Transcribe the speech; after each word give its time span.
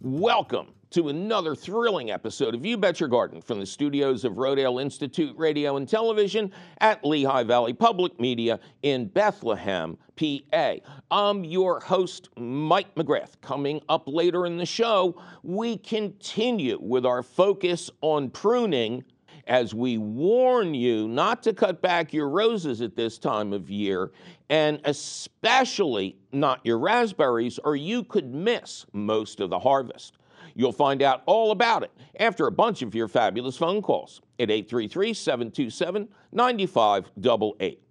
Welcome 0.00 0.75
to 0.96 1.10
another 1.10 1.54
thrilling 1.54 2.10
episode 2.10 2.54
of 2.54 2.64
You 2.64 2.78
Bet 2.78 3.00
Your 3.00 3.10
Garden 3.10 3.42
from 3.42 3.60
the 3.60 3.66
studios 3.66 4.24
of 4.24 4.36
Rodale 4.36 4.80
Institute 4.80 5.36
Radio 5.36 5.76
and 5.76 5.86
Television 5.86 6.50
at 6.80 7.04
Lehigh 7.04 7.42
Valley 7.42 7.74
Public 7.74 8.18
Media 8.18 8.58
in 8.82 9.04
Bethlehem, 9.04 9.98
PA. 10.16 10.76
I'm 11.10 11.44
your 11.44 11.80
host, 11.80 12.30
Mike 12.38 12.94
McGrath. 12.94 13.38
Coming 13.42 13.82
up 13.90 14.04
later 14.06 14.46
in 14.46 14.56
the 14.56 14.64
show, 14.64 15.20
we 15.42 15.76
continue 15.76 16.78
with 16.80 17.04
our 17.04 17.22
focus 17.22 17.90
on 18.00 18.30
pruning 18.30 19.04
as 19.46 19.74
we 19.74 19.98
warn 19.98 20.72
you 20.72 21.08
not 21.08 21.42
to 21.42 21.52
cut 21.52 21.82
back 21.82 22.14
your 22.14 22.30
roses 22.30 22.80
at 22.80 22.96
this 22.96 23.18
time 23.18 23.52
of 23.52 23.68
year, 23.68 24.12
and 24.48 24.80
especially 24.86 26.16
not 26.32 26.64
your 26.64 26.78
raspberries, 26.78 27.58
or 27.64 27.76
you 27.76 28.02
could 28.02 28.32
miss 28.34 28.86
most 28.94 29.40
of 29.40 29.50
the 29.50 29.58
harvest. 29.58 30.16
You'll 30.56 30.72
find 30.72 31.02
out 31.02 31.22
all 31.26 31.50
about 31.50 31.82
it 31.82 31.92
after 32.18 32.46
a 32.46 32.50
bunch 32.50 32.80
of 32.80 32.94
your 32.94 33.08
fabulous 33.08 33.58
phone 33.58 33.82
calls 33.82 34.22
at 34.40 34.50
833 34.50 35.12
727 35.12 36.08
9588. 36.32 37.82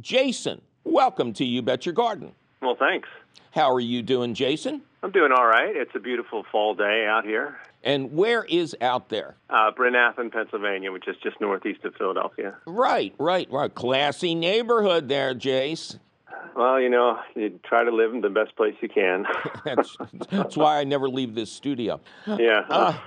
Jason, 0.00 0.62
welcome 0.84 1.34
to 1.34 1.44
You 1.44 1.60
Bet 1.60 1.84
Your 1.84 1.92
Garden. 1.92 2.32
Well, 2.62 2.76
thanks. 2.78 3.08
How 3.50 3.70
are 3.70 3.80
you 3.80 4.02
doing, 4.02 4.32
Jason? 4.32 4.80
I'm 5.02 5.10
doing 5.10 5.30
all 5.30 5.46
right. 5.46 5.76
It's 5.76 5.94
a 5.94 6.00
beautiful 6.00 6.44
fall 6.50 6.74
day 6.74 7.06
out 7.06 7.24
here. 7.24 7.58
And 7.84 8.12
where 8.12 8.44
is 8.44 8.74
out 8.80 9.10
there? 9.10 9.36
Uh, 9.50 9.70
Bryn 9.70 9.92
Athyn, 9.92 10.32
Pennsylvania, 10.32 10.90
which 10.90 11.06
is 11.06 11.16
just 11.22 11.38
northeast 11.40 11.84
of 11.84 11.94
Philadelphia. 11.96 12.56
Right, 12.66 13.14
right, 13.18 13.46
right. 13.50 13.72
Classy 13.72 14.34
neighborhood 14.34 15.08
there, 15.08 15.34
Jace. 15.34 15.98
Well, 16.54 16.80
you 16.80 16.88
know, 16.88 17.18
you 17.34 17.58
try 17.64 17.84
to 17.84 17.90
live 17.90 18.14
in 18.14 18.20
the 18.20 18.30
best 18.30 18.56
place 18.56 18.74
you 18.80 18.88
can. 18.88 19.26
that's, 19.64 19.96
that's 20.30 20.56
why 20.56 20.78
I 20.78 20.84
never 20.84 21.08
leave 21.08 21.34
this 21.34 21.50
studio. 21.50 22.00
Yeah. 22.26 22.64
Uh, 22.68 22.98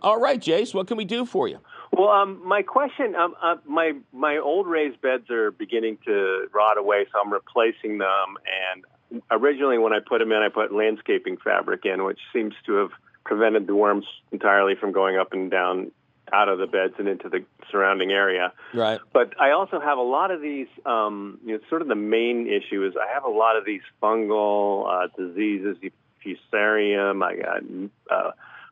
all 0.00 0.20
right, 0.20 0.40
Jace, 0.40 0.74
what 0.74 0.86
can 0.86 0.96
we 0.96 1.04
do 1.04 1.24
for 1.24 1.48
you? 1.48 1.58
Well, 1.92 2.08
um, 2.08 2.46
my 2.46 2.62
question, 2.62 3.14
um, 3.14 3.34
uh, 3.42 3.56
my 3.64 3.92
my 4.12 4.36
old 4.36 4.66
raised 4.66 5.00
beds 5.00 5.30
are 5.30 5.50
beginning 5.50 5.98
to 6.04 6.46
rot 6.52 6.76
away, 6.76 7.06
so 7.10 7.20
I'm 7.20 7.32
replacing 7.32 7.98
them. 7.98 8.36
And 8.70 9.22
originally, 9.30 9.78
when 9.78 9.92
I 9.92 10.00
put 10.06 10.18
them 10.18 10.32
in, 10.32 10.38
I 10.38 10.48
put 10.48 10.74
landscaping 10.74 11.38
fabric 11.38 11.86
in, 11.86 12.04
which 12.04 12.18
seems 12.32 12.54
to 12.66 12.74
have 12.74 12.90
prevented 13.24 13.66
the 13.66 13.74
worms 13.74 14.04
entirely 14.30 14.74
from 14.74 14.92
going 14.92 15.16
up 15.16 15.32
and 15.32 15.50
down 15.50 15.90
out 16.32 16.48
of 16.48 16.58
the 16.58 16.66
beds 16.66 16.94
and 16.98 17.08
into 17.08 17.28
the 17.28 17.44
surrounding 17.70 18.10
area. 18.10 18.52
Right. 18.74 19.00
But 19.12 19.40
I 19.40 19.50
also 19.52 19.80
have 19.80 19.98
a 19.98 20.02
lot 20.02 20.30
of 20.30 20.40
these. 20.40 20.68
Um, 20.84 21.38
you 21.44 21.54
know, 21.54 21.60
sort 21.68 21.82
of 21.82 21.88
the 21.88 21.94
main 21.94 22.46
issue 22.46 22.84
is 22.86 22.94
I 22.96 23.12
have 23.12 23.24
a 23.24 23.30
lot 23.30 23.56
of 23.56 23.64
these 23.64 23.82
fungal 24.02 24.86
uh, 24.88 25.08
diseases, 25.16 25.76
fusarium. 26.24 27.22
I 27.22 27.36
got 27.36 27.62
uh, 28.10 28.30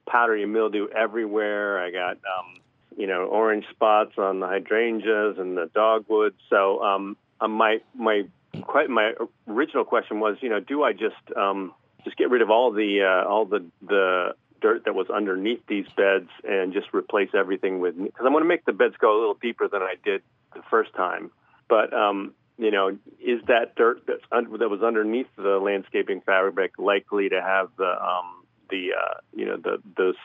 powdery 0.08 0.46
mildew 0.46 0.88
everywhere. 0.88 1.78
I 1.80 1.90
got 1.90 2.16
um, 2.16 2.60
you 2.96 3.06
know 3.06 3.24
orange 3.24 3.64
spots 3.70 4.12
on 4.18 4.40
the 4.40 4.46
hydrangeas 4.46 5.38
and 5.38 5.56
the 5.56 5.70
dogwood. 5.74 6.34
So 6.50 6.82
um, 6.82 7.16
uh, 7.40 7.48
my 7.48 7.78
my 7.94 8.22
quite 8.62 8.90
my 8.90 9.12
original 9.48 9.84
question 9.84 10.20
was, 10.20 10.36
you 10.40 10.48
know, 10.48 10.60
do 10.60 10.82
I 10.82 10.92
just 10.92 11.36
um, 11.36 11.72
just 12.04 12.16
get 12.16 12.30
rid 12.30 12.42
of 12.42 12.50
all 12.50 12.72
the 12.72 13.02
uh, 13.02 13.28
all 13.28 13.44
the 13.44 13.64
the 13.86 14.34
dirt 14.64 14.86
that 14.86 14.94
was 14.94 15.10
underneath 15.10 15.60
these 15.68 15.84
beds 15.94 16.30
and 16.42 16.72
just 16.72 16.86
replace 16.94 17.28
everything 17.34 17.80
with 17.80 18.02
because 18.02 18.24
I'm 18.24 18.32
going 18.32 18.42
to 18.42 18.48
make 18.48 18.64
the 18.64 18.72
beds 18.72 18.94
go 18.98 19.14
a 19.14 19.18
little 19.20 19.34
deeper 19.34 19.68
than 19.68 19.82
I 19.82 19.96
did 20.02 20.22
the 20.54 20.62
first 20.70 20.94
time. 20.94 21.30
But 21.68 21.92
um, 21.92 22.32
you 22.56 22.70
know, 22.70 22.96
is 23.20 23.42
that 23.46 23.76
dirt 23.76 24.04
that's 24.06 24.22
un- 24.32 24.56
that 24.58 24.70
was 24.70 24.82
underneath 24.82 25.26
the 25.36 25.58
landscaping 25.58 26.22
fabric 26.22 26.78
likely 26.78 27.28
to 27.28 27.42
have 27.42 27.68
the 27.76 27.90
um, 27.90 28.44
the 28.70 28.92
uh, 28.98 29.20
you 29.36 29.44
know 29.44 29.58
the 29.58 29.82
those 29.98 30.16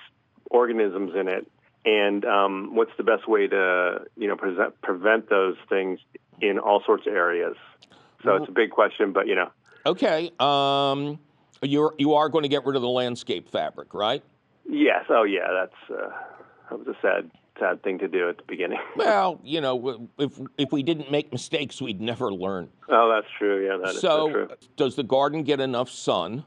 organisms 0.49 1.11
in 1.19 1.27
it? 1.27 1.45
And 1.85 2.23
um, 2.23 2.75
what's 2.75 2.91
the 2.95 3.03
best 3.03 3.27
way 3.27 3.45
to 3.47 4.05
you 4.15 4.29
know 4.29 4.37
present, 4.37 4.81
prevent 4.81 5.29
those 5.29 5.57
things 5.67 5.99
in 6.39 6.59
all 6.59 6.81
sorts 6.85 7.07
of 7.07 7.13
areas? 7.13 7.57
So 8.23 8.35
it's 8.37 8.47
a 8.47 8.53
big 8.53 8.71
question, 8.71 9.11
but 9.11 9.27
you 9.27 9.35
know. 9.35 9.49
Okay. 9.85 10.31
Um, 10.39 11.19
you're 11.61 11.93
you 11.97 12.13
are 12.13 12.29
going 12.29 12.43
to 12.43 12.49
get 12.49 12.65
rid 12.65 12.75
of 12.75 12.81
the 12.81 12.89
landscape 12.89 13.49
fabric, 13.49 13.93
right? 13.93 14.23
Yes. 14.67 15.05
Oh, 15.09 15.23
yeah. 15.23 15.47
That's 15.51 15.99
uh, 15.99 16.09
that 16.69 16.79
was 16.79 16.87
a 16.87 16.95
sad 17.01 17.31
sad 17.59 17.83
thing 17.83 17.99
to 17.99 18.07
do 18.07 18.29
at 18.29 18.37
the 18.37 18.43
beginning. 18.47 18.79
well, 18.95 19.39
you 19.43 19.61
know, 19.61 20.09
if 20.17 20.39
if 20.57 20.71
we 20.71 20.83
didn't 20.83 21.11
make 21.11 21.31
mistakes, 21.31 21.81
we'd 21.81 22.01
never 22.01 22.31
learn. 22.33 22.69
Oh, 22.87 23.11
that's 23.13 23.31
true. 23.37 23.65
Yeah, 23.65 23.77
that 23.77 23.95
is 23.95 24.01
so, 24.01 24.27
so 24.27 24.31
true. 24.31 24.49
does 24.77 24.95
the 24.95 25.03
garden 25.03 25.43
get 25.43 25.59
enough 25.59 25.89
sun? 25.89 26.45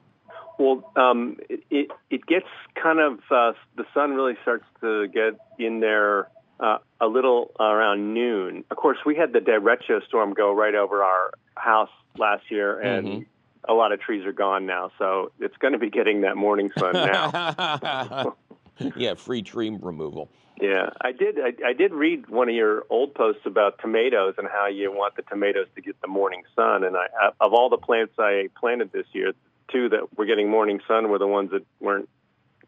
Well, 0.59 0.91
um, 0.97 1.39
it, 1.49 1.65
it 1.71 1.89
it 2.11 2.27
gets 2.27 2.47
kind 2.81 3.01
of 3.01 3.19
uh, 3.31 3.53
the 3.77 3.85
sun 3.95 4.15
really 4.15 4.37
starts 4.43 4.65
to 4.81 5.09
get 5.09 5.39
in 5.59 5.81
there 5.81 6.29
uh, 6.61 6.79
a 7.01 7.07
little 7.07 7.51
around 7.59 8.15
noon. 8.15 8.65
Of 8.71 8.77
course, 8.77 8.99
we 9.05 9.17
had 9.17 9.33
the 9.33 9.41
derecho 9.41 10.05
storm 10.07 10.33
go 10.35 10.55
right 10.55 10.75
over 10.75 11.03
our 11.03 11.33
house 11.57 11.91
last 12.19 12.51
year, 12.51 12.79
and 12.81 13.07
Mhm. 13.07 13.27
A 13.69 13.73
lot 13.73 13.93
of 13.93 14.01
trees 14.01 14.25
are 14.27 14.33
gone 14.33 14.67
now. 14.67 14.91
So 14.99 15.33
it's 15.39 15.57
going 15.59 15.73
to 15.73 15.79
be 15.79 15.91
getting 15.91 16.23
that 16.23 16.37
morning 16.37 16.71
sun 16.79 16.93
now. 16.95 18.37
yeah, 18.97 19.15
free 19.15 19.43
tree 19.43 19.77
removal. 19.81 20.29
Yeah, 20.61 20.91
I 21.01 21.13
did. 21.13 21.39
I, 21.41 21.69
I 21.69 21.73
did 21.73 21.93
read 21.93 22.29
one 22.29 22.49
of 22.49 22.55
your 22.55 22.85
old 22.91 23.15
posts 23.15 23.43
about 23.47 23.79
tomatoes 23.81 24.35
and 24.39 24.47
how 24.49 24.69
you 24.69 24.93
want 24.93 25.17
the 25.17 25.23
tomatoes 25.23 25.67
to 25.75 25.81
get 25.81 26.01
the 26.01 26.09
morning 26.09 26.43
sun. 26.55 26.85
And 26.85 26.97
I, 26.97 27.07
of 27.41 27.53
all 27.53 27.69
the 27.69 27.79
plants 27.79 28.15
I 28.19 28.49
planted 28.59 28.93
this 28.93 29.07
year, 29.13 29.33
two 29.71 29.89
that 29.89 30.17
were 30.17 30.27
getting 30.27 30.51
morning 30.51 30.81
sun 30.87 31.11
were 31.11 31.19
the 31.19 31.27
ones 31.27 31.51
that 31.51 31.65
weren't 31.81 32.09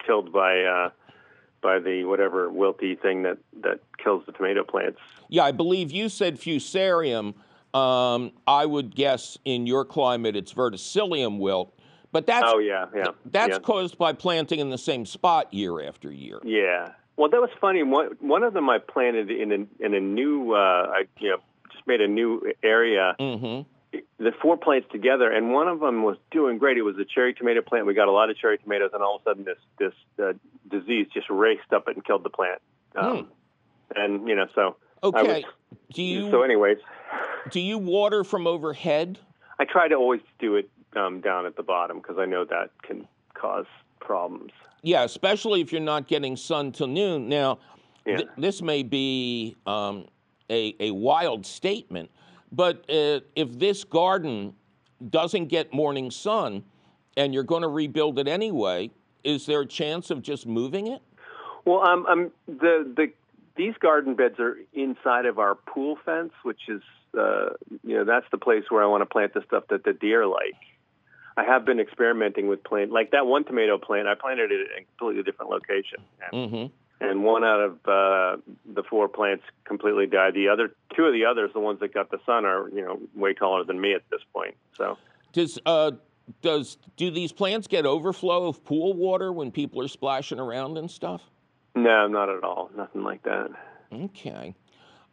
killed 0.05 0.32
by 0.32 0.62
uh, 0.62 0.91
by 1.62 1.78
the 1.78 2.05
whatever 2.05 2.49
wilty 2.50 3.00
thing 3.00 3.22
that 3.22 3.38
that 3.62 3.81
kills 4.03 4.25
the 4.26 4.32
tomato 4.32 4.65
plants. 4.65 4.99
Yeah, 5.28 5.44
I 5.44 5.53
believe 5.53 5.93
you 5.93 6.09
said 6.09 6.41
fusarium. 6.41 7.34
Um, 7.75 8.33
I 8.47 8.65
would 8.67 8.95
guess 8.95 9.37
in 9.45 9.67
your 9.67 9.85
climate 9.85 10.37
it's 10.37 10.53
verticillium 10.55 11.39
wilt, 11.39 11.77
but 12.12 12.27
that's 12.27 12.47
oh 12.47 12.59
yeah, 12.59 12.87
yeah, 12.95 13.09
that's 13.27 13.55
yeah. 13.55 13.59
caused 13.59 13.99
by 13.99 14.12
planting 14.12 14.61
in 14.61 14.71
the 14.71 14.79
same 14.79 15.05
spot 15.05 15.53
year 15.53 15.83
after 15.83 16.12
year. 16.12 16.39
Yeah. 16.45 16.93
Well, 17.17 17.29
that 17.31 17.41
was 17.41 17.51
funny. 17.61 17.83
One 17.83 18.17
one 18.21 18.43
of 18.45 18.55
them 18.55 18.71
I 18.71 18.79
planted 18.79 19.31
in 19.31 19.51
a 19.53 19.85
in 19.85 19.95
a 19.95 20.01
new. 20.01 20.53
Uh, 20.53 20.93
I 20.95 21.05
you 21.19 21.31
know 21.31 21.39
just 21.73 21.87
made 21.87 22.01
a 22.01 22.09
new 22.09 22.53
area. 22.62 23.17
hmm 23.19 23.62
The 24.19 24.33
four 24.41 24.56
plants 24.56 24.87
together, 24.93 25.31
and 25.31 25.53
one 25.53 25.67
of 25.69 25.81
them 25.81 26.05
was 26.05 26.17
doing 26.31 26.59
great. 26.59 26.77
It 26.77 26.83
was 26.83 26.97
a 26.99 27.05
cherry 27.05 27.35
tomato 27.35 27.61
plant. 27.62 27.87
We 27.87 27.95
got 27.95 28.06
a 28.09 28.12
lot 28.12 28.31
of 28.31 28.37
cherry 28.37 28.59
tomatoes, 28.59 28.91
and 28.95 29.03
all 29.03 29.17
of 29.17 29.23
a 29.23 29.25
sudden, 29.31 29.45
this 29.45 29.59
this 29.79 29.95
uh, 30.25 30.33
disease 30.71 31.09
just 31.12 31.29
raced 31.29 31.73
up 31.73 31.89
it 31.89 31.97
and 31.97 32.05
killed 32.05 32.23
the 32.25 32.31
plant. 32.31 32.61
Um, 32.95 33.29
And 33.97 34.29
you 34.29 34.37
know, 34.37 34.47
so 34.55 34.77
Hmm. 35.03 35.09
Okay. 35.17 35.43
was- 35.43 35.79
Do 35.93 36.03
you 36.03 36.31
so, 36.31 36.43
anyways, 36.43 36.79
do 37.50 37.60
you 37.60 37.78
water 37.78 38.25
from 38.25 38.47
overhead? 38.47 39.19
I 39.59 39.65
try 39.65 39.88
to 39.88 39.94
always 39.94 40.21
do 40.38 40.56
it 40.56 40.69
um, 40.97 41.21
down 41.21 41.47
at 41.47 41.56
the 41.56 41.62
bottom 41.62 41.99
because 41.99 42.16
I 42.19 42.25
know 42.25 42.44
that 42.44 42.71
can 42.82 43.06
cause 43.34 43.66
problems. 44.00 44.53
Yeah, 44.82 45.05
especially 45.05 45.60
if 45.60 45.72
you're 45.72 45.81
not 45.81 46.06
getting 46.09 46.37
sun 46.37 46.72
till 46.72 46.87
noon. 46.88 47.29
Now, 47.29 47.58
Yeah. 48.06 48.17
th- 48.19 48.29
this 48.37 48.61
may 48.62 48.82
be 48.82 49.56
um, 49.67 50.06
a, 50.50 50.75
a 50.79 50.91
wild 50.91 51.46
statement, 51.46 52.11
but 52.52 52.85
uh, 52.91 53.20
if 53.35 53.58
this 53.58 53.85
garden 53.85 54.55
doesn't 55.11 55.46
get 55.46 55.73
morning 55.73 56.11
sun 56.11 56.64
and 57.17 57.32
you're 57.32 57.44
going 57.44 57.62
to 57.62 57.69
rebuild 57.69 58.19
it 58.19 58.29
anyway, 58.29 58.91
is 59.23 59.46
there 59.46 59.61
a 59.61 59.67
chance 59.67 60.11
of 60.11 60.20
just 60.23 60.46
moving 60.46 60.87
it? 60.88 61.00
Well, 61.64 61.81
um, 61.81 62.05
um, 62.06 62.31
the 62.46 62.93
the 62.94 63.12
these 63.56 63.75
garden 63.81 64.14
beds 64.14 64.38
are 64.38 64.58
inside 64.75 65.25
of 65.25 65.38
our 65.38 65.55
pool 65.55 65.96
fence, 66.05 66.32
which 66.43 66.69
is 66.69 66.82
uh, 67.19 67.50
you 67.82 67.96
know 67.96 68.05
that's 68.05 68.26
the 68.31 68.38
place 68.38 68.64
where 68.69 68.82
I 68.82 68.87
want 68.87 69.02
to 69.02 69.06
plant 69.06 69.34
the 69.34 69.43
stuff 69.46 69.64
that 69.70 69.84
the 69.84 69.93
deer 69.93 70.26
like. 70.26 70.56
I 71.37 71.43
have 71.44 71.64
been 71.64 71.81
experimenting 71.81 72.46
with 72.46 72.62
plant 72.62 72.93
like 72.93 73.11
that 73.11 73.26
one 73.26 73.44
tomato 73.44 73.78
plant. 73.78 74.06
I 74.06 74.14
planted 74.14 74.52
it 74.52 74.61
in 74.61 74.82
a 74.82 74.84
completely 74.84 75.22
different 75.22 75.50
location, 75.50 75.99
and, 76.32 76.50
hmm 76.50 76.66
and 77.00 77.25
one 77.25 77.44
out 77.44 77.61
of 77.61 77.72
uh, 77.87 78.40
the 78.64 78.82
four 78.88 79.08
plants 79.08 79.44
completely 79.64 80.06
died. 80.06 80.34
The 80.34 80.49
other 80.49 80.75
two 80.96 81.05
of 81.05 81.12
the 81.12 81.25
others, 81.25 81.50
the 81.52 81.61
ones 81.61 81.81
that 81.81 81.93
got 81.93 82.11
the 82.11 82.19
sun, 82.25 82.44
are 82.44 82.69
you 82.70 82.82
know 82.82 83.00
way 83.14 83.34
taller 83.34 83.64
than 83.64 83.81
me 83.81 83.94
at 83.94 84.02
this 84.10 84.20
point. 84.32 84.55
So 84.76 84.96
Does 85.32 85.58
uh, 85.67 85.93
does 86.40 86.78
do 86.96 87.10
these 87.10 87.32
plants 87.32 87.67
get 87.67 87.87
overflow 87.87 88.46
of 88.46 88.64
pool 88.64 88.94
water 88.94 89.32
when 89.32 89.50
people 89.50 89.82
are 89.82 89.88
splashing 89.88 90.38
around 90.38 90.78
and 90.78 90.90
stuff? 90.90 91.22
No, 91.75 92.06
not 92.06 92.28
at 92.28 92.44
all. 92.44 92.70
Nothing 92.76 93.02
like 93.02 93.22
that. 93.25 93.50
Okay. 93.93 94.55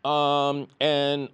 Um, 0.06 0.68
and 0.80 1.30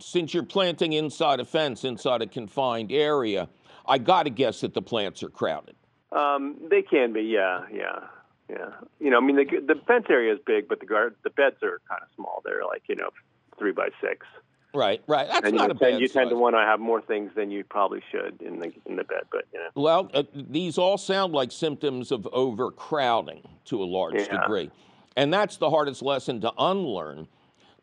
since 0.00 0.32
you're 0.32 0.42
planting 0.42 0.92
inside 0.92 1.40
a 1.40 1.44
fence, 1.44 1.84
inside 1.84 2.22
a 2.22 2.26
confined 2.26 2.92
area, 2.92 3.48
I 3.86 3.98
got 3.98 4.24
to 4.24 4.30
guess 4.30 4.60
that 4.60 4.74
the 4.74 4.82
plants 4.82 5.22
are 5.22 5.28
crowded. 5.28 5.74
Um, 6.12 6.56
they 6.70 6.82
can 6.82 7.12
be, 7.12 7.22
yeah, 7.22 7.66
yeah, 7.72 8.00
yeah. 8.48 8.70
You 9.00 9.10
know, 9.10 9.18
I 9.18 9.20
mean, 9.20 9.36
the 9.36 9.44
the 9.44 9.80
fence 9.86 10.06
area 10.08 10.32
is 10.32 10.40
big, 10.46 10.68
but 10.68 10.80
the 10.80 10.86
guard 10.86 11.16
the 11.24 11.30
beds 11.30 11.56
are 11.62 11.80
kind 11.88 12.02
of 12.02 12.08
small. 12.16 12.42
They're 12.44 12.64
like 12.64 12.82
you 12.88 12.96
know 12.96 13.10
three 13.58 13.72
by 13.72 13.88
six. 14.00 14.26
Right, 14.74 15.02
right. 15.06 15.26
That's 15.26 15.46
and 15.46 15.56
not 15.56 15.70
you 15.70 15.76
a 15.76 15.78
tend, 15.78 15.92
bad 15.94 16.00
You 16.00 16.08
tend 16.08 16.30
to 16.30 16.36
want 16.36 16.54
to 16.54 16.60
have 16.60 16.78
more 16.78 17.00
things 17.00 17.32
than 17.34 17.50
you 17.50 17.64
probably 17.64 18.02
should 18.10 18.40
in 18.40 18.60
the 18.60 18.72
in 18.86 18.96
the 18.96 19.04
bed, 19.04 19.24
but 19.32 19.46
you 19.52 19.58
know. 19.58 19.68
Well, 19.74 20.10
uh, 20.14 20.24
these 20.34 20.78
all 20.78 20.98
sound 20.98 21.32
like 21.32 21.50
symptoms 21.50 22.12
of 22.12 22.26
overcrowding 22.32 23.42
to 23.66 23.82
a 23.82 23.86
large 23.86 24.14
Yeah. 24.14 24.40
degree. 24.40 24.70
And 25.16 25.32
that's 25.32 25.56
the 25.56 25.68
hardest 25.68 26.02
lesson 26.02 26.40
to 26.42 26.52
unlearn. 26.58 27.26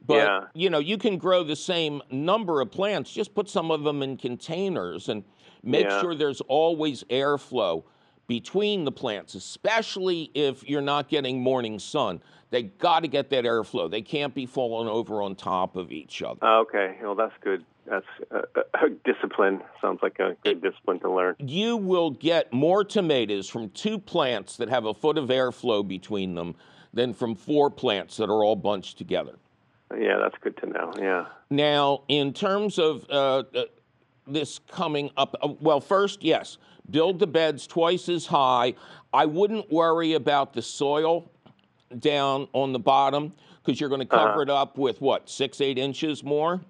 But, 0.05 0.15
Yeah. 0.15 0.41
you 0.53 0.69
know, 0.69 0.79
you 0.79 0.97
can 0.97 1.17
grow 1.17 1.43
the 1.43 1.55
same 1.55 2.01
number 2.11 2.61
of 2.61 2.71
plants, 2.71 3.11
just 3.11 3.33
put 3.33 3.49
some 3.49 3.71
of 3.71 3.83
them 3.83 4.03
in 4.03 4.17
containers 4.17 5.09
and 5.09 5.23
make 5.63 5.85
Yeah. 5.85 6.01
sure 6.01 6.15
there's 6.15 6.41
always 6.41 7.03
airflow 7.05 7.83
between 8.27 8.85
the 8.85 8.91
plants, 8.91 9.35
especially 9.35 10.31
if 10.33 10.67
you're 10.67 10.81
not 10.81 11.09
getting 11.09 11.41
morning 11.41 11.79
sun. 11.79 12.21
They 12.51 12.63
got 12.63 13.01
to 13.01 13.07
get 13.07 13.29
that 13.31 13.43
airflow. 13.43 13.89
They 13.89 14.01
can't 14.01 14.33
be 14.33 14.45
falling 14.45 14.87
over 14.87 15.21
on 15.21 15.35
top 15.35 15.75
of 15.75 15.91
each 15.91 16.21
other. 16.21 16.39
Oh, 16.41 16.61
okay, 16.61 16.95
well 17.01 17.15
that's 17.15 17.33
good. 17.41 17.65
That's 17.85 18.05
a 18.31 18.37
uh, 18.73 18.87
discipline. 19.03 19.61
Sounds 19.79 19.99
like 20.01 20.17
a 20.19 20.35
good 20.43 20.61
discipline 20.61 20.99
to 21.01 21.11
learn. 21.11 21.35
you 21.39 21.77
will 21.77 22.09
get 22.11 22.51
more 22.51 22.83
tomatoes 22.83 23.47
from 23.47 23.69
two 23.69 23.99
plants 23.99 24.57
that 24.57 24.69
have 24.69 24.85
a 24.85 24.93
foot 24.93 25.17
of 25.19 25.29
airflow 25.29 25.87
between 25.87 26.33
them 26.35 26.55
than 26.93 27.13
from 27.13 27.35
four 27.35 27.69
plants 27.69 28.17
that 28.17 28.29
are 28.29 28.43
all 28.43 28.55
bunched 28.55 28.97
together. 28.97 29.37
Yeah, 29.97 30.17
that's 30.21 30.35
good 30.41 30.57
to 30.57 30.65
know. 30.67 30.93
Yeah. 30.97 31.25
Now, 31.49 32.03
in 32.07 32.33
terms 32.33 32.79
of 32.79 33.05
uh, 33.09 33.43
uh, 33.55 33.63
this 34.27 34.59
coming 34.71 35.11
up, 35.17 35.35
uh, 35.41 35.49
well, 35.59 35.79
first, 35.79 36.23
yes, 36.23 36.57
build 36.89 37.19
the 37.19 37.27
beds 37.27 37.67
twice 37.67 38.09
as 38.09 38.25
high. 38.25 38.73
I 39.13 39.25
wouldn't 39.25 39.71
worry 39.71 40.13
about 40.13 40.53
the 40.53 40.61
soil 40.61 41.31
down 41.99 42.47
on 42.53 42.73
the 42.73 42.79
bottom 42.79 43.33
because 43.63 43.79
you're 43.79 43.89
going 43.89 44.01
to 44.01 44.07
cover 44.07 44.31
Uh-huh. 44.31 44.41
it 44.41 44.49
up 44.49 44.77
with 44.77 45.01
what, 45.01 45.29
six, 45.29 45.61
eight 45.61 45.77
inches 45.77 46.23
more? 46.23 46.61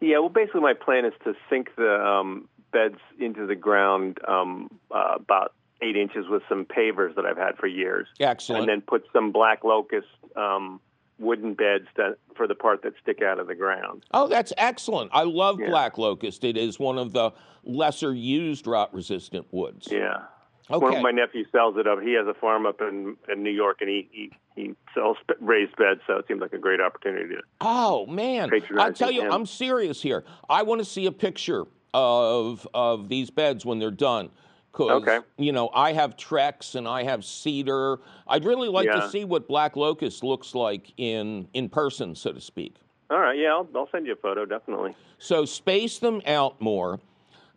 Yeah, 0.00 0.18
well, 0.18 0.28
basically, 0.28 0.60
my 0.60 0.74
plan 0.74 1.04
is 1.06 1.14
to 1.24 1.34
sink 1.48 1.70
the 1.76 1.94
um, 2.04 2.48
beds 2.72 2.98
into 3.18 3.46
the 3.46 3.54
ground 3.54 4.18
um, 4.28 4.68
uh, 4.90 5.14
about 5.16 5.54
eight 5.80 5.96
inches 5.96 6.26
with 6.28 6.42
some 6.48 6.66
pavers 6.66 7.14
that 7.16 7.24
I've 7.24 7.36
had 7.38 7.56
for 7.56 7.66
years, 7.66 8.06
Excellent. 8.20 8.60
and 8.62 8.68
then 8.68 8.80
put 8.82 9.04
some 9.12 9.32
black 9.32 9.64
locust 9.64 10.06
um, 10.36 10.80
wooden 11.18 11.54
beds 11.54 11.86
that, 11.96 12.16
for 12.36 12.46
the 12.46 12.54
part 12.54 12.82
that 12.82 12.92
stick 13.02 13.22
out 13.22 13.38
of 13.38 13.46
the 13.46 13.54
ground. 13.54 14.04
Oh, 14.12 14.26
that's 14.28 14.52
excellent. 14.56 15.10
I 15.12 15.22
love 15.22 15.60
Yeah. 15.60 15.68
black 15.70 15.98
locust. 15.98 16.44
It 16.44 16.56
is 16.56 16.78
one 16.78 16.98
of 16.98 17.12
the 17.12 17.30
lesser 17.64 18.12
used 18.12 18.66
rot 18.66 18.92
resistant 18.92 19.46
woods. 19.52 19.88
Yeah. 19.90 20.22
Okay. 20.70 20.82
One 20.82 20.96
of 20.96 21.02
my 21.02 21.10
nephews 21.10 21.46
sells 21.52 21.76
it 21.76 21.86
up. 21.86 22.00
He 22.00 22.14
has 22.14 22.26
a 22.26 22.32
farm 22.34 22.64
up 22.64 22.80
in, 22.80 23.16
in 23.30 23.42
New 23.42 23.50
York, 23.50 23.78
and 23.80 23.90
he, 23.90 24.08
he 24.10 24.30
he 24.56 24.74
sells 24.94 25.18
raised 25.38 25.76
beds. 25.76 26.00
So 26.06 26.16
it 26.16 26.26
seems 26.26 26.40
like 26.40 26.54
a 26.54 26.58
great 26.58 26.80
opportunity. 26.80 27.34
To, 27.34 27.42
Oh 27.60 28.06
man, 28.06 28.50
I 28.78 28.90
tell 28.90 29.10
you, 29.10 29.22
him. 29.26 29.32
I'm 29.32 29.46
serious 29.46 30.00
here. 30.00 30.24
I 30.48 30.62
want 30.62 30.78
to 30.78 30.84
see 30.86 31.04
a 31.04 31.12
picture 31.12 31.64
of 31.92 32.66
of 32.72 33.08
these 33.10 33.28
beds 33.30 33.66
when 33.66 33.78
they're 33.78 33.90
done. 33.90 34.30
Cause, 34.74 34.90
Okay. 34.90 35.20
you 35.38 35.52
know, 35.52 35.70
I 35.72 35.92
have 35.92 36.16
Trex 36.16 36.74
and 36.74 36.86
I 36.88 37.04
have 37.04 37.24
cedar. 37.24 38.00
I'd 38.26 38.44
really 38.44 38.68
like 38.68 38.86
Yeah. 38.86 38.96
to 39.00 39.08
see 39.08 39.24
what 39.24 39.46
black 39.46 39.76
locust 39.76 40.24
looks 40.24 40.52
like 40.54 40.92
in 40.96 41.48
in 41.54 41.68
person, 41.68 42.14
so 42.16 42.32
to 42.32 42.40
speak. 42.40 42.74
all 43.10 43.20
right, 43.20 43.38
yeah, 43.38 43.50
I'll, 43.52 43.68
I'll 43.76 43.88
send 43.92 44.06
you 44.06 44.14
a 44.14 44.16
photo, 44.16 44.44
definitely. 44.44 44.96
So 45.18 45.44
space 45.44 45.98
them 46.00 46.20
out 46.26 46.60
more. 46.60 46.98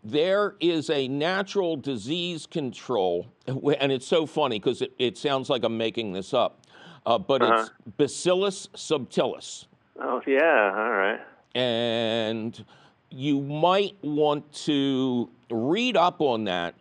There 0.03 0.55
is 0.59 0.89
a 0.91 1.07
natural 1.07 1.75
disease 1.75 2.45
control, 2.45 3.25
and 3.47 3.91
it's 3.91 4.05
so 4.05 4.27
funny 4.27 4.59
because 4.59 4.83
it, 4.83 4.93
it 4.99 5.17
sounds 5.17 5.49
like 5.49 5.63
I'm 5.63 5.75
making 5.77 6.11
this 6.13 6.33
up, 6.35 6.61
uh, 7.07 7.17
but 7.17 7.41
Uh-huh. 7.41 7.61
it's 7.61 7.71
Bacillus 7.97 8.67
subtilis. 8.75 9.65
Oh 9.99 10.21
yeah, 10.27 10.71
all 10.77 10.91
right. 10.91 11.19
and 11.55 12.63
you 13.09 13.41
might 13.41 13.95
want 14.03 14.51
to 14.53 15.29
read 15.49 15.97
up 15.97 16.21
on 16.21 16.43
that 16.43 16.75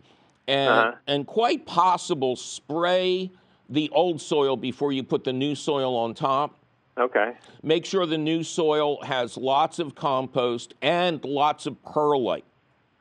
and, 0.48 0.68
Uh-huh. 0.70 0.92
and 1.06 1.26
quite 1.26 1.66
possible 1.66 2.36
spray 2.36 3.30
the 3.68 3.90
old 3.90 4.20
soil 4.20 4.56
before 4.56 4.92
you 4.92 5.02
put 5.02 5.24
the 5.24 5.32
new 5.32 5.54
soil 5.54 5.96
on 5.96 6.14
top. 6.14 6.54
Okay. 6.98 7.32
Make 7.62 7.84
sure 7.84 8.06
the 8.06 8.16
new 8.16 8.42
soil 8.42 9.02
has 9.02 9.36
lots 9.36 9.78
of 9.78 9.94
compost 9.94 10.74
and 10.80 11.22
lots 11.24 11.66
of 11.66 11.82
perlite. 11.84 12.44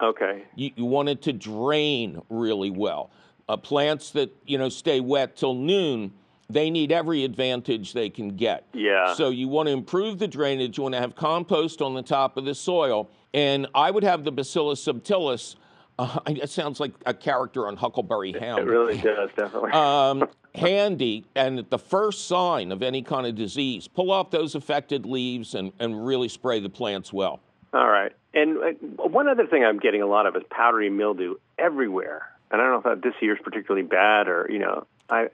Okay. 0.02 0.44
You, 0.56 0.72
you 0.76 0.86
want 0.86 1.08
it 1.10 1.22
to 1.24 1.34
drain 1.34 2.22
really 2.30 2.70
well. 2.72 3.10
Uh, 3.48 3.56
plants 3.56 4.12
that 4.12 4.36
you 4.46 4.58
know 4.58 4.68
stay 4.70 5.00
wet 5.00 5.38
till 5.38 5.54
noon, 5.54 6.12
they 6.50 6.70
need 6.70 6.92
every 6.92 7.24
advantage 7.24 7.94
they 7.94 8.10
can 8.10 8.36
get. 8.36 8.66
Yeah. 8.74 9.14
So 9.14 9.30
you 9.30 9.48
want 9.48 9.68
to 9.68 9.72
improve 9.72 10.18
the 10.20 10.28
drainage. 10.28 10.78
You 10.78 10.84
want 10.84 10.96
to 10.96 11.00
have 11.02 11.16
compost 11.16 11.82
on 11.82 11.94
the 11.94 12.02
top 12.02 12.36
of 12.38 12.44
the 12.44 12.56
soil, 12.56 13.08
and 13.34 13.68
I 13.74 13.92
would 13.92 14.04
have 14.04 14.24
the 14.26 14.32
Bacillus 14.32 14.84
subtilis. 14.84 15.56
Uh, 15.98 16.20
it 16.28 16.50
sounds 16.50 16.80
like 16.80 16.92
a 17.06 17.14
character 17.14 17.68
on 17.68 17.78
Huckleberry 17.78 18.34
Hound. 18.34 18.60
It 18.62 18.66
really 18.72 18.98
does, 19.02 19.30
definitely. 19.36 19.72
um, 19.72 20.28
handy, 20.56 21.26
and 21.36 21.60
at 21.60 21.70
the 21.70 21.80
first 21.80 22.28
sign 22.28 22.72
of 22.72 22.84
any 22.84 23.02
kind 23.02 23.26
of 23.26 23.36
disease, 23.36 23.88
pull 23.88 24.12
off 24.12 24.30
those 24.32 24.56
affected 24.56 25.06
leaves 25.06 25.56
and, 25.56 25.72
and 25.80 26.06
really 26.06 26.28
spray 26.28 26.60
the 26.60 26.70
plants 26.70 27.14
well. 27.14 27.40
All 27.74 27.88
right. 27.88 28.12
And 28.34 28.58
uh, 28.58 29.08
one 29.08 29.30
other 29.30 29.48
thing 29.48 29.64
I'm 29.64 29.80
getting 29.80 30.02
a 30.02 30.08
lot 30.08 30.26
of 30.26 30.36
is 30.36 30.44
powdery 30.50 30.90
mildew 30.90 31.36
everywhere. 31.58 32.28
And 32.52 32.62
I 32.62 32.66
don't 32.66 32.86
know 32.86 32.92
if 32.92 33.02
that 33.02 33.08
this 33.08 33.16
year's 33.22 33.40
particularly 33.44 33.88
bad 33.88 34.28
or, 34.28 34.48
you 34.50 34.60
know, 34.60 34.86
I 35.10 35.28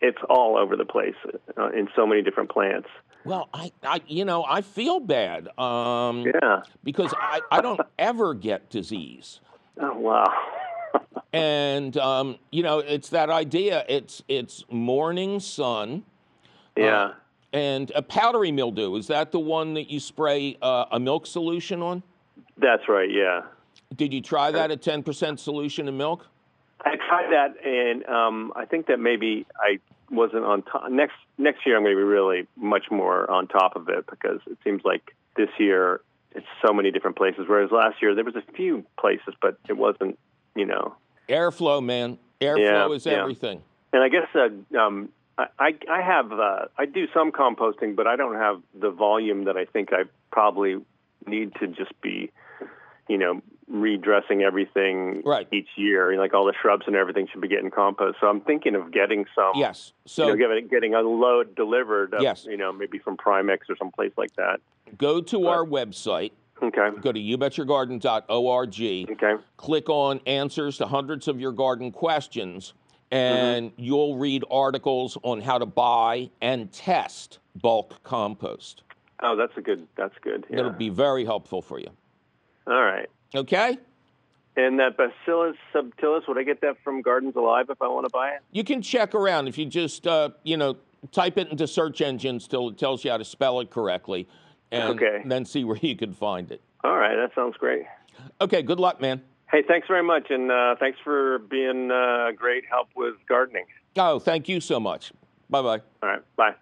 it's 0.00 0.18
all 0.28 0.56
over 0.58 0.76
the 0.76 0.84
place 0.84 1.14
uh, 1.56 1.70
in 1.70 1.88
so 1.96 2.06
many 2.06 2.20
different 2.22 2.50
plants. 2.50 2.88
Well, 3.24 3.48
I, 3.54 3.72
I 3.82 4.00
you 4.06 4.24
know, 4.24 4.44
I 4.46 4.60
feel 4.60 5.00
bad 5.00 5.48
um, 5.58 6.24
Yeah. 6.26 6.62
because 6.82 7.12
I, 7.18 7.40
I 7.50 7.60
don't 7.60 7.80
ever 7.98 8.34
get 8.34 8.70
disease. 8.70 9.40
Oh, 9.80 9.98
wow. 9.98 10.24
And 11.32 11.96
um, 11.96 12.38
you 12.52 12.62
know, 12.62 12.78
it's 12.78 13.08
that 13.08 13.28
idea. 13.28 13.84
It's 13.88 14.22
it's 14.28 14.64
morning 14.70 15.40
sun 15.40 16.04
yeah. 16.76 17.14
and 17.52 17.90
a 17.96 18.02
powdery 18.02 18.52
mildew. 18.52 18.94
Is 18.94 19.08
that 19.08 19.32
the 19.32 19.40
one 19.40 19.74
that 19.74 19.90
you 19.90 19.98
spray 19.98 20.56
uh, 20.62 20.84
a 20.92 21.00
milk 21.00 21.26
solution 21.26 21.82
on? 21.82 22.04
That's 22.56 22.88
right. 22.88 23.10
Yeah. 23.10 23.42
Did 23.96 24.12
you 24.12 24.20
try 24.20 24.52
that 24.52 24.70
at 24.70 24.80
ten 24.80 25.02
percent 25.02 25.40
solution 25.40 25.88
in 25.88 25.96
milk? 25.96 26.24
I 26.84 26.94
tried 26.94 27.32
that, 27.32 27.56
and 27.66 28.06
um, 28.06 28.52
I 28.54 28.66
think 28.66 28.86
that 28.86 29.00
maybe 29.00 29.44
I 29.58 29.80
wasn't 30.10 30.44
on 30.44 30.62
top. 30.62 30.88
Next 30.88 31.14
next 31.36 31.66
year, 31.66 31.76
I'm 31.76 31.82
going 31.82 31.96
to 31.96 32.00
be 32.00 32.04
really 32.04 32.46
much 32.56 32.92
more 32.92 33.28
on 33.28 33.48
top 33.48 33.74
of 33.74 33.88
it 33.88 34.06
because 34.08 34.40
it 34.46 34.58
seems 34.62 34.82
like 34.84 35.16
this 35.36 35.48
year 35.58 36.00
it's 36.34 36.46
so 36.64 36.72
many 36.72 36.90
different 36.90 37.16
places. 37.16 37.44
Whereas 37.46 37.70
last 37.70 38.02
year 38.02 38.14
there 38.14 38.24
was 38.24 38.36
a 38.36 38.52
few 38.52 38.84
places, 38.98 39.34
but 39.40 39.58
it 39.68 39.76
wasn't, 39.76 40.18
you 40.54 40.66
know. 40.66 40.94
Airflow, 41.28 41.82
man. 41.82 42.18
Airflow 42.40 42.90
Yeah, 42.90 42.94
is 42.94 43.06
yeah. 43.06 43.12
everything. 43.22 43.62
And 43.92 44.02
I 44.02 44.08
guess 44.08 44.26
uh, 44.34 44.78
um, 44.78 45.08
I 45.38 45.46
I 45.58 45.74
I 45.90 46.02
have 46.02 46.32
uh, 46.32 46.66
I 46.76 46.86
do 46.86 47.06
some 47.14 47.30
composting, 47.32 47.94
but 47.96 48.06
I 48.06 48.16
don't 48.16 48.34
have 48.34 48.60
the 48.78 48.90
volume 48.90 49.44
that 49.44 49.56
I 49.56 49.64
think 49.64 49.92
I 49.92 50.02
probably 50.32 50.76
need 51.26 51.54
to 51.60 51.68
just 51.68 51.98
be, 52.02 52.30
you 53.08 53.18
know, 53.18 53.40
redressing 53.68 54.42
everything 54.42 55.22
Right. 55.24 55.48
each 55.52 55.68
year. 55.76 56.16
Like 56.18 56.34
all 56.34 56.44
the 56.44 56.54
shrubs 56.60 56.84
and 56.86 56.96
everything 56.96 57.26
should 57.30 57.40
be 57.40 57.48
getting 57.48 57.70
compost. 57.70 58.18
So 58.20 58.26
I'm 58.28 58.40
thinking 58.40 58.74
of 58.74 58.92
getting 58.92 59.24
some. 59.34 59.52
Yes. 59.54 59.92
So 60.06 60.26
you 60.28 60.32
know, 60.36 60.36
getting, 60.38 60.68
geting 60.68 60.94
a 60.98 61.00
load 61.06 61.54
delivered. 61.54 62.14
Of, 62.14 62.22
Yes. 62.22 62.46
You 62.48 62.56
know, 62.56 62.72
maybe 62.72 62.98
from 62.98 63.16
Primex 63.16 63.60
or 63.68 63.76
someplace 63.76 64.12
like 64.16 64.34
that. 64.36 64.60
go 64.98 65.20
to 65.22 65.46
our 65.48 65.64
website. 65.64 66.32
Okay. 66.62 66.88
Go 67.00 67.10
to 67.12 67.18
youbetyourgarden.org. 67.20 69.10
Okay. 69.10 69.42
click 69.56 69.88
on 69.90 70.20
answers 70.26 70.78
to 70.78 70.86
hundreds 70.86 71.28
of 71.28 71.40
your 71.40 71.52
garden 71.52 71.90
questions, 71.90 72.74
Mm-hmm. 73.12 73.16
and 73.16 73.72
you'll 73.76 74.16
read 74.16 74.44
articles 74.50 75.16
on 75.22 75.40
how 75.40 75.58
to 75.58 75.66
buy 75.66 76.30
and 76.40 76.72
test 76.72 77.38
bulk 77.60 78.02
compost. 78.02 78.82
Oh, 79.22 79.36
that's 79.36 79.52
a 79.56 79.60
good. 79.60 79.86
That's 79.96 80.14
good. 80.22 80.44
Yeah. 80.50 80.60
It'll 80.60 80.70
be 80.72 80.88
very 80.88 81.24
helpful 81.24 81.62
for 81.62 81.78
you. 81.78 81.88
All 82.66 82.82
right. 82.84 83.08
Okay? 83.34 83.78
And 84.56 84.78
that 84.78 84.96
Bacillus 84.96 85.56
subtilis, 85.74 86.28
would 86.28 86.38
I 86.38 86.44
get 86.44 86.60
that 86.60 86.76
from 86.84 87.02
Gardens 87.02 87.34
Alive 87.34 87.66
if 87.70 87.82
I 87.82 87.88
want 87.88 88.06
to 88.06 88.10
buy 88.10 88.30
it? 88.30 88.40
You 88.52 88.62
can 88.62 88.82
check 88.82 89.14
around 89.14 89.48
if 89.48 89.58
you 89.58 89.66
just, 89.66 90.06
uh, 90.06 90.30
you 90.44 90.56
know, 90.56 90.76
type 91.10 91.38
it 91.38 91.48
into 91.50 91.66
search 91.66 92.00
engines 92.00 92.46
till 92.46 92.68
it 92.68 92.78
tells 92.78 93.04
you 93.04 93.10
how 93.10 93.16
to 93.16 93.24
spell 93.24 93.58
it 93.60 93.70
correctly, 93.70 94.28
and 94.70 95.00
Okay. 95.00 95.22
then 95.24 95.44
see 95.44 95.64
where 95.64 95.76
you 95.82 95.96
can 95.96 96.12
find 96.12 96.52
it. 96.52 96.60
All 96.84 96.96
right. 96.96 97.16
That 97.16 97.30
sounds 97.34 97.56
great. 97.56 97.84
Okay, 98.40 98.62
good 98.62 98.78
luck, 98.78 99.00
man. 99.00 99.22
Hey, 99.50 99.62
thanks 99.66 99.86
very 99.88 100.02
much, 100.02 100.30
and 100.30 100.50
uh, 100.50 100.76
thanks 100.78 100.98
for 101.04 101.38
being 101.38 101.90
uh, 101.90 102.30
great 102.36 102.64
help 102.68 102.88
with 102.96 103.14
gardening. 103.28 103.66
Oh, 103.96 104.18
thank 104.18 104.48
you 104.48 104.60
so 104.60 104.80
much. 104.80 105.12
Bye 105.50 105.62
bye. 105.62 105.80
All 106.02 106.08
right. 106.08 106.36
Bye. 106.36 106.54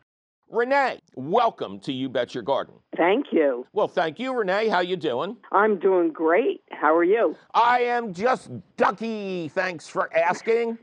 Renee, 0.52 1.00
welcome 1.14 1.80
to 1.80 1.94
You 1.94 2.10
Bet 2.10 2.34
Your 2.34 2.42
Garden. 2.42 2.74
Thank 2.94 3.28
you. 3.32 3.66
Well, 3.72 3.88
thank 3.88 4.18
you, 4.18 4.34
Renee. 4.34 4.68
How 4.68 4.80
you 4.80 4.96
doing? 4.96 5.38
I'm 5.50 5.78
doing 5.78 6.12
great. 6.12 6.60
How 6.70 6.94
are 6.94 7.02
you? 7.02 7.36
I 7.54 7.80
am 7.84 8.12
just 8.12 8.50
Ducky. 8.76 9.48
Thanks 9.48 9.88
for 9.88 10.14
asking. 10.14 10.76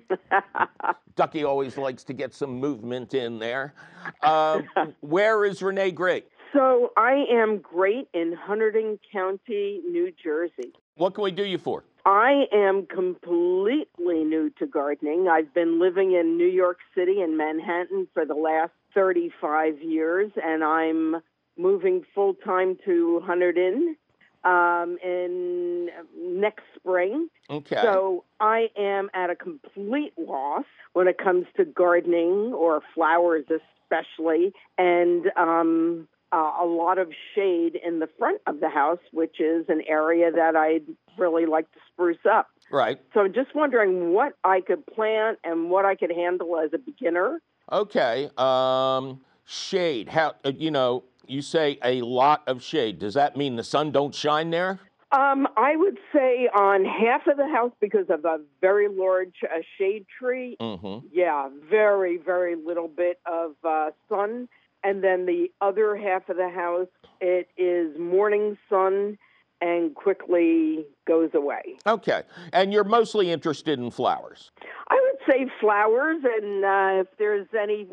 Ducky 1.15 1.43
always 1.43 1.77
likes 1.77 2.03
to 2.05 2.13
get 2.13 2.33
some 2.33 2.59
movement 2.59 3.13
in 3.13 3.38
there. 3.38 3.75
Uh, 4.23 4.61
where 5.01 5.45
is 5.45 5.61
Renee 5.61 5.91
Great? 5.91 6.25
So 6.51 6.89
I 6.97 7.25
am 7.31 7.59
great 7.59 8.07
in 8.15 8.35
Hunterdon 8.35 8.97
County, 9.11 9.81
New 9.88 10.11
Jersey. 10.23 10.73
What 10.95 11.13
can 11.13 11.23
we 11.23 11.29
do 11.29 11.45
you 11.45 11.59
for? 11.59 11.83
I 12.07 12.45
am 12.51 12.88
completely 12.88 14.23
new 14.23 14.49
to 14.57 14.65
gardening. 14.65 15.27
I've 15.27 15.53
been 15.53 15.79
living 15.79 16.13
in 16.13 16.38
New 16.38 16.47
York 16.47 16.79
City 16.95 17.21
and 17.21 17.38
Manhattan 17.38 18.07
for 18.15 18.25
the 18.25 18.33
last 18.33 18.71
35 18.93 19.81
years, 19.81 20.31
and 20.43 20.63
I'm 20.63 21.22
moving 21.58 22.03
full 22.15 22.34
time 22.34 22.77
to 22.86 23.22
Hunterdon 23.27 23.96
um, 24.43 24.98
in 25.03 25.89
next 26.17 26.63
spring. 26.75 27.29
Okay. 27.50 27.79
So 27.81 28.24
I 28.39 28.69
am 28.77 29.10
at 29.13 29.29
a 29.29 29.36
complete 29.36 30.13
loss 30.17 30.65
when 30.93 31.08
it 31.08 31.17
comes 31.17 31.46
to 31.58 31.65
gardening 31.65 32.53
or 32.53 32.81
flowers, 32.93 33.46
especially, 33.50 34.53
and 34.77 35.31
um, 35.36 36.08
uh, 36.31 36.51
a 36.62 36.65
lot 36.65 36.98
of 36.98 37.12
shade 37.36 37.79
in 37.84 38.00
the 38.00 38.10
front 38.17 38.41
of 38.48 38.60
the 38.60 38.69
house, 38.69 39.00
which 39.12 39.39
is 39.39 39.65
an 39.67 39.81
area 39.88 40.31
that 40.31 40.55
I'd 40.55 40.86
really 41.17 41.46
like 41.46 41.72
to 41.74 41.79
spruce 41.91 42.25
up. 42.29 42.50
right. 42.72 43.00
So 43.13 43.22
I'm 43.22 43.34
just 43.34 43.55
wondering 43.55 44.13
what 44.13 44.34
I 44.43 44.62
could 44.62 44.86
plant 44.86 45.39
and 45.43 45.69
what 45.69 45.86
I 45.86 45.96
could 45.96 46.12
handle 46.12 46.60
as 46.60 46.72
a 46.74 46.77
beginner. 46.77 47.41
Okay. 47.71 48.29
Um, 48.38 49.21
shade. 49.45 50.09
How? 50.09 50.35
Uh, 50.43 50.51
you 50.55 50.71
know, 50.71 51.03
you 51.27 51.41
say 51.41 51.77
a 51.83 52.01
lot 52.01 52.43
of 52.47 52.63
shade. 52.63 52.99
Does 52.99 53.13
that 53.13 53.38
mean 53.38 53.55
the 53.55 53.63
sun 53.63 53.91
don't 53.91 54.13
shine 54.13 54.49
there? 54.49 54.79
Um, 55.11 55.47
I 55.57 55.75
would 55.75 55.97
say 56.13 56.49
on 56.53 56.85
half 56.85 57.25
of 57.25 57.38
the 57.38 57.47
house 57.47 57.71
because 57.79 58.05
of 58.09 58.25
a 58.25 58.39
very 58.61 58.88
large 58.88 59.35
uh, 59.43 59.61
shade 59.77 60.05
tree. 60.19 60.55
Mm-hmm. 60.61 61.07
Yeah, 61.11 61.49
very, 61.67 62.17
very 62.17 62.55
little 62.55 62.88
bit 62.88 63.19
of 63.25 63.53
uh, 63.63 63.89
sun. 64.07 64.47
And 64.83 65.03
then 65.03 65.25
the 65.25 65.51
other 65.61 65.95
half 65.95 66.29
of 66.29 66.38
the 66.38 66.49
house, 66.49 66.88
it 67.19 67.49
is 67.57 67.97
morning 67.99 68.57
sun 68.69 69.17
and 69.62 69.94
quickly 69.96 70.86
goes 71.08 71.32
away. 71.34 71.78
Okay. 71.86 72.24
And 72.54 72.72
you're 72.72 72.84
mostly 72.84 73.32
interested 73.32 73.80
in 73.80 73.92
flowers. 73.92 74.51
I 74.89 75.00
would 75.01 75.20
say 75.30 75.51
flowers, 75.60 76.22
and 76.24 76.63
uh, 76.66 77.01
if 77.01 77.08
there's 77.18 77.48
any 77.60 77.88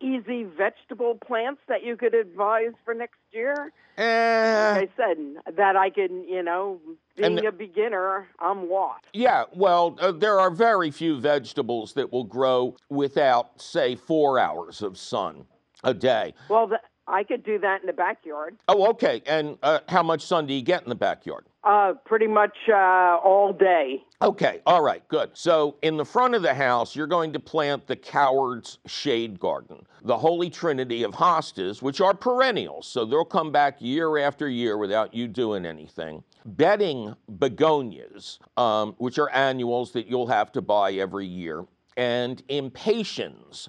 easy 0.00 0.44
vegetable 0.44 1.16
plants 1.26 1.60
that 1.68 1.82
you 1.82 1.96
could 1.96 2.14
advise 2.14 2.70
for 2.84 2.94
next 2.94 3.18
year, 3.32 3.72
Eh, 3.96 4.74
like 4.76 4.88
I 4.88 4.96
said, 4.96 5.56
that 5.56 5.74
I 5.74 5.90
can, 5.90 6.22
you 6.28 6.40
know, 6.40 6.80
being 7.16 7.34
the- 7.34 7.48
a 7.48 7.52
beginner, 7.52 8.28
I'm 8.38 8.70
lost. 8.70 9.04
Yeah, 9.12 9.42
well, 9.52 9.96
uh, 10.00 10.12
there 10.12 10.38
are 10.38 10.52
very 10.52 10.92
few 10.92 11.18
vegetables 11.18 11.94
that 11.94 12.12
will 12.12 12.22
grow 12.22 12.76
without, 12.90 13.60
say, 13.60 13.96
four 13.96 14.38
hours 14.38 14.82
of 14.82 14.96
sun 14.96 15.46
a 15.82 15.92
day. 15.94 16.32
Well, 16.48 16.68
th- 16.68 16.80
I 17.08 17.24
could 17.24 17.42
do 17.42 17.58
that 17.60 17.80
in 17.80 17.86
the 17.86 17.92
backyard. 17.92 18.56
Oh, 18.68 18.90
okay. 18.90 19.22
And 19.26 19.58
uh, 19.62 19.80
how 19.88 20.02
much 20.02 20.24
sun 20.24 20.46
do 20.46 20.54
you 20.54 20.62
get 20.62 20.82
in 20.82 20.88
the 20.88 20.94
backyard? 20.94 21.46
Uh, 21.64 21.94
pretty 22.04 22.26
much 22.26 22.56
uh, 22.68 23.18
all 23.22 23.52
day. 23.52 24.02
Okay, 24.22 24.60
all 24.64 24.80
right, 24.80 25.06
good. 25.08 25.30
So 25.34 25.76
in 25.82 25.96
the 25.96 26.04
front 26.04 26.34
of 26.34 26.42
the 26.42 26.54
house, 26.54 26.94
you're 26.94 27.06
going 27.06 27.32
to 27.32 27.40
plant 27.40 27.86
the 27.86 27.96
Coward's 27.96 28.78
Shade 28.86 29.38
Garden, 29.38 29.84
the 30.02 30.16
holy 30.16 30.50
trinity 30.50 31.02
of 31.02 31.12
hostas, 31.12 31.82
which 31.82 32.00
are 32.00 32.14
perennials. 32.14 32.86
So 32.86 33.04
they'll 33.04 33.24
come 33.24 33.52
back 33.52 33.76
year 33.80 34.18
after 34.18 34.48
year 34.48 34.78
without 34.78 35.12
you 35.12 35.28
doing 35.28 35.66
anything. 35.66 36.22
Bedding 36.46 37.14
begonias, 37.38 38.38
um, 38.56 38.94
which 38.98 39.18
are 39.18 39.30
annuals 39.30 39.92
that 39.92 40.06
you'll 40.06 40.28
have 40.28 40.52
to 40.52 40.62
buy 40.62 40.92
every 40.92 41.26
year, 41.26 41.66
and 41.96 42.42
impatiens, 42.48 43.68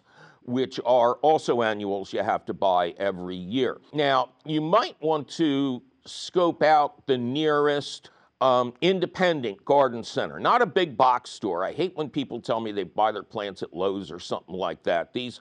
which 0.50 0.80
are 0.84 1.14
also 1.16 1.62
annuals 1.62 2.12
you 2.12 2.24
have 2.24 2.44
to 2.44 2.54
buy 2.56 2.90
every 2.98 3.36
year. 3.36 3.80
Now, 3.94 4.32
you 4.46 4.62
might 4.62 5.00
want 5.00 5.30
to 5.38 5.82
scope 6.06 6.64
out 6.64 7.06
the 7.06 7.20
nearest 7.20 8.10
um, 8.42 8.74
independent 8.82 9.64
garden 9.64 10.04
center, 10.04 10.40
not 10.40 10.64
a 10.64 10.66
big 10.66 10.98
box 10.98 11.30
store. 11.30 11.64
I 11.64 11.72
hate 11.72 11.96
when 11.96 12.10
people 12.10 12.42
tell 12.42 12.60
me 12.60 12.72
they 12.72 12.84
buy 12.84 13.12
their 13.12 13.24
plants 13.24 13.62
at 13.62 13.76
Lowe's 13.76 14.12
or 14.12 14.20
something 14.20 14.56
like 14.56 14.82
that. 14.84 15.14
These 15.14 15.40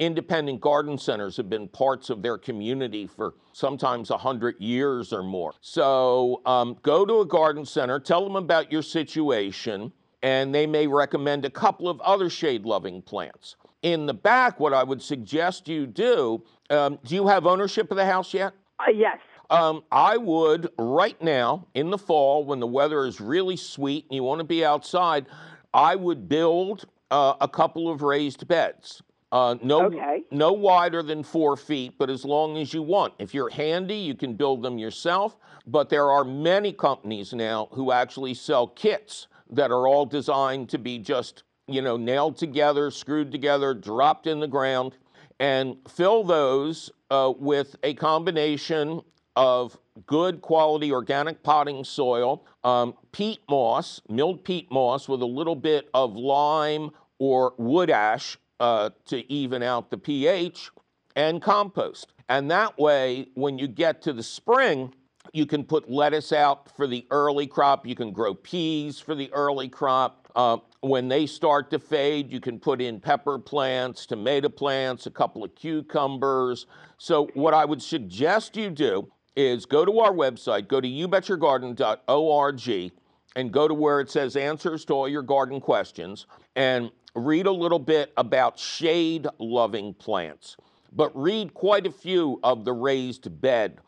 independent 0.00 0.60
garden 0.60 0.98
centers 0.98 1.36
have 1.36 1.48
been 1.48 1.68
parts 1.68 2.10
of 2.10 2.20
their 2.20 2.36
community 2.36 3.06
for 3.06 3.34
sometimes 3.52 4.10
100 4.10 4.58
years 4.58 5.12
or 5.12 5.22
more. 5.22 5.52
So 5.60 6.42
um, 6.44 6.76
go 6.82 7.06
to 7.06 7.20
a 7.20 7.26
garden 7.26 7.64
center, 7.64 8.00
tell 8.00 8.24
them 8.24 8.34
about 8.34 8.72
your 8.72 8.82
situation, 8.82 9.92
and 10.22 10.52
they 10.52 10.66
may 10.66 10.88
recommend 10.88 11.44
a 11.44 11.50
couple 11.50 11.88
of 11.88 12.00
other 12.00 12.30
shade 12.30 12.64
loving 12.64 13.00
plants. 13.02 13.56
In 13.82 14.06
the 14.06 14.14
back, 14.14 14.60
what 14.60 14.74
I 14.74 14.82
would 14.82 15.00
suggest 15.00 15.68
you 15.68 15.86
do 15.86 16.42
um, 16.68 16.98
do 17.04 17.14
you 17.14 17.26
have 17.26 17.46
ownership 17.46 17.90
of 17.90 17.96
the 17.96 18.06
house 18.06 18.32
yet? 18.32 18.52
Uh, 18.78 18.84
yes. 18.94 19.18
Um, 19.50 19.82
I 19.90 20.16
would 20.16 20.70
right 20.78 21.20
now 21.20 21.66
in 21.74 21.90
the 21.90 21.98
fall 21.98 22.44
when 22.44 22.60
the 22.60 22.66
weather 22.66 23.04
is 23.04 23.20
really 23.20 23.56
sweet 23.56 24.04
and 24.08 24.14
you 24.14 24.22
want 24.22 24.38
to 24.38 24.44
be 24.44 24.64
outside, 24.64 25.26
I 25.74 25.96
would 25.96 26.28
build 26.28 26.84
uh, 27.10 27.34
a 27.40 27.48
couple 27.48 27.90
of 27.90 28.02
raised 28.02 28.46
beds. 28.46 29.02
Uh, 29.32 29.56
no, 29.62 29.86
Okay. 29.86 30.22
no 30.30 30.52
wider 30.52 31.02
than 31.02 31.22
four 31.24 31.56
feet, 31.56 31.94
but 31.98 32.10
as 32.10 32.24
long 32.24 32.56
as 32.58 32.72
you 32.72 32.82
want. 32.82 33.14
If 33.18 33.34
you're 33.34 33.50
handy, 33.50 33.96
you 33.96 34.14
can 34.14 34.34
build 34.34 34.62
them 34.62 34.78
yourself. 34.78 35.36
But 35.66 35.88
there 35.88 36.10
are 36.10 36.24
many 36.24 36.72
companies 36.72 37.32
now 37.32 37.68
who 37.72 37.90
actually 37.92 38.34
sell 38.34 38.68
kits 38.68 39.26
that 39.50 39.70
are 39.72 39.88
all 39.88 40.06
designed 40.06 40.68
to 40.70 40.78
be 40.78 40.98
just, 40.98 41.42
you 41.72 41.82
know, 41.82 41.96
nailed 41.96 42.36
together, 42.36 42.90
screwed 42.90 43.30
together, 43.32 43.74
dropped 43.74 44.26
in 44.26 44.40
the 44.40 44.48
ground, 44.48 44.96
and 45.38 45.76
fill 45.88 46.24
those 46.24 46.90
uh, 47.10 47.32
with 47.38 47.76
a 47.82 47.94
combination 47.94 49.00
of 49.36 49.78
good 50.06 50.40
quality 50.42 50.92
organic 50.92 51.42
potting 51.42 51.84
soil, 51.84 52.44
um, 52.64 52.94
peat 53.12 53.40
moss, 53.48 54.00
milled 54.08 54.44
peat 54.44 54.70
moss 54.70 55.08
with 55.08 55.22
a 55.22 55.26
little 55.26 55.56
bit 55.56 55.88
of 55.94 56.14
lime 56.14 56.90
or 57.18 57.54
wood 57.58 57.90
ash 57.90 58.38
uh, 58.60 58.90
to 59.06 59.30
even 59.32 59.62
out 59.62 59.90
the 59.90 59.98
pH, 59.98 60.70
and 61.16 61.40
compost. 61.40 62.12
And 62.28 62.50
that 62.50 62.78
way, 62.78 63.28
when 63.34 63.58
you 63.58 63.66
get 63.66 64.02
to 64.02 64.12
the 64.12 64.22
spring, 64.22 64.94
you 65.32 65.46
can 65.46 65.64
put 65.64 65.90
lettuce 65.90 66.32
out 66.32 66.74
for 66.76 66.86
the 66.86 67.06
early 67.10 67.46
crop. 67.46 67.86
You 67.86 67.94
can 67.94 68.12
grow 68.12 68.34
peas 68.34 69.00
for 69.00 69.14
the 69.14 69.32
early 69.32 69.68
crop. 69.68 70.19
Uh, 70.36 70.58
when 70.80 71.08
they 71.08 71.26
start 71.26 71.70
to 71.70 71.78
fade, 71.78 72.32
you 72.32 72.40
can 72.40 72.58
put 72.58 72.80
in 72.80 73.00
pepper 73.00 73.38
plants, 73.38 74.06
tomato 74.06 74.48
plants, 74.48 75.06
a 75.06 75.10
couple 75.10 75.44
of 75.44 75.54
cucumbers. 75.54 76.66
So, 76.98 77.28
what 77.34 77.54
I 77.54 77.64
would 77.64 77.82
suggest 77.82 78.56
you 78.56 78.70
do 78.70 79.10
is 79.36 79.66
go 79.66 79.84
to 79.84 80.00
our 80.00 80.12
website, 80.12 80.68
go 80.68 80.80
to 80.80 80.88
youbetyourgarden.org, 80.88 82.92
and 83.36 83.52
go 83.52 83.68
to 83.68 83.74
where 83.74 84.00
it 84.00 84.10
says 84.10 84.36
answers 84.36 84.84
to 84.86 84.92
all 84.92 85.08
your 85.08 85.22
garden 85.22 85.60
questions 85.60 86.26
and 86.56 86.90
read 87.14 87.46
a 87.46 87.52
little 87.52 87.78
bit 87.78 88.12
about 88.16 88.58
shade 88.58 89.26
loving 89.38 89.94
plants. 89.94 90.56
But 90.92 91.16
read 91.16 91.54
quite 91.54 91.86
a 91.86 91.92
few 91.92 92.40
of 92.42 92.64
the 92.64 92.72
raised 92.72 93.40
bed 93.40 93.78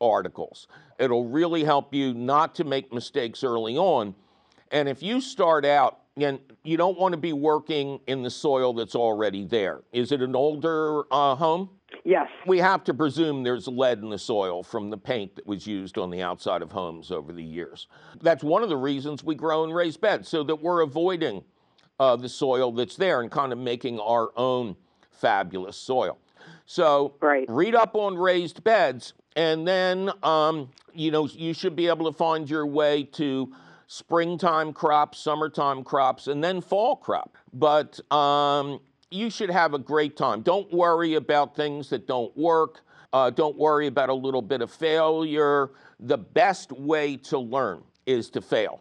articles. 0.00 0.68
It'll 0.98 1.26
really 1.26 1.64
help 1.64 1.94
you 1.94 2.12
not 2.12 2.54
to 2.56 2.64
make 2.64 2.92
mistakes 2.92 3.42
early 3.42 3.76
on. 3.76 4.14
And 4.70 4.88
if 4.88 5.02
you 5.02 5.20
start 5.20 5.64
out, 5.64 6.00
and 6.16 6.38
you 6.64 6.76
don't 6.76 6.98
want 6.98 7.12
to 7.12 7.18
be 7.18 7.32
working 7.32 8.00
in 8.06 8.22
the 8.22 8.30
soil 8.30 8.72
that's 8.74 8.94
already 8.94 9.44
there. 9.44 9.80
Is 9.92 10.12
it 10.12 10.20
an 10.20 10.36
older 10.36 11.04
uh, 11.10 11.34
home? 11.34 11.70
Yes. 12.04 12.28
We 12.46 12.58
have 12.58 12.84
to 12.84 12.94
presume 12.94 13.42
there's 13.42 13.66
lead 13.68 13.98
in 13.98 14.10
the 14.10 14.18
soil 14.18 14.62
from 14.62 14.90
the 14.90 14.98
paint 14.98 15.36
that 15.36 15.46
was 15.46 15.66
used 15.66 15.98
on 15.98 16.10
the 16.10 16.22
outside 16.22 16.62
of 16.62 16.72
homes 16.72 17.10
over 17.10 17.32
the 17.32 17.42
years. 17.42 17.88
That's 18.20 18.44
one 18.44 18.62
of 18.62 18.68
the 18.68 18.76
reasons 18.76 19.24
we 19.24 19.34
grow 19.34 19.64
in 19.64 19.70
raised 19.72 20.00
beds, 20.00 20.28
so 20.28 20.42
that 20.44 20.56
we're 20.56 20.82
avoiding 20.82 21.44
uh, 21.98 22.16
the 22.16 22.28
soil 22.28 22.72
that's 22.72 22.96
there 22.96 23.20
and 23.20 23.30
kind 23.30 23.52
of 23.52 23.58
making 23.58 23.98
our 24.00 24.30
own 24.36 24.76
fabulous 25.10 25.76
soil. 25.76 26.18
So 26.66 27.14
Right. 27.20 27.46
read 27.48 27.74
up 27.74 27.94
on 27.94 28.16
raised 28.16 28.62
beds, 28.62 29.14
and 29.36 29.66
then 29.66 30.10
um, 30.22 30.70
you 30.92 31.10
know 31.10 31.26
you 31.26 31.54
should 31.54 31.76
be 31.76 31.88
able 31.88 32.10
to 32.10 32.16
find 32.16 32.48
your 32.48 32.66
way 32.66 33.04
to 33.04 33.52
springtime 33.90 34.72
crops, 34.72 35.18
summertime 35.18 35.82
crops, 35.82 36.28
and 36.28 36.44
then 36.44 36.60
fall 36.60 36.94
crop. 36.94 37.36
But 37.52 37.98
um, 38.12 38.78
you 39.10 39.30
should 39.30 39.50
have 39.50 39.74
a 39.74 39.80
great 39.80 40.16
time. 40.16 40.42
Don't 40.42 40.72
worry 40.72 41.14
about 41.14 41.56
things 41.56 41.90
that 41.90 42.06
don't 42.06 42.34
work. 42.36 42.82
Uh, 43.12 43.30
don't 43.30 43.56
worry 43.58 43.88
about 43.88 44.08
a 44.08 44.14
little 44.14 44.42
bit 44.42 44.62
of 44.62 44.70
failure. 44.70 45.70
The 45.98 46.16
best 46.16 46.70
way 46.70 47.16
to 47.16 47.38
learn 47.40 47.82
is 48.06 48.30
to 48.30 48.40
fail. 48.40 48.80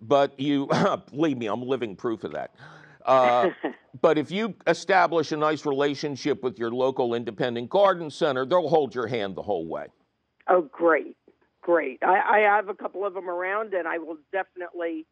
But 0.00 0.38
you, 0.40 0.68
believe 1.12 1.38
me, 1.38 1.46
I'm 1.46 1.62
living 1.62 1.94
proof 1.94 2.24
of 2.24 2.32
that. 2.32 2.52
Uh, 3.06 3.50
but 4.00 4.18
if 4.18 4.32
you 4.32 4.56
establish 4.66 5.30
a 5.30 5.36
nice 5.36 5.64
relationship 5.64 6.42
with 6.42 6.58
your 6.58 6.72
local 6.72 7.14
independent 7.14 7.70
garden 7.70 8.10
center, 8.10 8.44
they'll 8.44 8.68
hold 8.68 8.96
your 8.96 9.06
hand 9.06 9.36
the 9.36 9.42
whole 9.42 9.68
way. 9.68 9.86
Oh, 10.48 10.62
great, 10.62 11.16
great. 11.60 11.98
I, 12.02 12.20
I 12.20 12.38
have 12.40 12.68
a 12.68 12.74
couple 12.74 13.04
of 13.04 13.14
them 13.14 13.28
around, 13.28 13.74
and 13.74 13.86
I 13.86 13.98
will 13.98 14.18
definitely 14.32 15.06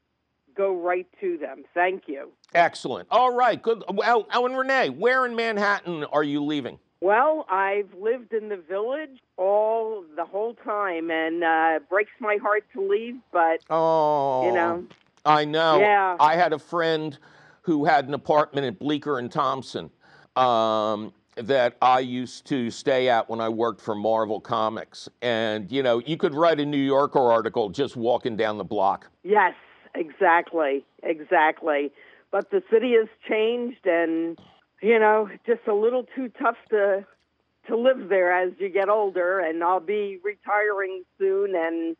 go 0.56 0.74
right 0.74 1.06
to 1.20 1.38
them. 1.38 1.64
Thank 1.74 2.04
you. 2.08 2.32
Excellent. 2.54 3.08
All 3.10 3.32
right, 3.32 3.60
good. 3.62 3.84
Well, 3.92 4.26
Ellen 4.32 4.54
Renee, 4.54 4.90
where 4.90 5.26
in 5.26 5.36
Manhattan 5.36 6.04
are 6.04 6.24
you 6.24 6.42
leaving? 6.44 6.78
Well, 7.00 7.46
I've 7.48 7.94
lived 7.94 8.32
in 8.32 8.48
the 8.48 8.56
village 8.56 9.20
all 9.36 10.04
the 10.16 10.24
whole 10.24 10.54
time, 10.54 11.10
and 11.10 11.44
uh, 11.44 11.78
breaks 11.88 12.10
my 12.20 12.38
heart 12.42 12.64
to 12.72 12.86
leave. 12.86 13.16
But 13.32 13.60
Oh, 13.70 14.46
you 14.46 14.52
know, 14.52 14.84
I 15.24 15.44
know. 15.44 15.78
Yeah. 15.78 16.16
I 16.18 16.34
had 16.34 16.52
a 16.52 16.58
friend 16.58 17.16
who 17.62 17.84
had 17.84 18.08
an 18.08 18.14
apartment 18.14 18.66
at 18.66 18.78
Bleecker 18.80 19.18
and 19.18 19.30
Thompson 19.30 19.90
um, 20.34 21.12
that 21.42 21.76
I 21.80 22.00
used 22.00 22.46
to 22.46 22.70
stay 22.70 23.08
at 23.08 23.28
when 23.28 23.40
I 23.40 23.48
worked 23.48 23.80
for 23.80 23.94
Marvel 23.94 24.40
Comics. 24.40 25.08
And, 25.22 25.70
you 25.70 25.82
know, 25.82 25.98
you 25.98 26.16
could 26.16 26.34
write 26.34 26.60
a 26.60 26.66
New 26.66 26.76
Yorker 26.76 27.20
article 27.20 27.68
just 27.70 27.96
walking 27.96 28.36
down 28.36 28.58
the 28.58 28.64
block. 28.64 29.10
yes, 29.22 29.54
exactly, 29.94 30.84
exactly. 31.02 31.92
But 32.30 32.50
the 32.50 32.62
city 32.70 32.92
has 32.92 33.08
changed, 33.28 33.86
and 33.86 34.38
you 34.82 34.98
know, 34.98 35.28
just 35.46 35.66
a 35.66 35.74
little 35.74 36.04
too 36.14 36.30
tough 36.40 36.56
to 36.70 37.06
to 37.68 37.76
live 37.76 38.08
there 38.08 38.32
as 38.32 38.52
you 38.58 38.68
get 38.68 38.88
older. 38.88 39.40
And 39.40 39.64
I'll 39.64 39.80
be 39.80 40.18
retiring 40.22 41.04
soon, 41.18 41.54
and 41.56 41.96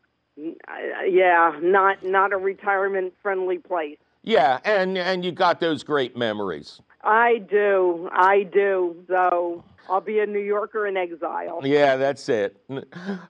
uh, 0.68 1.04
yeah, 1.08 1.58
not 1.62 2.04
not 2.04 2.32
a 2.32 2.36
retirement 2.36 3.14
friendly 3.22 3.58
place. 3.58 3.98
Yeah, 4.28 4.58
and, 4.62 4.98
and 4.98 5.24
you 5.24 5.32
got 5.32 5.58
those 5.58 5.82
great 5.82 6.14
memories. 6.14 6.82
I 7.02 7.38
do, 7.48 8.10
I 8.12 8.42
do. 8.42 9.02
So 9.08 9.64
I'll 9.88 10.02
be 10.02 10.18
a 10.18 10.26
New 10.26 10.38
Yorker 10.38 10.86
in 10.86 10.98
exile. 10.98 11.62
Yeah, 11.64 11.96
that's 11.96 12.28
it. 12.28 12.60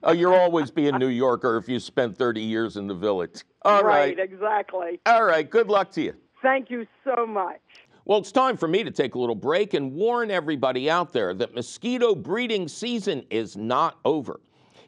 Uh, 0.05 0.11
you'll 0.11 0.33
always 0.33 0.71
be 0.71 0.89
a 0.89 0.97
New 0.97 1.07
Yorker 1.07 1.55
if 1.55 1.69
you 1.69 1.79
spent 1.79 2.17
30 2.17 2.41
years 2.41 2.75
in 2.75 2.87
the 2.87 2.93
village. 2.93 3.43
All 3.61 3.83
right. 3.83 4.19
exactly. 4.19 4.99
All 5.05 5.23
right. 5.23 5.49
Good 5.49 5.67
luck 5.67 5.91
to 5.91 6.01
you. 6.01 6.15
Thank 6.41 6.69
you 6.69 6.85
so 7.05 7.25
much. 7.25 7.61
Well, 8.03 8.19
it's 8.19 8.31
time 8.31 8.57
for 8.57 8.67
me 8.67 8.83
to 8.83 8.91
take 8.91 9.15
a 9.15 9.19
little 9.19 9.35
break 9.35 9.73
and 9.73 9.93
warn 9.93 10.31
everybody 10.31 10.89
out 10.89 11.13
there 11.13 11.33
that 11.35 11.53
mosquito 11.53 12.13
breeding 12.13 12.67
season 12.67 13.23
is 13.29 13.55
not 13.55 13.99
over. 14.03 14.41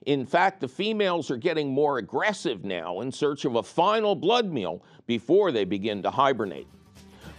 In 0.07 0.25
fact, 0.25 0.61
the 0.61 0.67
females 0.67 1.29
are 1.29 1.37
getting 1.37 1.69
more 1.69 1.99
aggressive 1.99 2.63
now 2.63 3.01
in 3.01 3.11
search 3.11 3.45
of 3.45 3.55
a 3.55 3.63
final 3.63 4.15
blood 4.15 4.51
meal 4.51 4.83
before 5.05 5.51
they 5.51 5.63
begin 5.63 6.01
to 6.01 6.09
hibernate. 6.09 6.67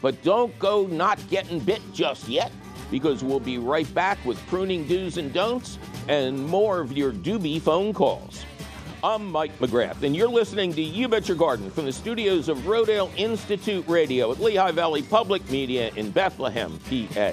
But 0.01 0.23
don't 0.23 0.57
go 0.61 0.87
not 0.87 1.19
getting 1.29 1.59
bit 1.59 1.81
just 1.93 2.29
yet, 2.29 2.53
because 2.91 3.25
we'll 3.25 3.41
be 3.41 3.59
right 3.59 3.93
back 3.95 4.25
with 4.25 4.39
pruning 4.47 4.87
do's 4.87 5.17
and 5.17 5.33
don'ts 5.33 5.79
and 6.09 6.47
more 6.47 6.81
of 6.81 6.93
your 6.93 7.13
doobie 7.13 7.61
phone 7.61 7.93
calls. 7.93 8.45
I'm 9.03 9.33
Mike 9.33 9.59
McGrath, 9.59 10.05
and 10.05 10.15
you're 10.15 10.29
listening 10.29 10.73
to 10.75 10.83
You 10.83 11.09
Bet 11.09 11.27
Your 11.27 11.37
Garden 11.37 11.69
from 11.69 11.87
the 11.87 11.93
studios 11.93 12.49
of 12.49 12.59
Rodale 12.59 13.11
Institute 13.17 13.85
Radio 13.89 14.31
at 14.31 14.39
Lehigh 14.39 14.71
Valley 14.71 15.03
Public 15.03 15.49
Media 15.51 15.91
in 15.97 16.13
Bethlehem, 16.13 16.79
PA. 16.89 17.33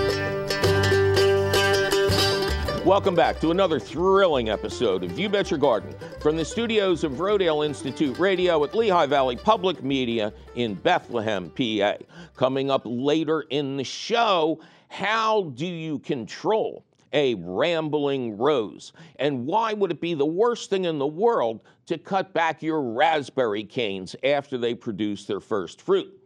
Welcome 2.85 3.13
back 3.13 3.39
to 3.41 3.51
another 3.51 3.79
thrilling 3.79 4.49
episode 4.49 5.03
of 5.03 5.17
You 5.17 5.29
Bet 5.29 5.51
Your 5.51 5.59
Garden 5.59 5.93
from 6.19 6.35
the 6.35 6.43
studios 6.43 7.03
of 7.03 7.11
Rodale 7.13 7.63
Institute 7.63 8.17
Radio 8.17 8.63
at 8.63 8.73
Lehigh 8.73 9.05
Valley 9.05 9.35
Public 9.35 9.83
Media 9.83 10.33
in 10.55 10.73
Bethlehem, 10.73 11.51
PA. 11.51 11.97
Coming 12.35 12.71
up 12.71 12.81
later 12.83 13.41
in 13.51 13.77
the 13.77 13.83
show, 13.83 14.59
how 14.87 15.51
do 15.53 15.67
you 15.67 15.99
control 15.99 16.83
a 17.13 17.35
rambling 17.35 18.35
rose? 18.35 18.93
And 19.17 19.45
why 19.45 19.73
would 19.73 19.91
it 19.91 20.01
be 20.01 20.15
the 20.15 20.25
worst 20.25 20.71
thing 20.71 20.85
in 20.85 20.97
the 20.97 21.05
world 21.05 21.59
to 21.85 21.99
cut 21.99 22.33
back 22.33 22.63
your 22.63 22.81
raspberry 22.81 23.63
canes 23.63 24.15
after 24.23 24.57
they 24.57 24.73
produce 24.73 25.25
their 25.25 25.39
first 25.39 25.83
fruit? 25.83 26.20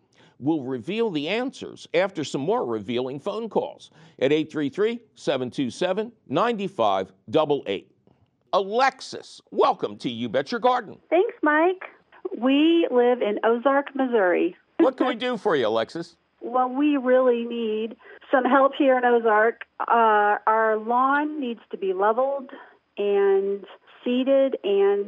We'll 0.46 0.62
reveal 0.62 1.10
the 1.10 1.28
answers 1.28 1.88
after 1.96 2.24
some 2.24 2.42
more 2.42 2.64
revealing 2.68 3.20
phone 3.20 3.50
calls 3.50 3.90
at 4.20 4.32
833 4.32 5.00
727 5.16 6.12
9588. 6.30 7.92
Alexis, 8.54 9.42
welcome 9.50 9.98
to 9.98 10.08
You 10.08 10.30
Bet 10.30 10.52
Your 10.52 10.60
Garden. 10.60 11.00
Thanks, 11.10 11.34
Mike. 11.42 11.86
We 12.38 12.88
live 12.92 13.24
in 13.24 13.40
Ozark, 13.44 13.96
Missouri. 13.96 14.56
What 14.78 14.98
can 14.98 15.08
we 15.08 15.16
do 15.16 15.36
for 15.36 15.56
you, 15.56 15.66
Alexis? 15.66 16.16
Well, 16.42 16.70
we 16.70 16.98
really 16.98 17.44
need 17.46 17.96
some 18.30 18.46
help 18.46 18.74
here 18.78 19.00
in 19.00 19.04
Ozark. 19.04 19.62
Uh, 19.80 20.38
our 20.46 20.78
lawn 20.78 21.42
needs 21.42 21.62
to 21.72 21.78
be 21.78 21.92
leveled 21.92 22.52
and 23.00 23.66
seeded 24.04 24.58
and 24.64 25.08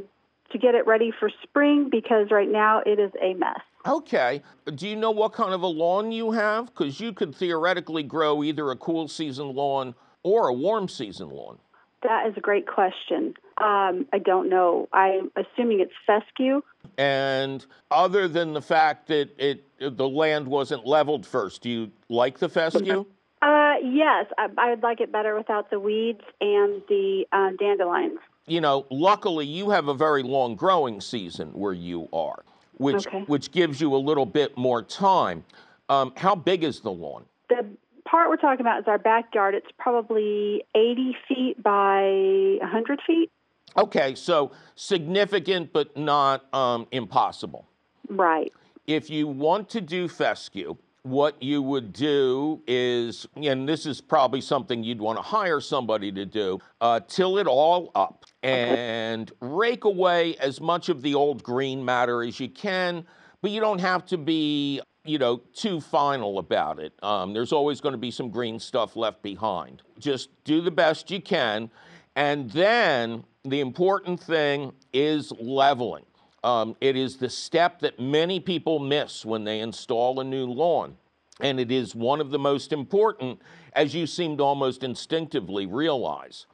to 0.52 0.58
get 0.58 0.73
it 0.73 0.88
ready 0.88 1.13
for 1.19 1.30
spring 1.43 1.89
because 1.91 2.32
right 2.32 2.52
now 2.52 2.82
it 2.84 3.00
is 3.00 3.12
a 3.21 3.36
mess. 3.36 3.62
Okay. 3.88 4.41
Do 4.76 4.88
you 4.88 4.95
know 4.95 5.12
what 5.12 5.34
kind 5.34 5.54
of 5.54 5.62
a 5.62 5.67
lawn 5.67 6.12
you 6.12 6.32
have? 6.32 6.67
Because 6.67 7.00
you 7.00 7.13
could 7.13 7.34
theoretically 7.34 8.04
grow 8.04 8.43
either 8.43 8.69
a 8.71 8.76
cool 8.76 9.08
season 9.08 9.54
lawn 9.56 9.95
or 10.23 10.47
a 10.47 10.54
warm 10.54 10.89
season 10.89 11.30
lawn. 11.30 11.58
That 12.04 12.28
is 12.28 12.34
a 12.38 12.41
great 12.41 12.67
question. 12.67 13.34
Um, 13.58 14.06
I 14.13 14.19
don't 14.23 14.50
know. 14.50 14.88
I'm 14.93 15.32
assuming 15.36 15.80
it's 15.80 15.93
fescue. 16.06 16.62
And 16.97 17.65
other 17.89 18.28
than 18.28 18.54
the 18.54 18.62
fact 18.62 19.08
that 19.08 19.30
it 19.38 19.63
the 19.80 20.08
land 20.08 20.47
wasn't 20.47 20.86
leveled 20.86 21.26
first, 21.26 21.62
do 21.62 21.69
you 21.69 21.91
like 22.10 22.39
the 22.39 22.50
fescue? 22.50 23.06
Uh, 23.39 23.76
yes, 23.84 24.26
I, 24.39 24.47
I'd 24.58 24.82
like 24.82 25.00
it 25.00 25.12
better 25.12 25.36
without 25.36 25.69
the 25.69 25.80
weeds 25.80 26.23
and 26.41 26.82
the 26.89 27.23
uh, 27.32 27.52
dandelions. 27.60 28.17
You 28.47 28.62
know, 28.62 28.88
luckily 28.89 29.45
you 29.45 29.69
have 29.69 29.88
a 29.88 29.93
very 29.93 30.23
long 30.23 30.56
growing 30.56 31.00
season 31.02 31.50
where 31.50 31.73
you 31.73 32.10
are, 32.12 32.43
which 32.77 33.07
Okay. 33.07 33.23
which 33.27 33.51
gives 33.51 33.81
you 33.81 33.93
a 33.95 33.97
little 33.97 34.25
bit 34.25 34.57
more 34.57 34.81
time. 34.81 35.43
Um, 35.89 36.13
how 36.17 36.35
big 36.35 36.63
is 36.63 36.79
the 36.81 36.91
lawn? 36.91 37.25
The 37.49 37.65
part 38.05 38.29
we're 38.29 38.37
talking 38.37 38.61
about 38.61 38.79
is 38.79 38.87
our 38.87 38.97
backyard. 38.97 39.55
It's 39.55 39.71
probably 39.77 40.63
80 40.75 41.15
feet 41.27 41.63
by 41.63 42.57
100 42.61 42.99
feet. 43.05 43.31
Okay, 43.77 44.15
so 44.15 44.51
significant 44.75 45.71
but 45.73 45.95
not 45.95 46.51
um, 46.53 46.87
impossible. 46.91 47.67
Right. 48.09 48.53
if 48.85 49.09
you 49.09 49.27
want 49.27 49.67
to 49.69 49.81
do 49.81 50.07
fescue, 50.07 50.77
what 51.10 51.41
you 51.41 51.62
would 51.62 51.93
do 51.93 52.62
is, 52.67 53.26
and 53.36 53.67
this 53.67 53.86
is 53.86 54.02
probably 54.02 54.41
something 54.41 54.84
you'd 54.84 55.00
want 55.00 55.17
to 55.17 55.22
hire 55.22 55.62
somebody 55.62 56.12
to 56.12 56.26
do, 56.26 56.60
uh, 56.82 57.00
till 57.08 57.38
it 57.38 57.48
all 57.48 57.91
up 57.96 58.26
and 58.43 59.32
rake 59.39 59.86
away 59.86 60.36
as 60.38 60.60
much 60.60 60.89
of 60.89 61.02
the 61.02 61.15
old 61.15 61.43
green 61.43 61.84
matter 61.84 62.24
as 62.24 62.39
you 62.39 62.50
can, 62.50 63.06
but 63.41 63.52
you 63.52 63.62
don't 63.62 63.80
have 63.80 64.06
to 64.06 64.17
be, 64.17 64.82
you 65.06 65.17
know, 65.17 65.38
too 65.54 65.80
final 65.80 66.39
about 66.39 66.80
it. 66.80 66.93
Um, 67.02 67.34
there's 67.34 67.54
always 67.54 67.80
going 67.80 67.93
to 67.93 67.98
be 68.00 68.12
some 68.12 68.30
green 68.30 68.60
stuff 68.60 68.96
left 68.96 69.22
behind. 69.22 69.84
Just 70.00 70.30
do 70.43 70.62
the 70.62 70.72
best 70.72 71.10
you 71.10 71.22
can. 71.22 71.70
And 72.15 72.50
then 72.52 73.24
the 73.46 73.60
important 73.62 74.20
thing 74.20 74.74
is 74.91 75.32
leveling. 75.39 76.04
Um, 76.43 76.76
it 76.80 76.95
is 76.95 77.17
the 77.17 77.30
step 77.30 77.80
that 77.80 78.00
many 78.00 78.39
people 78.39 78.80
miss 78.80 79.26
when 79.26 79.43
they 79.43 79.60
install 79.60 80.19
a 80.19 80.23
new 80.23 80.45
lawn. 80.45 80.97
And 81.39 81.60
it 81.60 81.71
is 81.71 81.93
one 81.93 82.19
of 82.19 82.32
the 82.32 82.39
most 82.39 82.73
important, 82.73 83.41
as 83.73 83.93
you 83.93 84.08
seem 84.08 84.38
to 84.38 84.43
almost 84.43 84.84
instinctively 84.84 85.65
realize. 85.65 86.45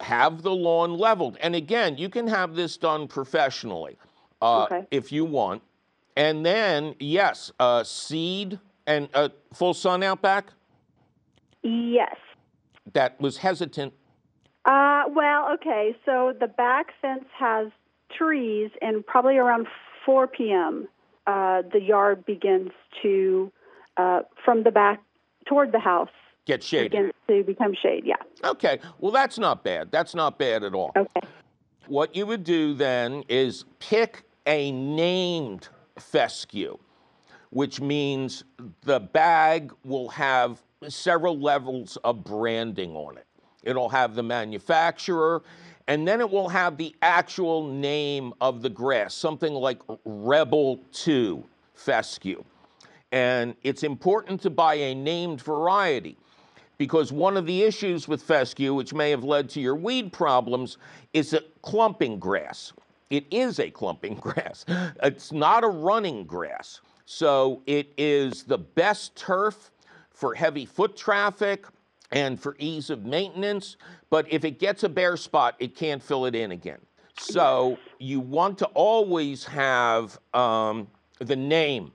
Have 0.00 0.42
the 0.42 0.50
lawn 0.50 0.98
leveled. 0.98 1.38
And 1.40 1.54
again, 1.54 1.96
you 1.96 2.08
can 2.08 2.26
have 2.26 2.54
this 2.54 2.76
done 2.76 3.08
professionally 3.08 3.96
uh, 4.42 4.64
Okay. 4.64 4.86
if 4.90 5.12
you 5.12 5.24
want. 5.24 5.62
And 6.16 6.44
then, 6.44 6.94
yes, 6.98 7.52
uh, 7.60 7.84
seed 7.84 8.58
and 8.86 9.08
uh, 9.14 9.28
full 9.54 9.74
sun 9.74 10.02
out 10.02 10.20
back. 10.20 10.52
Yes. 11.62 12.16
That 12.92 13.20
was 13.20 13.36
hesitant. 13.38 13.94
Uh, 14.64 15.04
well, 15.08 15.52
okay. 15.54 15.96
So 16.04 16.34
the 16.38 16.48
back 16.48 16.88
fence 17.00 17.24
has 17.38 17.68
trees, 18.16 18.70
and 18.82 19.06
probably 19.06 19.36
around 19.36 19.66
4 20.04 20.26
p.m., 20.26 20.88
uh, 21.26 21.62
the 21.72 21.80
yard 21.80 22.24
begins 22.26 22.70
to, 23.02 23.50
uh, 23.96 24.20
from 24.44 24.62
the 24.64 24.70
back 24.70 25.02
toward 25.46 25.72
the 25.72 25.78
house, 25.78 26.08
Get 26.46 26.62
shaded. 26.62 26.90
begins 26.90 27.12
to 27.28 27.44
become 27.44 27.74
shade. 27.80 28.02
Yeah. 28.04 28.16
Okay, 28.44 28.78
well, 28.98 29.12
that's 29.12 29.38
not 29.38 29.62
bad. 29.62 29.90
That's 29.92 30.14
not 30.14 30.38
bad 30.38 30.64
at 30.64 30.74
all. 30.74 30.92
Okay. 30.96 31.20
What 31.86 32.14
you 32.16 32.26
would 32.26 32.44
do 32.44 32.74
then 32.74 33.24
is 33.28 33.64
pick 33.78 34.24
a 34.46 34.70
named 34.72 35.68
fescue. 35.98 36.78
which 37.50 37.80
means 37.80 38.44
the 38.82 39.00
bag 39.00 39.72
will 39.84 40.08
have 40.08 40.62
several 40.88 41.36
levels 41.36 41.98
of 42.04 42.22
branding 42.22 42.94
on 42.94 43.16
it. 43.18 43.26
It'll 43.64 43.88
have 43.88 44.14
the 44.14 44.22
manufacturer, 44.22 45.42
and 45.88 46.06
then 46.06 46.20
it 46.20 46.30
will 46.30 46.48
have 46.48 46.76
the 46.76 46.94
actual 47.02 47.66
name 47.66 48.32
of 48.40 48.62
the 48.62 48.70
grass, 48.70 49.14
something 49.14 49.52
like 49.52 49.80
Rebel 50.04 50.80
2 50.92 51.44
fescue. 51.74 52.44
And 53.12 53.54
it's 53.62 53.82
important 53.82 54.40
to 54.42 54.50
buy 54.50 54.74
a 54.74 54.94
named 54.94 55.40
variety 55.40 56.16
because 56.78 57.12
one 57.12 57.36
of 57.36 57.44
the 57.44 57.62
issues 57.62 58.08
with 58.08 58.22
fescue, 58.22 58.72
which 58.72 58.94
may 58.94 59.10
have 59.10 59.24
led 59.24 59.50
to 59.50 59.60
your 59.60 59.74
weed 59.74 60.12
problems, 60.12 60.78
is 61.12 61.32
a 61.34 61.42
clumping 61.62 62.18
grass. 62.18 62.72
It 63.10 63.26
is 63.30 63.58
a 63.58 63.70
clumping 63.70 64.14
grass. 64.20 64.64
It's 65.02 65.32
not 65.32 65.64
a 65.64 65.68
running 65.68 66.24
grass. 66.24 66.80
So 67.04 67.62
it 67.66 67.92
is 67.98 68.44
the 68.44 68.58
best 68.58 69.16
turf 69.16 69.72
for 70.10 70.34
heavy 70.34 70.64
foot 70.64 70.96
traffic 70.96 71.66
and 72.12 72.40
for 72.40 72.56
ease 72.58 72.90
of 72.90 73.04
maintenance. 73.04 73.76
But 74.10 74.26
if 74.32 74.44
it 74.44 74.58
gets 74.58 74.82
a 74.82 74.88
bare 74.88 75.16
spot, 75.16 75.56
it 75.58 75.74
can't 75.76 76.02
fill 76.02 76.26
it 76.26 76.34
in 76.34 76.52
again. 76.52 76.78
So 77.18 77.78
you 77.98 78.20
want 78.20 78.58
to 78.58 78.66
always 78.66 79.44
have 79.44 80.18
um, 80.32 80.88
the 81.18 81.36
name 81.36 81.92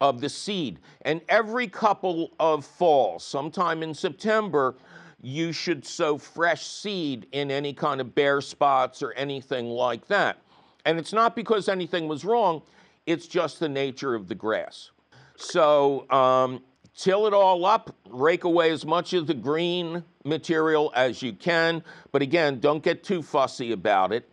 of 0.00 0.20
the 0.20 0.28
seed. 0.28 0.78
And 1.02 1.20
every 1.28 1.66
couple 1.66 2.30
of 2.38 2.64
falls, 2.64 3.24
sometime 3.24 3.82
in 3.82 3.94
September, 3.94 4.76
you 5.22 5.52
should 5.52 5.84
sow 5.84 6.16
fresh 6.16 6.66
seed 6.66 7.26
in 7.32 7.50
any 7.50 7.72
kind 7.72 8.00
of 8.00 8.14
bare 8.14 8.40
spots 8.40 9.02
or 9.02 9.12
anything 9.12 9.66
like 9.66 10.06
that. 10.08 10.38
And 10.84 10.98
it's 10.98 11.12
not 11.12 11.36
because 11.36 11.68
anything 11.68 12.08
was 12.08 12.24
wrong, 12.24 12.62
it's 13.06 13.26
just 13.26 13.60
the 13.60 13.68
nature 13.68 14.14
of 14.14 14.28
the 14.28 14.34
grass. 14.34 14.90
So 15.36 16.10
um, 16.10 16.62
till 16.96 17.26
it 17.26 17.34
all 17.34 17.64
up, 17.64 17.94
rake 18.08 18.44
away 18.44 18.70
as 18.70 18.84
much 18.84 19.12
of 19.12 19.26
the 19.26 19.34
green 19.34 20.04
material 20.24 20.92
as 20.94 21.22
you 21.22 21.32
can. 21.32 21.82
But 22.12 22.22
again, 22.22 22.60
don't 22.60 22.82
get 22.82 23.04
too 23.04 23.22
fussy 23.22 23.72
about 23.72 24.12
it. 24.12 24.30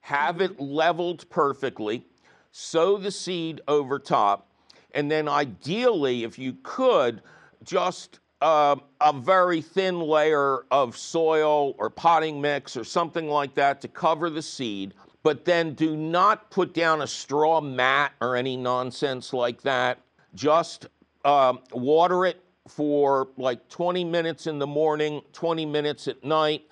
Have 0.00 0.40
it 0.40 0.60
leveled 0.60 1.28
perfectly, 1.30 2.04
sow 2.50 2.98
the 2.98 3.10
seed 3.10 3.60
over 3.68 3.98
top, 3.98 4.48
and 4.94 5.10
then 5.10 5.28
ideally, 5.28 6.24
if 6.24 6.38
you 6.38 6.56
could, 6.62 7.22
just 7.64 8.18
uh, 8.42 8.76
a 9.00 9.12
very 9.12 9.62
thin 9.62 10.00
layer 10.00 10.64
of 10.70 10.96
soil 10.96 11.74
or 11.78 11.88
potting 11.88 12.40
mix 12.40 12.76
or 12.76 12.84
something 12.84 13.28
like 13.28 13.54
that 13.54 13.80
to 13.80 13.88
cover 13.88 14.28
the 14.28 14.42
seed. 14.42 14.94
But 15.22 15.44
then 15.44 15.74
do 15.74 15.96
not 15.96 16.50
put 16.50 16.74
down 16.74 17.02
a 17.02 17.06
straw 17.06 17.60
mat 17.60 18.12
or 18.20 18.34
any 18.34 18.56
nonsense 18.56 19.32
like 19.32 19.62
that. 19.62 20.00
Just 20.34 20.88
um, 21.24 21.60
water 21.72 22.26
it 22.26 22.42
for 22.68 23.28
like 23.36 23.68
20 23.68 24.04
minutes 24.04 24.46
in 24.46 24.58
the 24.58 24.66
morning, 24.66 25.22
20 25.32 25.66
minutes 25.66 26.08
at 26.08 26.22
night. 26.24 26.62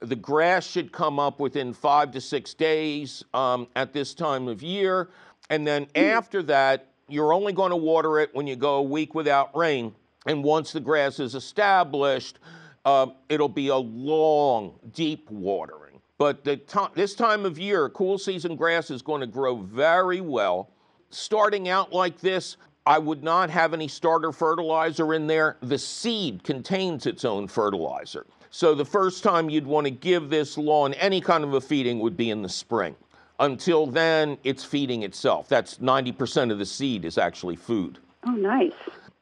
The 0.00 0.16
grass 0.16 0.66
should 0.66 0.92
come 0.92 1.18
up 1.18 1.40
within 1.40 1.72
five 1.72 2.12
to 2.12 2.20
six 2.20 2.52
days 2.54 3.24
um, 3.32 3.68
at 3.76 3.92
this 3.92 4.14
time 4.14 4.48
of 4.48 4.62
year. 4.62 5.08
And 5.48 5.66
then 5.66 5.86
after 5.94 6.42
that, 6.44 6.88
you're 7.08 7.32
only 7.32 7.52
going 7.52 7.70
to 7.70 7.76
water 7.76 8.18
it 8.18 8.34
when 8.34 8.46
you 8.46 8.56
go 8.56 8.76
a 8.76 8.82
week 8.82 9.14
without 9.14 9.56
rain. 9.56 9.94
And 10.26 10.42
once 10.42 10.72
the 10.72 10.80
grass 10.80 11.20
is 11.20 11.34
established, 11.34 12.40
uh, 12.84 13.06
it'll 13.28 13.48
be 13.48 13.68
a 13.68 13.76
long, 13.76 14.78
deep 14.92 15.30
watering. 15.30 16.00
But 16.18 16.44
this 16.44 17.14
time 17.14 17.44
of 17.44 17.58
year, 17.58 17.88
cool 17.90 18.18
season 18.18 18.56
grass 18.56 18.90
is 18.90 19.02
going 19.02 19.20
to 19.20 19.26
grow 19.26 19.56
very 19.56 20.20
well. 20.20 20.70
Starting 21.10 21.68
out 21.68 21.92
like 21.92 22.18
this, 22.20 22.56
I 22.86 22.98
would 22.98 23.24
not 23.24 23.50
have 23.50 23.74
any 23.74 23.88
starter 23.88 24.30
fertilizer 24.30 25.12
in 25.12 25.26
there. 25.26 25.56
The 25.60 25.76
seed 25.76 26.44
contains 26.44 27.04
its 27.04 27.24
own 27.24 27.48
fertilizer. 27.48 28.26
So 28.50 28.74
the 28.74 28.84
first 28.84 29.24
time 29.24 29.50
you'd 29.50 29.66
want 29.66 29.86
to 29.86 29.90
give 29.90 30.30
this 30.30 30.56
lawn 30.56 30.94
any 30.94 31.20
kind 31.20 31.42
of 31.42 31.54
a 31.54 31.60
feeding 31.60 31.98
would 31.98 32.16
be 32.16 32.30
in 32.30 32.42
the 32.42 32.48
spring. 32.48 32.94
Until 33.40 33.86
then, 33.86 34.38
it's 34.44 34.64
feeding 34.64 35.02
itself. 35.02 35.48
That's 35.48 35.78
90% 35.78 36.52
of 36.52 36.58
the 36.58 36.64
seed 36.64 37.04
is 37.04 37.18
actually 37.18 37.56
food. 37.56 37.98
Oh, 38.24 38.30
nice. 38.30 38.72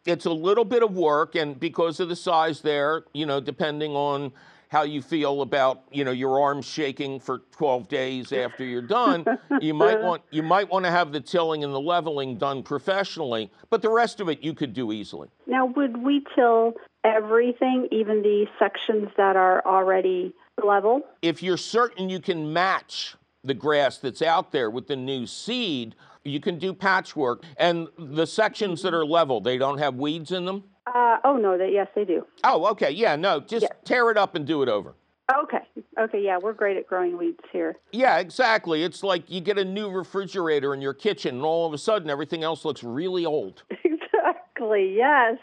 It's 0.04 0.26
a 0.26 0.30
little 0.30 0.66
bit 0.66 0.82
of 0.82 0.94
work, 0.94 1.34
and 1.34 1.58
because 1.58 1.98
of 1.98 2.10
the 2.10 2.16
size 2.16 2.60
there, 2.60 3.04
you 3.14 3.24
know, 3.24 3.40
depending 3.40 3.92
on 3.92 4.30
how 4.68 4.82
you 4.82 5.02
feel 5.02 5.42
about, 5.42 5.82
you 5.92 6.04
know, 6.04 6.10
your 6.10 6.40
arms 6.40 6.66
shaking 6.66 7.20
for 7.20 7.42
12 7.52 7.88
days 7.88 8.32
after 8.32 8.64
you're 8.64 8.82
done, 8.82 9.24
you 9.60 9.74
might 9.84 10.00
want 10.00 10.22
you 10.30 10.42
might 10.42 10.68
want 10.70 10.84
to 10.84 10.90
have 10.90 11.12
the 11.12 11.20
tilling 11.20 11.64
and 11.64 11.72
the 11.72 11.80
leveling 11.80 12.36
done 12.36 12.62
professionally, 12.62 13.50
but 13.70 13.82
the 13.82 13.90
rest 13.90 14.20
of 14.20 14.28
it 14.28 14.42
you 14.42 14.54
could 14.54 14.72
do 14.72 14.92
easily. 14.92 15.28
Now, 15.46 15.66
would 15.66 15.96
we 16.02 16.24
till 16.34 16.74
everything, 17.04 17.88
even 17.90 18.22
the 18.22 18.46
sections 18.58 19.08
that 19.16 19.36
are 19.36 19.64
already 19.66 20.34
level? 20.64 21.02
If 21.22 21.42
you're 21.42 21.56
certain 21.56 22.08
you 22.08 22.20
can 22.20 22.52
match 22.52 23.16
the 23.44 23.54
grass 23.54 23.98
that's 23.98 24.22
out 24.22 24.52
there 24.52 24.70
with 24.70 24.86
the 24.86 24.96
new 24.96 25.26
seed, 25.26 25.94
you 26.24 26.40
can 26.40 26.58
do 26.58 26.72
patchwork. 26.72 27.44
And 27.58 27.88
the 27.98 28.26
sections 28.26 28.82
that 28.82 28.94
are 28.94 29.04
level, 29.04 29.40
they 29.40 29.58
don't 29.58 29.78
have 29.78 29.96
weeds 29.96 30.32
in 30.32 30.46
them? 30.46 30.64
Uh, 30.86 31.18
oh, 31.24 31.36
no, 31.36 31.56
they, 31.56 31.72
yes, 31.72 31.88
they 31.94 32.04
do. 32.04 32.26
Oh, 32.44 32.66
okay. 32.72 32.90
Yeah, 32.90 33.16
no, 33.16 33.40
just 33.40 33.62
yes. 33.62 33.72
tear 33.84 34.10
it 34.10 34.18
up 34.18 34.34
and 34.34 34.46
do 34.46 34.62
it 34.62 34.68
over. 34.68 34.94
Okay. 35.32 35.58
Okay. 35.98 36.22
Yeah, 36.22 36.38
we're 36.38 36.52
great 36.52 36.76
at 36.76 36.86
growing 36.86 37.16
weeds 37.16 37.40
here. 37.50 37.76
Yeah, 37.92 38.18
exactly. 38.18 38.82
It's 38.82 39.02
like 39.02 39.30
you 39.30 39.40
get 39.40 39.56
a 39.58 39.64
new 39.64 39.90
refrigerator 39.90 40.74
in 40.74 40.82
your 40.82 40.92
kitchen, 40.92 41.36
and 41.36 41.44
all 41.44 41.66
of 41.66 41.72
a 41.72 41.78
sudden 41.78 42.10
everything 42.10 42.42
else 42.42 42.64
looks 42.64 42.84
really 42.84 43.24
old. 43.24 43.62
exactly. 43.84 44.94
Yes. 44.94 45.38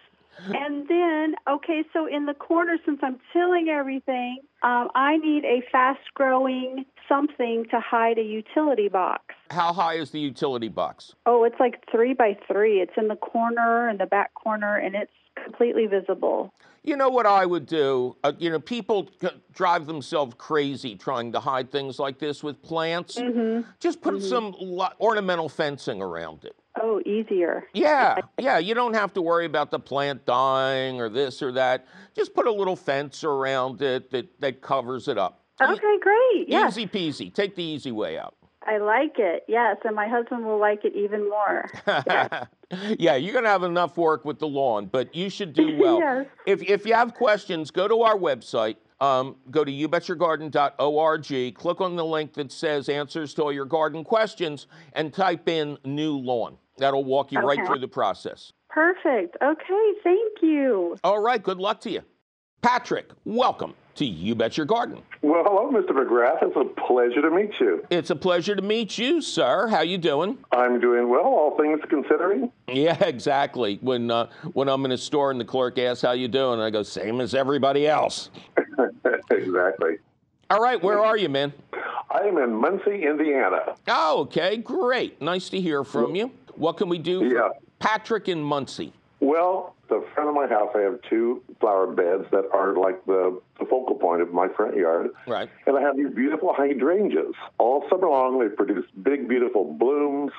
and 0.45 0.87
then, 0.87 1.35
okay, 1.49 1.83
so 1.93 2.05
in 2.05 2.25
the 2.25 2.33
corner, 2.33 2.77
since 2.85 2.99
I'm 3.03 3.19
tilling 3.33 3.69
everything, 3.69 4.37
um, 4.63 4.89
I 4.95 5.17
need 5.17 5.43
a 5.45 5.61
fast 5.71 5.99
growing 6.13 6.85
something 7.09 7.65
to 7.71 7.79
hide 7.79 8.17
a 8.17 8.23
utility 8.23 8.87
box. 8.87 9.23
How 9.49 9.73
high 9.73 9.95
is 9.95 10.11
the 10.11 10.19
utility 10.19 10.69
box? 10.69 11.13
Oh, 11.25 11.43
it's 11.43 11.59
like 11.59 11.83
three 11.91 12.13
by 12.13 12.37
three. 12.47 12.81
It's 12.81 12.93
in 12.97 13.07
the 13.07 13.17
corner, 13.17 13.89
in 13.89 13.97
the 13.97 14.05
back 14.05 14.33
corner, 14.33 14.77
and 14.77 14.95
it's 14.95 15.11
completely 15.43 15.87
visible. 15.87 16.53
You 16.83 16.97
know 16.97 17.09
what 17.09 17.27
I 17.27 17.45
would 17.45 17.67
do? 17.67 18.15
Uh, 18.23 18.33
you 18.39 18.49
know, 18.49 18.59
people 18.59 19.09
drive 19.53 19.85
themselves 19.85 20.33
crazy 20.37 20.95
trying 20.95 21.31
to 21.33 21.39
hide 21.39 21.71
things 21.71 21.99
like 21.99 22.17
this 22.17 22.41
with 22.43 22.61
plants. 22.63 23.17
Mm-hmm. 23.17 23.69
Just 23.79 24.01
put 24.01 24.15
mm-hmm. 24.15 24.27
some 24.27 24.55
ornamental 24.99 25.47
fencing 25.47 26.01
around 26.01 26.43
it. 26.43 26.55
Oh, 26.81 26.99
easier. 27.05 27.67
Yeah, 27.73 28.17
yeah. 28.39 28.57
You 28.57 28.73
don't 28.73 28.95
have 28.95 29.13
to 29.13 29.21
worry 29.21 29.45
about 29.45 29.69
the 29.69 29.79
plant 29.79 30.25
dying 30.25 30.99
or 30.99 31.09
this 31.09 31.43
or 31.43 31.51
that. 31.51 31.85
Just 32.15 32.33
put 32.33 32.47
a 32.47 32.51
little 32.51 32.75
fence 32.75 33.23
around 33.23 33.81
it 33.81 34.09
that, 34.11 34.39
that 34.41 34.61
covers 34.61 35.07
it 35.07 35.17
up. 35.17 35.43
Okay, 35.61 35.99
great. 36.01 36.49
Yeah. 36.49 36.67
Easy 36.67 36.87
peasy. 36.87 37.31
Take 37.31 37.55
the 37.55 37.63
easy 37.63 37.91
way 37.91 38.17
out. 38.17 38.35
I 38.63 38.77
like 38.77 39.17
it. 39.17 39.43
Yes, 39.47 39.77
and 39.83 39.95
my 39.95 40.07
husband 40.07 40.45
will 40.45 40.59
like 40.59 40.85
it 40.85 40.95
even 40.95 41.27
more. 41.29 41.69
Yes. 41.87 42.47
yeah, 42.99 43.15
you're 43.15 43.33
going 43.33 43.45
to 43.45 43.49
have 43.49 43.63
enough 43.63 43.97
work 43.97 44.23
with 44.23 44.39
the 44.39 44.47
lawn, 44.47 44.85
but 44.85 45.15
you 45.15 45.29
should 45.29 45.53
do 45.53 45.77
well. 45.77 45.99
yes. 45.99 46.25
If 46.45 46.61
if 46.61 46.85
you 46.85 46.93
have 46.93 47.13
questions, 47.13 47.71
go 47.71 47.87
to 47.87 48.01
our 48.01 48.17
website. 48.17 48.75
Um, 48.99 49.37
go 49.49 49.63
to 49.63 49.71
youbetyourgarden.org, 49.71 51.55
click 51.55 51.81
on 51.81 51.95
the 51.95 52.05
link 52.05 52.33
that 52.33 52.51
says 52.51 52.87
answers 52.87 53.33
to 53.33 53.41
all 53.41 53.51
your 53.51 53.65
garden 53.65 54.03
questions, 54.03 54.67
and 54.93 55.11
type 55.11 55.49
in 55.49 55.79
new 55.83 56.15
lawn. 56.17 56.57
That'll 56.77 57.03
walk 57.03 57.31
you 57.31 57.39
okay. 57.39 57.47
right 57.47 57.65
through 57.65 57.79
the 57.79 57.87
process. 57.87 58.53
Perfect. 58.69 59.37
Okay, 59.41 59.91
thank 60.03 60.43
you. 60.43 60.97
All 61.03 61.19
right, 61.19 61.41
good 61.41 61.57
luck 61.57 61.81
to 61.81 61.89
you. 61.89 62.01
Patrick, 62.61 63.09
welcome 63.25 63.73
to 63.95 64.05
You 64.05 64.35
Bet 64.35 64.55
Your 64.55 64.67
Garden. 64.67 65.01
Well, 65.23 65.43
hello, 65.43 65.71
Mr. 65.71 65.89
McGrath. 65.93 66.43
It's 66.43 66.55
a 66.55 66.65
pleasure 66.85 67.21
to 67.23 67.31
meet 67.31 67.59
you. 67.59 67.83
It's 67.89 68.11
a 68.11 68.15
pleasure 68.15 68.55
to 68.55 68.61
meet 68.61 68.99
you, 68.99 69.19
sir. 69.19 69.67
How 69.67 69.81
you 69.81 69.97
doing? 69.97 70.37
I'm 70.51 70.79
doing 70.79 71.09
well, 71.09 71.25
all 71.25 71.57
things 71.57 71.79
considering. 71.89 72.51
Yeah, 72.67 73.03
exactly. 73.03 73.79
When 73.81 74.11
uh, 74.11 74.29
when 74.53 74.69
I'm 74.69 74.85
in 74.85 74.91
a 74.91 74.97
store 74.97 75.31
and 75.31 75.39
the 75.39 75.45
clerk 75.45 75.79
asks 75.79 76.03
how 76.03 76.11
you 76.11 76.27
doing, 76.27 76.59
I 76.59 76.69
go 76.69 76.83
same 76.83 77.19
as 77.19 77.33
everybody 77.33 77.87
else. 77.87 78.29
exactly. 79.31 79.97
All 80.51 80.61
right, 80.61 80.81
where 80.83 80.99
are 80.99 81.17
you, 81.17 81.29
man? 81.29 81.53
I 82.11 82.27
am 82.27 82.37
in 82.37 82.53
Muncie, 82.53 83.07
Indiana. 83.07 83.75
Oh, 83.87 84.19
okay, 84.21 84.57
great. 84.57 85.19
Nice 85.19 85.49
to 85.49 85.59
hear 85.59 85.83
from 85.83 86.15
you. 86.15 86.31
What 86.55 86.77
can 86.77 86.89
we 86.89 86.99
do 86.99 87.25
yeah. 87.25 87.49
Patrick 87.79 88.29
in 88.29 88.43
Muncie? 88.43 88.93
Well, 89.19 89.75
the 89.91 90.03
front 90.15 90.29
of 90.29 90.35
my 90.35 90.47
house, 90.47 90.69
I 90.73 90.79
have 90.79 90.99
two 91.09 91.43
flower 91.59 91.85
beds 91.85 92.23
that 92.31 92.45
are 92.53 92.75
like 92.77 93.05
the, 93.05 93.39
the 93.59 93.65
focal 93.65 93.95
point 93.95 94.21
of 94.21 94.33
my 94.33 94.47
front 94.55 94.77
yard. 94.77 95.09
Right. 95.27 95.49
And 95.67 95.77
I 95.77 95.81
have 95.81 95.97
these 95.97 96.09
beautiful 96.15 96.53
hydrangeas. 96.53 97.35
All 97.57 97.85
summer 97.89 98.07
long, 98.07 98.39
they 98.39 98.47
produce 98.55 98.85
big, 99.03 99.27
beautiful 99.27 99.73
blooms. 99.73 100.31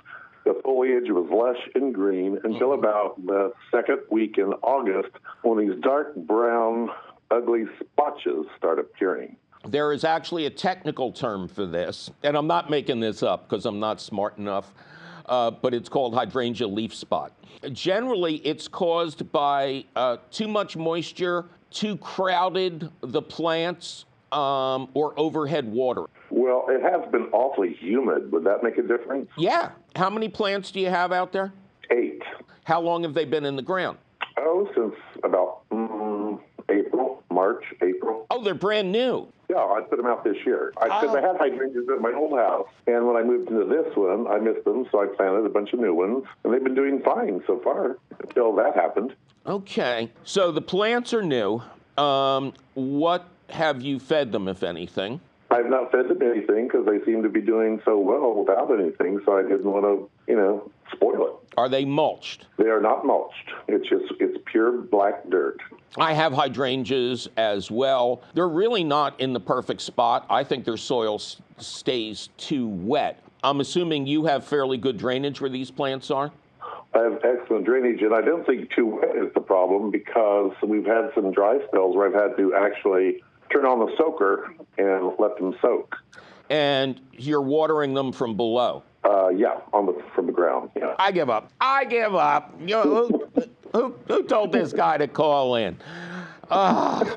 The 0.45 0.59
foliage 0.65 1.11
was 1.11 1.29
lush 1.31 1.62
and 1.75 1.95
green 1.95 2.38
until 2.45 2.71
mm-hmm. 2.71 2.85
about 2.85 3.27
the 3.27 3.53
second 3.71 3.99
week 4.11 4.38
in 4.38 4.55
August 4.62 5.15
when 5.43 5.59
these 5.69 5.79
dark 5.83 6.17
brown, 6.17 6.88
ugly 7.31 7.65
spotches 7.79 8.47
start 8.57 8.79
appearing. 8.79 9.37
There 9.69 9.93
is 9.93 10.03
actually 10.03 10.47
a 10.47 10.51
technical 10.51 11.12
term 11.12 11.47
for 11.47 11.67
this, 11.67 12.11
and 12.25 12.37
I'm 12.37 12.49
not 12.49 12.71
making 12.71 13.01
this 13.01 13.23
up 13.23 13.49
because 13.49 13.67
I'm 13.67 13.79
not 13.79 14.01
smart 14.01 14.38
enough. 14.38 14.75
Uh, 15.27 15.51
but 15.51 15.75
it's 15.75 15.89
called 15.89 16.15
hydrangea 16.15 16.67
leaf 16.67 16.95
spot. 16.95 17.33
Generally, 17.73 18.37
it's 18.37 18.67
caused 18.69 19.31
by 19.31 19.85
uh, 19.95 20.17
too 20.31 20.49
much 20.49 20.77
moisture, 20.77 21.45
too 21.71 21.97
crowded 21.99 22.91
the 23.03 23.23
plants, 23.23 24.05
um, 24.33 24.89
or 24.95 25.13
overhead 25.19 25.71
water. 25.71 26.07
Well, 26.31 26.67
it 26.69 26.83
has 26.83 27.09
been 27.13 27.29
awfully 27.33 27.75
humid. 27.75 28.33
Would 28.33 28.45
that 28.45 28.63
make 28.63 28.79
a 28.79 28.83
difference? 28.83 29.29
Yeah. 29.37 29.73
How 29.95 30.11
many 30.11 30.29
plants 30.29 30.71
do 30.71 30.81
you 30.81 30.89
have 30.89 31.13
out 31.13 31.33
there? 31.33 31.53
Eight. 31.91 32.23
How 32.65 32.81
long 32.81 33.03
have 33.03 33.15
they 33.15 33.25
been 33.25 33.45
in 33.45 33.57
the 33.57 33.63
ground? 33.63 33.99
Oh, 34.39 34.69
since 34.75 34.95
about 35.25 35.69
mm, 35.71 36.41
April, 36.71 37.23
March, 37.31 37.65
April. 37.83 38.27
Oh, 38.31 38.43
they're 38.43 38.55
brand 38.55 38.91
new. 38.91 39.29
Yeah, 39.53 39.59
I 39.59 39.83
put 39.83 39.99
them 39.99 40.07
out 40.07 40.25
this 40.25 40.37
year. 40.47 40.73
I, 40.81 40.88
oh. 40.91 41.15
I 41.15 41.21
had 41.21 41.37
hydrangeas 41.37 41.87
at 41.95 42.01
my 42.01 42.12
old 42.12 42.38
house, 42.38 42.69
and 42.87 43.07
when 43.07 43.17
I 43.17 43.23
moved 43.23 43.51
into 43.51 43.67
this 43.67 43.95
one, 43.95 44.27
I 44.27 44.38
missed 44.38 44.65
them, 44.65 44.87
so 44.91 45.03
I 45.03 45.07
planted 45.15 45.45
a 45.45 45.51
bunch 45.51 45.75
of 45.75 45.81
new 45.81 45.93
ones, 45.93 46.25
and 46.43 46.55
they've 46.55 46.65
been 46.65 46.75
doing 46.75 47.03
fine 47.03 47.43
so 47.47 47.61
far 47.61 47.99
until 48.21 48.55
that 48.57 48.75
happened. 48.75 49.15
Okay, 49.47 50.11
so 50.25 50.53
the 50.53 50.62
plants 50.62 51.12
are 51.12 51.23
new. 51.23 51.61
Um, 51.99 52.55
what 52.73 53.29
have 53.51 53.83
you 53.83 53.99
fed 53.99 54.33
them, 54.33 54.49
if 54.49 54.62
anything? 54.62 55.21
I've 55.51 55.69
not 55.69 55.93
fed 55.93 56.09
them 56.09 56.23
anything 56.23 56.69
because 56.69 56.87
they 56.87 57.05
seem 57.05 57.23
to 57.23 57.29
be 57.29 57.43
doing 57.43 57.83
so 57.85 57.99
well 57.99 58.35
without 58.35 58.71
anything, 58.73 59.21
so 59.27 59.37
I 59.37 59.43
didn't 59.43 59.65
want 59.65 59.85
to, 59.85 60.09
you 60.27 60.37
know, 60.37 60.71
spoil 60.92 61.26
it. 61.26 61.33
Are 61.57 61.68
they 61.68 61.85
mulched? 61.85 62.46
They 62.57 62.68
are 62.68 62.81
not 62.81 63.05
mulched. 63.05 63.50
It's 63.68 63.88
just 63.88 64.05
it's 64.20 64.38
pure 64.46 64.72
black 64.83 65.28
dirt. 65.28 65.59
I 65.98 66.14
have 66.14 66.33
hydrangeas 66.33 67.28
as 67.37 67.70
well. 67.70 68.22
They're 68.35 68.48
really 68.48 68.83
not 68.85 69.20
in 69.20 69.33
the 69.35 69.40
perfect 69.40 69.83
spot. 69.83 70.24
I 70.31 70.42
think 70.44 70.64
their 70.64 70.78
soil 70.78 71.16
s- 71.16 71.37
stays 71.59 72.31
too 72.38 72.66
wet. 72.68 73.22
I'm 73.44 73.61
assuming 73.61 74.07
you 74.07 74.24
have 74.24 74.44
fairly 74.44 74.78
good 74.78 74.96
drainage 74.96 75.40
where 75.40 75.50
these 75.50 75.70
plants 75.70 76.11
are. 76.11 76.31
I 76.94 76.98
have 76.98 77.20
excellent 77.24 77.64
drainage, 77.66 78.00
and 78.02 78.14
I 78.14 78.20
don't 78.20 78.46
think 78.46 78.70
too 78.70 78.87
wet 78.87 79.16
is 79.16 79.33
the 79.35 79.40
problem 79.40 79.90
because 79.90 80.52
we've 80.62 80.87
had 80.87 81.11
some 81.14 81.33
dry 81.33 81.59
spells 81.68 81.96
where 81.96 82.07
I've 82.07 82.14
had 82.31 82.37
to 82.38 82.55
actually 82.55 83.22
turn 83.50 83.66
on 83.66 83.78
the 83.81 83.92
soaker 83.98 84.55
and 84.78 85.12
let 85.18 85.37
them 85.38 85.55
soak. 85.61 85.96
And 86.50 87.00
you're 87.12 87.42
watering 87.42 87.94
them 87.94 88.12
from 88.12 88.37
below. 88.37 88.83
Uh, 89.05 89.29
yeah, 89.29 89.61
on 89.73 89.87
the 89.87 90.03
from 90.15 90.27
the 90.27 90.33
ground. 90.33 90.71
Yeah. 90.77 90.95
I 90.99 91.11
give 91.11 91.29
up. 91.29 91.51
I 91.61 91.85
give 91.85 92.15
up. 92.15 92.55
You 92.61 92.67
know, 92.67 92.83
who, 92.83 93.29
who, 93.73 93.95
who 94.07 94.23
told 94.25 94.53
this 94.53 94.73
guy 94.73 94.99
to 94.99 95.09
call 95.09 95.57
in? 95.57 95.77
Uh, 96.51 97.17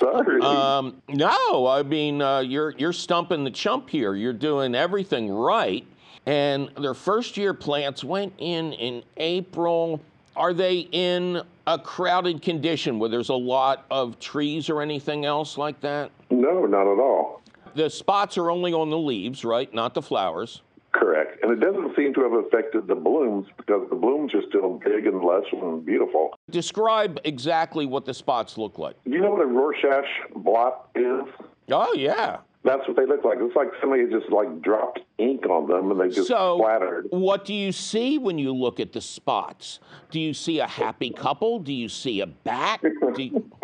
Sorry. 0.00 0.40
Um, 0.40 1.02
no, 1.08 1.66
I 1.66 1.82
mean 1.82 2.22
uh, 2.22 2.40
you're 2.40 2.70
you're 2.70 2.92
stumping 2.94 3.44
the 3.44 3.50
chump 3.50 3.90
here. 3.90 4.14
You're 4.14 4.32
doing 4.32 4.74
everything 4.74 5.30
right. 5.30 5.86
And 6.24 6.70
their 6.78 6.94
first 6.94 7.36
year 7.36 7.52
plants 7.52 8.02
went 8.02 8.32
in 8.38 8.72
in 8.72 9.02
April. 9.18 10.00
Are 10.34 10.54
they 10.54 10.88
in 10.92 11.42
a 11.66 11.78
crowded 11.78 12.40
condition 12.40 12.98
where 12.98 13.10
there's 13.10 13.28
a 13.28 13.34
lot 13.34 13.84
of 13.90 14.18
trees 14.18 14.70
or 14.70 14.80
anything 14.80 15.24
else 15.24 15.58
like 15.58 15.80
that? 15.82 16.10
No, 16.30 16.64
not 16.64 16.90
at 16.90 16.98
all. 16.98 17.42
The 17.74 17.90
spots 17.90 18.38
are 18.38 18.50
only 18.50 18.72
on 18.72 18.90
the 18.90 18.98
leaves, 18.98 19.44
right? 19.44 19.72
Not 19.74 19.94
the 19.94 20.02
flowers. 20.02 20.62
Correct. 20.92 21.42
And 21.42 21.50
it 21.50 21.60
doesn't 21.60 21.96
seem 21.96 22.12
to 22.14 22.22
have 22.22 22.32
affected 22.32 22.86
the 22.86 22.94
blooms 22.94 23.46
because 23.56 23.88
the 23.88 23.96
blooms 23.96 24.34
are 24.34 24.42
still 24.48 24.78
big 24.84 25.06
and 25.06 25.20
lush 25.20 25.46
and 25.52 25.84
beautiful. 25.84 26.34
Describe 26.50 27.18
exactly 27.24 27.86
what 27.86 28.04
the 28.04 28.12
spots 28.12 28.58
look 28.58 28.78
like. 28.78 28.96
Do 29.04 29.10
you 29.10 29.20
know 29.20 29.30
what 29.30 29.42
a 29.42 29.46
Rorschach 29.46 30.04
blot 30.36 30.90
is? 30.94 31.22
Oh, 31.70 31.94
yeah. 31.96 32.38
That's 32.64 32.86
what 32.86 32.96
they 32.96 33.06
look 33.06 33.24
like. 33.24 33.38
It's 33.40 33.56
like 33.56 33.68
somebody 33.80 34.04
just 34.08 34.30
like 34.30 34.62
dropped 34.62 35.00
ink 35.18 35.46
on 35.46 35.66
them 35.66 35.90
and 35.90 36.00
they 36.00 36.14
just 36.14 36.28
so, 36.28 36.58
splattered. 36.58 37.06
What 37.10 37.44
do 37.44 37.54
you 37.54 37.72
see 37.72 38.18
when 38.18 38.38
you 38.38 38.52
look 38.52 38.78
at 38.78 38.92
the 38.92 39.00
spots? 39.00 39.80
Do 40.10 40.20
you 40.20 40.34
see 40.34 40.60
a 40.60 40.66
happy 40.66 41.10
couple? 41.10 41.58
Do 41.58 41.72
you 41.72 41.88
see 41.88 42.20
a 42.20 42.26
bat? 42.26 42.80
Do 42.82 43.22
You... 43.22 43.50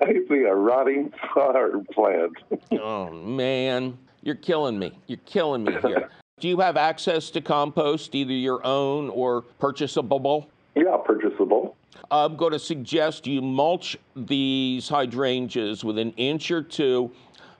I 0.00 0.12
see 0.28 0.42
a 0.44 0.54
rotting 0.54 1.12
flower 1.32 1.82
plant. 1.92 2.32
oh 2.80 3.10
man, 3.10 3.98
you're 4.22 4.36
killing 4.36 4.78
me. 4.78 4.92
You're 5.08 5.18
killing 5.26 5.64
me 5.64 5.72
here. 5.82 6.10
do 6.40 6.48
you 6.48 6.58
have 6.60 6.76
access 6.76 7.30
to 7.30 7.40
compost, 7.40 8.14
either 8.14 8.32
your 8.32 8.64
own 8.64 9.10
or 9.10 9.42
purchasable? 9.58 10.48
Yeah, 10.74 10.96
purchasable. 11.04 11.76
I'm 12.10 12.36
going 12.36 12.52
to 12.52 12.58
suggest 12.58 13.26
you 13.26 13.42
mulch 13.42 13.96
these 14.14 14.88
hydrangeas 14.88 15.84
with 15.84 15.98
an 15.98 16.12
inch 16.12 16.50
or 16.50 16.62
two 16.62 17.10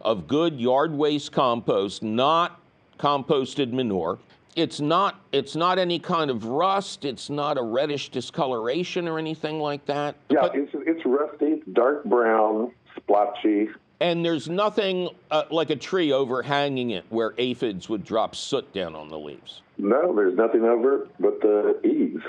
of 0.00 0.28
good 0.28 0.60
yard 0.60 0.92
waste 0.92 1.32
compost, 1.32 2.02
not 2.02 2.60
composted 2.98 3.72
manure. 3.72 4.18
It's 4.56 4.80
not 4.80 5.20
it's 5.32 5.54
not 5.54 5.78
any 5.78 5.98
kind 5.98 6.30
of 6.30 6.44
rust. 6.44 7.04
It's 7.04 7.30
not 7.30 7.58
a 7.58 7.62
reddish 7.62 8.08
discoloration 8.08 9.06
or 9.06 9.18
anything 9.18 9.60
like 9.60 9.84
that. 9.86 10.16
Yeah, 10.30 10.40
but, 10.42 10.56
it's 10.56 10.72
it's 10.74 11.04
rusty, 11.04 11.62
dark 11.72 12.04
brown, 12.04 12.72
splotchy. 12.96 13.68
And 14.00 14.24
there's 14.24 14.48
nothing 14.48 15.08
uh, 15.30 15.44
like 15.50 15.70
a 15.70 15.76
tree 15.76 16.12
overhanging 16.12 16.90
it 16.90 17.04
where 17.08 17.34
aphids 17.37 17.88
would 17.88 18.04
drop 18.04 18.37
soot 18.37 18.72
down 18.72 18.94
on 18.94 19.08
the 19.08 19.18
leaves. 19.18 19.62
No, 19.76 20.14
there's 20.14 20.37
nothing 20.37 20.64
over 20.64 21.02
it 21.02 21.11
but 21.18 21.40
the 21.40 21.80
eaves. 21.84 22.22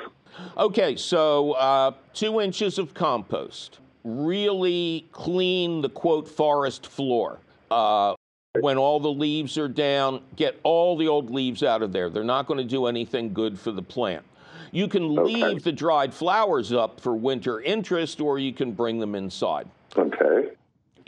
Okay, 0.58 0.96
so 0.96 1.54
uh, 1.54 1.92
two 2.14 2.42
inches 2.42 2.78
of 2.80 2.94
compost. 2.94 3.80
Really 4.04 5.08
clean 5.12 5.82
the 5.82 5.90
quote 5.90 6.28
forest 6.28 6.88
floor. 6.88 7.40
Uh, 7.70 8.16
when 8.62 8.78
all 8.78 9.00
the 9.00 9.12
leaves 9.12 9.58
are 9.58 9.68
down, 9.68 10.22
get 10.36 10.60
all 10.64 10.98
the 10.98 11.08
old 11.08 11.30
leaves 11.30 11.62
out 11.62 11.84
of 11.84 11.92
there. 11.92 12.10
They're 12.10 12.24
not 12.24 12.48
going 12.48 12.58
to 12.58 12.64
do 12.64 12.88
anything 12.88 13.34
good 13.34 13.60
for 13.60 13.72
the 13.72 13.82
plant. 13.82 14.24
You 14.72 14.88
can 14.88 15.04
okay. 15.20 15.22
leave 15.22 15.64
the 15.64 15.72
dried 15.72 16.14
flowers 16.14 16.74
up 16.74 17.00
for 17.00 17.16
winter 17.16 17.62
interest, 17.62 18.22
or 18.22 18.40
you 18.40 18.54
can 18.54 18.72
bring 18.72 19.00
them 19.00 19.16
inside. 19.16 19.68
Okay. 19.96 20.52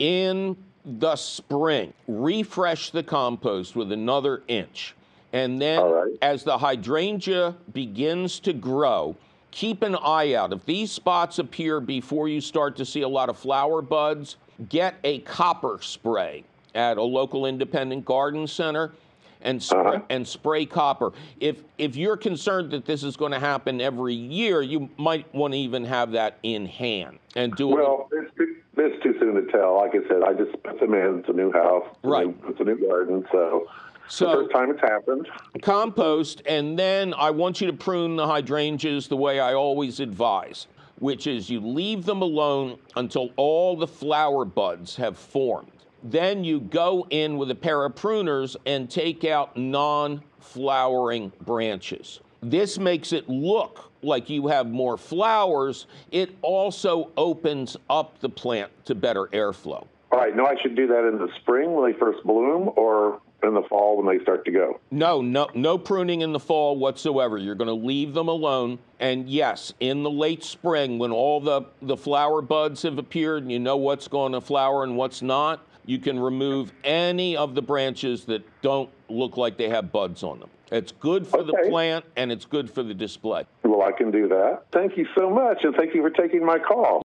In 0.02 0.56
the 0.84 1.14
spring, 1.14 1.92
refresh 2.08 2.90
the 2.90 3.04
compost 3.04 3.76
with 3.76 3.92
another 3.92 4.42
inch. 4.48 4.96
And 5.32 5.62
then, 5.62 5.80
right. 5.80 6.10
as 6.20 6.42
the 6.42 6.58
hydrangea 6.58 7.54
begins 7.72 8.40
to 8.40 8.52
grow, 8.52 9.14
keep 9.52 9.82
an 9.82 9.94
eye 9.94 10.34
out. 10.34 10.52
If 10.52 10.66
these 10.66 10.90
spots 10.90 11.38
appear 11.38 11.78
before 11.78 12.26
you 12.28 12.40
start 12.40 12.74
to 12.78 12.84
see 12.84 13.02
a 13.02 13.08
lot 13.08 13.28
of 13.28 13.38
flower 13.38 13.80
buds, 13.80 14.38
get 14.68 14.96
a 15.04 15.20
copper 15.20 15.78
spray 15.80 16.42
at 16.74 16.98
a 16.98 17.02
local 17.02 17.46
independent 17.46 18.04
garden 18.04 18.48
center 18.48 18.90
and 19.42 19.62
spray, 19.62 19.80
uh-huh. 19.80 20.00
and 20.10 20.26
spray 20.26 20.66
copper. 20.66 21.12
If 21.38 21.62
if 21.78 21.94
you're 21.94 22.16
concerned 22.16 22.72
that 22.72 22.86
this 22.86 23.04
is 23.04 23.16
going 23.16 23.32
to 23.32 23.40
happen 23.40 23.80
every 23.80 24.14
year, 24.14 24.62
you 24.62 24.88
might 24.96 25.32
want 25.32 25.54
to 25.54 25.58
even 25.58 25.84
have 25.84 26.10
that 26.12 26.38
in 26.42 26.66
hand 26.66 27.20
and 27.36 27.54
do 27.54 27.68
well, 27.68 28.08
it. 28.10 28.16
Well, 28.16 28.24
it's, 28.38 28.52
it's 28.76 29.02
too 29.02 29.14
soon 29.32 29.46
to 29.46 29.52
tell. 29.52 29.76
Like 29.76 29.92
I 29.94 30.06
said, 30.08 30.22
I 30.22 30.32
just 30.32 30.62
put 30.62 30.80
them 30.80 30.94
in. 30.94 31.20
It's 31.20 31.28
a 31.28 31.32
new 31.32 31.52
house. 31.52 31.84
It's 31.90 32.04
right. 32.04 32.26
A 32.26 32.28
new, 32.28 32.48
it's 32.48 32.60
a 32.60 32.64
new 32.64 32.86
garden, 32.86 33.24
so. 33.32 33.68
So, 34.08 34.26
the 34.26 34.32
first 34.32 34.52
time 34.52 34.70
it's 34.70 34.80
happened. 34.80 35.28
Compost, 35.62 36.42
and 36.44 36.78
then 36.78 37.14
I 37.14 37.30
want 37.30 37.60
you 37.60 37.66
to 37.68 37.72
prune 37.72 38.16
the 38.16 38.26
hydrangeas 38.26 39.08
the 39.08 39.16
way 39.16 39.40
I 39.40 39.54
always 39.54 40.00
advise, 40.00 40.66
which 40.98 41.26
is 41.26 41.48
you 41.48 41.60
leave 41.60 42.04
them 42.04 42.20
alone 42.20 42.78
until 42.96 43.30
all 43.36 43.76
the 43.76 43.86
flower 43.86 44.44
buds 44.44 44.96
have 44.96 45.16
formed. 45.16 45.70
Then 46.02 46.42
you 46.44 46.60
go 46.60 47.06
in 47.10 47.38
with 47.38 47.50
a 47.52 47.54
pair 47.54 47.84
of 47.84 47.94
pruners 47.94 48.56
and 48.66 48.90
take 48.90 49.24
out 49.24 49.56
non 49.56 50.22
flowering 50.40 51.32
branches. 51.42 52.20
This 52.42 52.78
makes 52.78 53.12
it 53.12 53.28
look 53.28 53.91
like 54.02 54.28
you 54.28 54.48
have 54.48 54.66
more 54.66 54.96
flowers. 54.96 55.86
It 56.10 56.36
also 56.42 57.10
opens 57.16 57.76
up 57.88 58.18
the 58.20 58.28
plant 58.28 58.70
to 58.86 58.94
better 58.94 59.26
airflow. 59.26 59.86
All 60.10 60.18
right, 60.18 60.36
now 60.36 60.46
I 60.46 60.56
should 60.60 60.76
do 60.76 60.86
that 60.88 61.08
in 61.08 61.18
the 61.18 61.28
spring 61.40 61.72
when 61.72 61.90
they 61.90 61.98
first 61.98 62.22
bloom 62.24 62.70
or 62.76 63.20
in 63.42 63.54
the 63.54 63.62
fall 63.62 63.96
when 64.00 64.06
they 64.06 64.22
start 64.22 64.44
to 64.44 64.50
go? 64.50 64.80
No, 64.90 65.20
no, 65.20 65.48
no 65.54 65.78
pruning 65.78 66.20
in 66.20 66.32
the 66.32 66.40
fall 66.40 66.76
whatsoever. 66.76 67.38
You're 67.38 67.54
going 67.54 67.68
to 67.68 67.86
leave 67.86 68.14
them 68.14 68.28
alone. 68.28 68.78
And 69.00 69.28
yes, 69.28 69.72
in 69.80 70.02
the 70.02 70.10
late 70.10 70.44
spring, 70.44 70.98
when 70.98 71.12
all 71.12 71.40
the, 71.40 71.62
the 71.80 71.96
flower 71.96 72.42
buds 72.42 72.82
have 72.82 72.98
appeared 72.98 73.42
and 73.42 73.52
you 73.52 73.58
know 73.58 73.76
what's 73.76 74.08
going 74.08 74.32
to 74.32 74.40
flower 74.40 74.84
and 74.84 74.96
what's 74.96 75.22
not, 75.22 75.66
you 75.84 75.98
can 75.98 76.18
remove 76.18 76.72
any 76.84 77.36
of 77.36 77.54
the 77.54 77.62
branches 77.62 78.24
that 78.26 78.42
don't 78.62 78.90
look 79.08 79.36
like 79.36 79.56
they 79.56 79.68
have 79.68 79.90
buds 79.90 80.22
on 80.22 80.38
them. 80.38 80.50
It's 80.72 80.90
good 80.90 81.26
for 81.26 81.40
okay. 81.40 81.50
the 81.50 81.68
plant 81.68 82.06
and 82.16 82.32
it's 82.32 82.46
good 82.46 82.70
for 82.70 82.82
the 82.82 82.94
display. 82.94 83.44
Well, 83.62 83.82
I 83.82 83.92
can 83.92 84.10
do 84.10 84.26
that. 84.28 84.62
Thank 84.72 84.96
you 84.96 85.06
so 85.14 85.28
much, 85.28 85.64
and 85.64 85.74
thank 85.76 85.94
you 85.94 86.00
for 86.00 86.08
taking 86.08 86.44
my 86.44 86.58
call. 86.58 87.02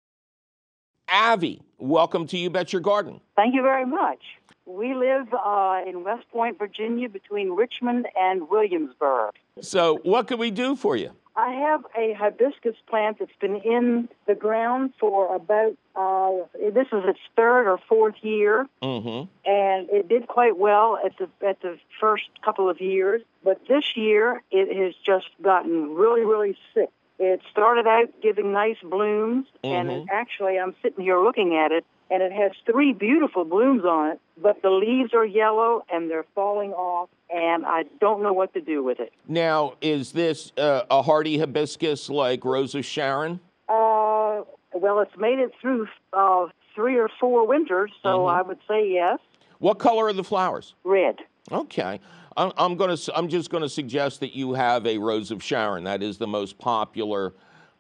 Avi, 1.13 1.61
welcome 1.77 2.27
to 2.29 2.39
You 2.39 2.49
Bet 2.49 2.73
Your 2.73 2.81
Garden. 2.81 3.21
Thank 3.37 3.55
you 3.55 3.61
very 3.61 3.85
much. 3.85 4.21
We 4.65 4.95
live 4.95 5.27
uh, 5.35 5.83
in 5.87 6.05
West 6.05 6.25
Point, 6.33 6.59
Virginia, 6.59 7.11
between 7.11 7.51
Richmond 7.51 8.07
and 8.19 8.49
Williamsburg. 8.49 9.35
So, 9.61 9.99
what 10.05 10.27
can 10.27 10.39
we 10.39 10.51
do 10.51 10.75
for 10.75 10.97
you? 10.97 11.11
I 11.37 11.53
have 11.53 11.85
a 11.97 12.13
hibiscus 12.13 12.77
plant 12.89 13.19
that's 13.21 13.31
been 13.41 13.57
in 13.57 14.09
the 14.27 14.35
ground 14.35 14.93
for 14.99 15.35
about 15.35 15.77
uh, 15.95 16.45
this 16.73 16.89
is 16.93 17.05
its 17.07 17.21
third 17.37 17.69
or 17.71 17.79
fourth 17.89 18.17
year, 18.23 18.69
Mm-hmm. 18.83 19.29
and 19.49 19.91
it 19.91 20.09
did 20.09 20.27
quite 20.27 20.57
well 20.57 20.99
at 21.05 21.13
the 21.19 21.29
at 21.47 21.61
the 21.63 21.79
first 22.01 22.25
couple 22.45 22.69
of 22.69 22.81
years. 22.81 23.23
But 23.45 23.61
this 23.69 23.97
year, 23.97 24.43
it 24.51 24.77
has 24.77 24.95
just 25.05 25.29
gotten 25.43 25.95
really, 25.95 26.23
really 26.25 26.57
sick. 26.75 26.91
It 27.19 27.41
started 27.51 27.87
out 27.87 28.09
giving 28.23 28.53
nice 28.53 28.79
blooms, 28.83 29.47
and 29.63 30.09
actually, 30.11 30.59
I'm 30.59 30.75
sitting 30.83 31.05
here 31.05 31.23
looking 31.23 31.55
at 31.55 31.71
it, 31.71 31.85
and 32.11 32.23
it 32.23 32.33
has 32.33 32.53
three 32.67 32.93
beautiful 32.93 33.45
blooms 33.45 33.85
on 33.85 34.13
it. 34.13 34.21
But 34.41 34.63
the 34.63 34.71
leaves 34.71 35.15
are 35.15 35.25
yellow, 35.25 35.85
and 35.93 36.11
they're 36.11 36.27
falling 36.35 36.73
off, 36.73 37.09
and 37.31 37.65
I 37.67 37.85
don't 38.01 38.23
know 38.23 38.33
what 38.33 38.53
to 38.55 38.61
do 38.61 38.83
with 38.83 39.01
it. 39.01 39.13
Now, 39.29 39.75
is 39.81 40.13
this 40.13 40.53
uh, 40.57 40.83
a 40.91 41.03
hardy 41.03 41.39
hibiscus 41.39 42.09
like 42.09 42.45
Rose 42.45 42.75
of 42.75 42.85
Sharon? 42.85 43.41
Uh, 43.69 44.43
well, 44.73 45.01
it's 45.01 45.17
made 45.19 45.39
it 45.39 45.53
through 45.61 45.89
uh, 46.13 46.47
three 46.75 46.99
or 46.99 47.09
four 47.21 47.47
winters, 47.47 47.93
so 48.03 48.27
I 48.27 48.43
would 48.43 48.59
say 48.67 48.91
yes. 48.91 49.19
What 49.59 49.79
color 49.79 50.07
are 50.07 50.13
the 50.13 50.25
flowers? 50.25 50.75
Red. 50.85 51.17
Okay. 51.53 52.01
I'm, 52.37 52.53
I'm 52.57 52.77
going 52.77 52.97
to. 52.97 53.17
I'm 53.17 53.29
just 53.29 53.51
going 53.51 53.63
to 53.63 53.69
suggest 53.69 54.21
that 54.21 54.35
you 54.35 54.55
have 54.55 54.87
a 54.87 54.97
Rose 54.99 55.31
of 55.31 55.43
Sharon. 55.43 55.85
That 55.85 56.03
is 56.03 56.17
the 56.17 56.27
most 56.27 56.59
popular 56.59 57.35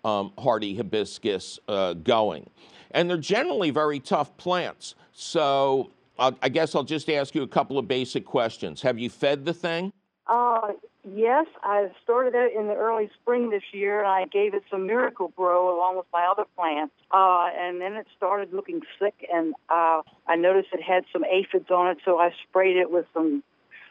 um, 0.04 0.32
hardy 0.38 0.74
hibiscus 0.74 1.58
uh, 1.68 1.94
going, 1.94 2.48
and 2.90 3.08
they're 3.08 3.16
generally 3.16 3.70
very 3.70 4.00
tough 4.00 4.36
plants. 4.36 4.94
So 5.12 5.90
uh, 6.18 6.32
I 6.42 6.48
guess 6.48 6.74
I'll 6.74 6.84
just 6.84 7.08
ask 7.10 7.34
you 7.34 7.42
a 7.42 7.48
couple 7.48 7.78
of 7.78 7.86
basic 7.88 8.24
questions. 8.24 8.82
Have 8.82 8.98
you 8.98 9.10
fed 9.10 9.44
the 9.44 9.54
thing? 9.54 9.92
Uh, 10.26 10.72
yes, 11.02 11.46
I 11.62 11.90
started 12.04 12.34
it 12.36 12.52
in 12.56 12.68
the 12.68 12.74
early 12.74 13.10
spring 13.20 13.50
this 13.50 13.64
year, 13.72 13.98
and 13.98 14.06
I 14.08 14.26
gave 14.26 14.54
it 14.54 14.62
some 14.70 14.86
Miracle-Gro 14.86 15.76
along 15.76 15.96
with 15.96 16.06
my 16.12 16.24
other 16.30 16.44
plants. 16.56 16.94
Uh, 17.10 17.48
and 17.58 17.80
then 17.80 17.94
it 17.94 18.06
started 18.16 18.52
looking 18.52 18.80
sick, 19.00 19.14
and 19.32 19.54
uh, 19.68 20.02
I 20.28 20.36
noticed 20.36 20.68
it 20.72 20.82
had 20.82 21.04
some 21.12 21.24
aphids 21.24 21.70
on 21.70 21.90
it, 21.90 21.98
so 22.04 22.18
I 22.18 22.30
sprayed 22.48 22.76
it 22.76 22.92
with 22.92 23.06
some 23.12 23.42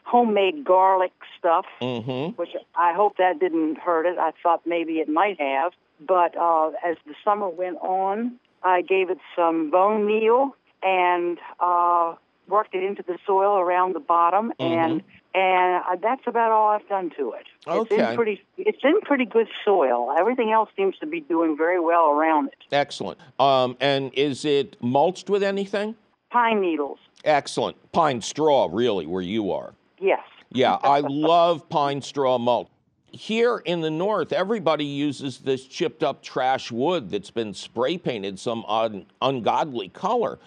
homemade 0.04 0.64
garlic 0.64 1.12
stuff, 1.38 1.66
Mm-hmm. 1.82 2.36
which 2.36 2.50
I 2.74 2.94
hope 2.94 3.18
that 3.18 3.38
didn't 3.38 3.78
hurt 3.78 4.06
it. 4.06 4.18
I 4.18 4.30
thought 4.42 4.62
maybe 4.66 4.94
it 4.94 5.08
might 5.08 5.38
have. 5.40 5.72
But 6.00 6.34
uh, 6.38 6.70
as 6.82 6.96
the 7.06 7.14
summer 7.22 7.50
went 7.50 7.76
on, 7.82 8.36
I 8.62 8.82
gave 8.82 9.10
it 9.10 9.18
some 9.36 9.70
bone 9.70 10.06
meal 10.06 10.56
and 10.82 11.38
uh, 11.60 12.14
worked 12.48 12.74
it 12.74 12.82
into 12.82 13.02
the 13.02 13.18
soil 13.26 13.58
around 13.58 13.94
the 13.94 14.00
bottom, 14.00 14.52
and 14.58 15.02
and 15.34 15.82
uh, 15.88 15.96
that's 16.02 16.22
about 16.26 16.50
all 16.50 16.70
I've 16.70 16.88
done 16.88 17.10
to 17.16 17.32
it. 17.32 17.46
Okay. 17.66 17.94
It's 17.96 18.10
in 18.10 18.16
pretty 18.16 18.42
it's 18.58 18.84
in 18.84 19.00
pretty 19.02 19.24
good 19.26 19.48
soil. 19.64 20.14
Everything 20.18 20.50
else 20.50 20.68
seems 20.76 20.96
to 20.98 21.06
be 21.06 21.20
doing 21.20 21.56
very 21.56 21.80
well 21.80 22.10
around 22.10 22.48
it. 22.48 22.58
Excellent. 22.72 23.18
Um, 23.38 23.76
and 23.80 24.12
is 24.14 24.44
it 24.44 24.76
mulched 24.82 25.30
with 25.30 25.42
anything? 25.42 25.94
Pine 26.30 26.60
needles, 26.60 26.98
Excellent. 27.24 27.76
Pine 27.92 28.20
straw, 28.20 28.68
really, 28.70 29.04
where 29.06 29.22
you 29.22 29.50
are. 29.50 29.74
yes. 29.98 30.20
Yeah, 30.52 30.74
I 30.82 30.98
love 31.00 31.68
pine 31.68 32.02
straw 32.02 32.36
mulch. 32.38 32.66
Here 33.12 33.58
in 33.58 33.80
the 33.80 33.90
north, 33.90 34.32
everybody 34.32 34.84
uses 34.84 35.38
this 35.38 35.66
chipped 35.66 36.02
up 36.02 36.22
trash 36.22 36.70
wood 36.70 37.10
that's 37.10 37.30
been 37.30 37.54
spray 37.54 37.98
painted 37.98 38.38
some 38.38 38.64
un- 38.66 39.06
ungodly 39.20 39.88
color. 39.88 40.38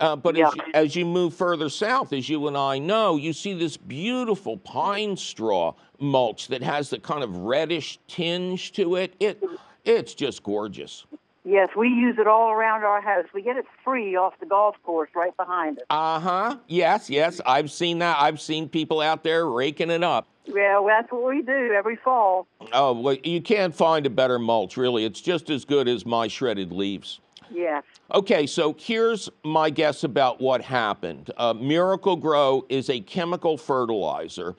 Uh, 0.00 0.16
but 0.16 0.36
as, 0.36 0.54
you, 0.54 0.62
as 0.74 0.96
you 0.96 1.04
move 1.04 1.34
further 1.34 1.68
south, 1.68 2.12
as 2.12 2.28
you 2.28 2.48
and 2.48 2.56
I 2.56 2.78
know, 2.78 3.16
you 3.16 3.32
see 3.32 3.54
this 3.54 3.76
beautiful 3.76 4.56
pine 4.56 5.16
straw 5.16 5.74
mulch 6.00 6.48
that 6.48 6.62
has 6.62 6.90
the 6.90 6.98
kind 6.98 7.22
of 7.22 7.36
reddish 7.36 7.98
tinge 8.08 8.72
to 8.72 8.96
it. 8.96 9.14
It 9.20 9.42
it's 9.84 10.14
just 10.14 10.42
gorgeous. 10.42 11.06
Yes, 11.44 11.70
we 11.76 11.88
use 11.88 12.16
it 12.18 12.28
all 12.28 12.50
around 12.50 12.84
our 12.84 13.00
house. 13.00 13.24
We 13.34 13.42
get 13.42 13.56
it 13.56 13.64
free 13.84 14.14
off 14.14 14.34
the 14.38 14.46
golf 14.46 14.76
course 14.84 15.10
right 15.14 15.36
behind 15.36 15.78
us. 15.78 15.84
Uh 15.90 16.20
huh. 16.20 16.56
Yes, 16.68 17.10
yes, 17.10 17.40
I've 17.44 17.70
seen 17.70 17.98
that. 17.98 18.16
I've 18.20 18.40
seen 18.40 18.68
people 18.68 19.00
out 19.00 19.24
there 19.24 19.46
raking 19.46 19.90
it 19.90 20.04
up. 20.04 20.28
Yeah, 20.44 20.78
well, 20.78 20.86
that's 20.86 21.10
what 21.10 21.28
we 21.28 21.42
do 21.42 21.72
every 21.76 21.96
fall. 21.96 22.46
Oh, 22.72 22.92
well, 22.92 23.16
you 23.24 23.40
can't 23.40 23.74
find 23.74 24.06
a 24.06 24.10
better 24.10 24.38
mulch, 24.38 24.76
really. 24.76 25.04
It's 25.04 25.20
just 25.20 25.50
as 25.50 25.64
good 25.64 25.88
as 25.88 26.06
my 26.06 26.28
shredded 26.28 26.72
leaves. 26.72 27.20
Yes. 27.50 27.82
Okay, 28.12 28.46
so 28.46 28.74
here's 28.78 29.28
my 29.44 29.68
guess 29.70 30.04
about 30.04 30.40
what 30.40 30.62
happened. 30.62 31.30
Uh, 31.36 31.52
Miracle-Gro 31.54 32.66
is 32.68 32.88
a 32.88 33.00
chemical 33.00 33.56
fertilizer 33.56 34.54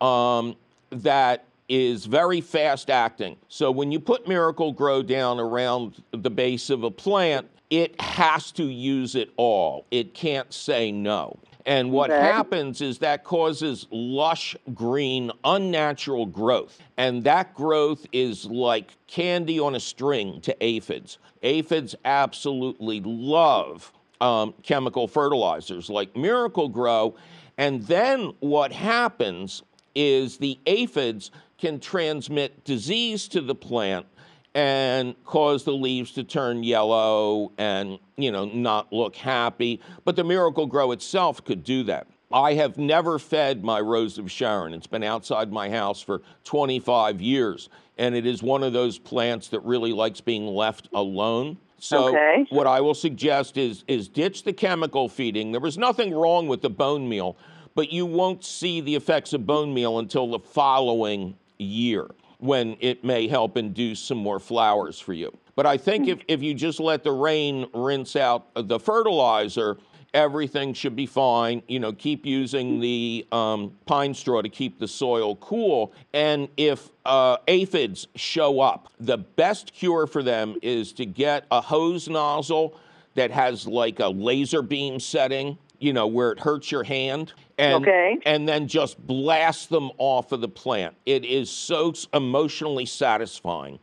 um, 0.00 0.56
that 0.90 1.44
is 1.68 2.06
very 2.06 2.40
fast 2.40 2.90
acting. 2.90 3.36
So 3.48 3.70
when 3.70 3.90
you 3.92 3.98
put 4.00 4.28
Miracle-Gro 4.28 5.02
down 5.02 5.40
around 5.40 6.02
the 6.12 6.30
base 6.30 6.70
of 6.70 6.84
a 6.84 6.90
plant, 6.90 7.48
it 7.70 8.00
has 8.00 8.52
to 8.52 8.64
use 8.64 9.14
it 9.16 9.30
all. 9.36 9.84
It 9.90 10.14
can't 10.14 10.52
say 10.52 10.92
no. 10.92 11.38
And 11.64 11.90
what 11.90 12.10
Okay. 12.12 12.20
happens 12.20 12.80
is 12.80 12.98
that 12.98 13.24
causes 13.24 13.88
lush 13.90 14.54
green, 14.72 15.32
unnatural 15.42 16.24
growth. 16.26 16.80
And 16.96 17.24
that 17.24 17.54
growth 17.54 18.06
is 18.12 18.44
like 18.44 18.96
candy 19.08 19.58
on 19.58 19.74
a 19.74 19.80
string 19.80 20.40
to 20.42 20.56
aphids. 20.64 21.18
Aphids 21.42 21.96
absolutely 22.04 23.00
love 23.04 23.92
um, 24.20 24.54
chemical 24.62 25.08
fertilizers 25.08 25.90
like 25.90 26.16
Miracle-Gro. 26.16 27.16
And 27.58 27.82
then 27.82 28.32
what 28.38 28.72
happens 28.72 29.62
is 29.96 30.36
the 30.36 30.58
aphids 30.66 31.32
can 31.58 31.80
transmit 31.80 32.64
disease 32.64 33.28
to 33.28 33.40
the 33.40 33.54
plant 33.54 34.06
and 34.54 35.14
cause 35.24 35.64
the 35.64 35.72
leaves 35.72 36.12
to 36.12 36.24
turn 36.24 36.62
yellow 36.62 37.52
and 37.58 37.98
you 38.16 38.32
know 38.32 38.44
not 38.46 38.92
look 38.92 39.16
happy. 39.16 39.80
But 40.04 40.16
the 40.16 40.24
Miracle-Gro 40.24 40.92
itself 40.92 41.44
could 41.44 41.62
do 41.62 41.82
that. 41.84 42.06
I 42.32 42.54
have 42.54 42.76
never 42.76 43.18
fed 43.18 43.62
my 43.62 43.80
rose 43.80 44.18
of 44.18 44.30
sharon. 44.30 44.74
It's 44.74 44.86
been 44.86 45.04
outside 45.04 45.52
my 45.52 45.70
house 45.70 46.00
for 46.00 46.22
25 46.44 47.20
years 47.20 47.68
and 47.98 48.14
it 48.14 48.26
is 48.26 48.42
one 48.42 48.62
of 48.62 48.72
those 48.72 48.98
plants 48.98 49.48
that 49.48 49.60
really 49.60 49.92
likes 49.92 50.20
being 50.20 50.46
left 50.46 50.88
alone. 50.92 51.58
So 51.78 52.08
Okay. 52.08 52.46
what 52.50 52.66
i 52.66 52.80
will 52.80 52.94
suggest 52.94 53.56
is 53.58 53.84
is 53.86 54.08
ditch 54.08 54.42
the 54.42 54.52
chemical 54.52 55.08
feeding. 55.08 55.52
There 55.52 55.60
was 55.60 55.78
nothing 55.78 56.14
wrong 56.14 56.48
with 56.48 56.62
the 56.62 56.70
bone 56.70 57.08
meal 57.08 57.36
but 57.74 57.92
you 57.92 58.06
won't 58.06 58.42
see 58.42 58.80
the 58.80 58.94
effects 58.96 59.34
of 59.34 59.46
bone 59.46 59.72
meal 59.74 59.98
until 59.98 60.30
the 60.30 60.38
following 60.38 61.36
year 61.58 62.06
when 62.38 62.76
it 62.80 63.04
may 63.04 63.26
help 63.28 63.56
induce 63.56 64.00
some 64.00 64.18
more 64.18 64.38
flowers 64.38 65.00
for 65.00 65.12
you. 65.12 65.36
But 65.54 65.64
I 65.66 65.78
think 65.78 66.06
if, 66.08 66.18
if 66.28 66.42
you 66.42 66.52
just 66.52 66.80
let 66.80 67.02
the 67.02 67.12
rain 67.12 67.66
rinse 67.72 68.14
out 68.14 68.48
the 68.54 68.78
fertilizer, 68.78 69.78
everything 70.12 70.74
should 70.74 70.94
be 70.94 71.06
fine. 71.06 71.62
You 71.66 71.80
know, 71.80 71.92
keep 71.92 72.26
using 72.26 72.80
the 72.80 73.26
um, 73.32 73.72
pine 73.86 74.12
straw 74.12 74.42
to 74.42 74.48
keep 74.48 74.78
the 74.78 74.88
soil 74.88 75.36
cool. 75.36 75.92
And 76.12 76.48
if 76.56 76.90
uh, 77.04 77.38
aphids 77.48 78.06
show 78.16 78.60
up, 78.60 78.92
the 79.00 79.18
best 79.18 79.72
cure 79.72 80.06
for 80.06 80.22
them 80.22 80.56
is 80.62 80.92
to 80.94 81.06
get 81.06 81.46
a 81.50 81.60
hose 81.60 82.08
nozzle 82.08 82.78
that 83.14 83.30
has 83.30 83.66
like 83.66 83.98
a 84.00 84.08
laser 84.08 84.60
beam 84.62 85.00
setting, 85.00 85.56
you 85.78 85.92
know, 85.92 86.06
where 86.06 86.32
it 86.32 86.40
hurts 86.40 86.70
your 86.70 86.82
hand. 86.84 87.32
And, 87.58 87.82
Okay. 87.82 88.18
and 88.26 88.46
then 88.48 88.68
just 88.68 88.98
blast 89.06 89.70
them 89.70 89.90
off 89.98 90.32
of 90.32 90.40
the 90.42 90.48
plant. 90.48 90.94
It 91.06 91.24
is 91.24 91.50
so 91.50 91.92
emotionally 92.12 92.84
satisfying 92.86 93.78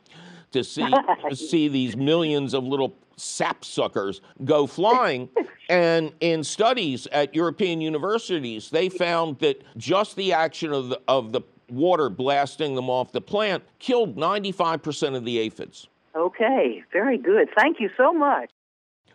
to 0.52 0.64
see 0.64 0.88
to 1.30 1.36
see 1.52 1.68
these 1.68 1.96
millions 1.98 2.54
of 2.54 2.64
little 2.64 2.96
sapsuckers 3.18 4.22
go 4.44 4.68
flying. 4.68 5.30
and 5.70 6.12
in 6.20 6.44
studies 6.44 7.08
at 7.08 7.34
European 7.34 7.82
universities, 7.82 8.70
they 8.70 8.90
found 8.90 9.40
that 9.40 9.64
just 9.78 10.16
the 10.16 10.34
action 10.34 10.72
of 10.72 10.90
the 10.90 11.02
of 11.08 11.32
the 11.32 11.42
water 11.70 12.10
blasting 12.10 12.76
them 12.76 12.90
off 12.90 13.12
the 13.12 13.22
plant 13.22 13.64
killed 13.80 14.16
95% 14.16 15.16
of 15.16 15.26
the 15.26 15.40
aphids. 15.40 15.88
Okay, 16.16 16.84
very 16.92 17.18
good. 17.18 17.50
Thank 17.58 17.80
you 17.80 17.90
so 17.98 18.14
much. 18.14 18.52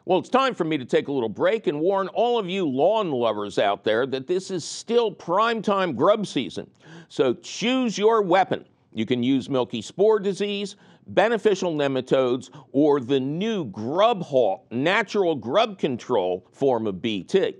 Well, 0.08 0.20
it's 0.20 0.30
time 0.30 0.54
for 0.54 0.64
me 0.64 0.78
to 0.78 0.86
take 0.86 1.08
a 1.08 1.12
little 1.12 1.28
break 1.28 1.66
and 1.66 1.80
warn 1.80 2.08
all 2.08 2.38
of 2.38 2.48
you 2.48 2.66
lawn 2.66 3.10
lovers 3.10 3.58
out 3.58 3.84
there 3.84 4.06
that 4.06 4.26
this 4.26 4.50
is 4.50 4.64
still 4.64 5.14
primetime 5.14 5.94
grub 5.94 6.26
season. 6.26 6.70
So 7.10 7.34
choose 7.34 7.98
your 7.98 8.22
weapon. 8.22 8.64
You 8.94 9.04
can 9.04 9.22
use 9.22 9.50
milky 9.50 9.82
spore 9.82 10.18
disease, 10.18 10.76
beneficial 11.08 11.74
nematodes, 11.74 12.48
or 12.72 13.00
the 13.00 13.20
new 13.20 13.66
Grub 13.66 14.22
Hawk 14.22 14.64
natural 14.70 15.34
grub 15.34 15.78
control 15.78 16.46
form 16.52 16.86
of 16.86 17.02
BT. 17.02 17.56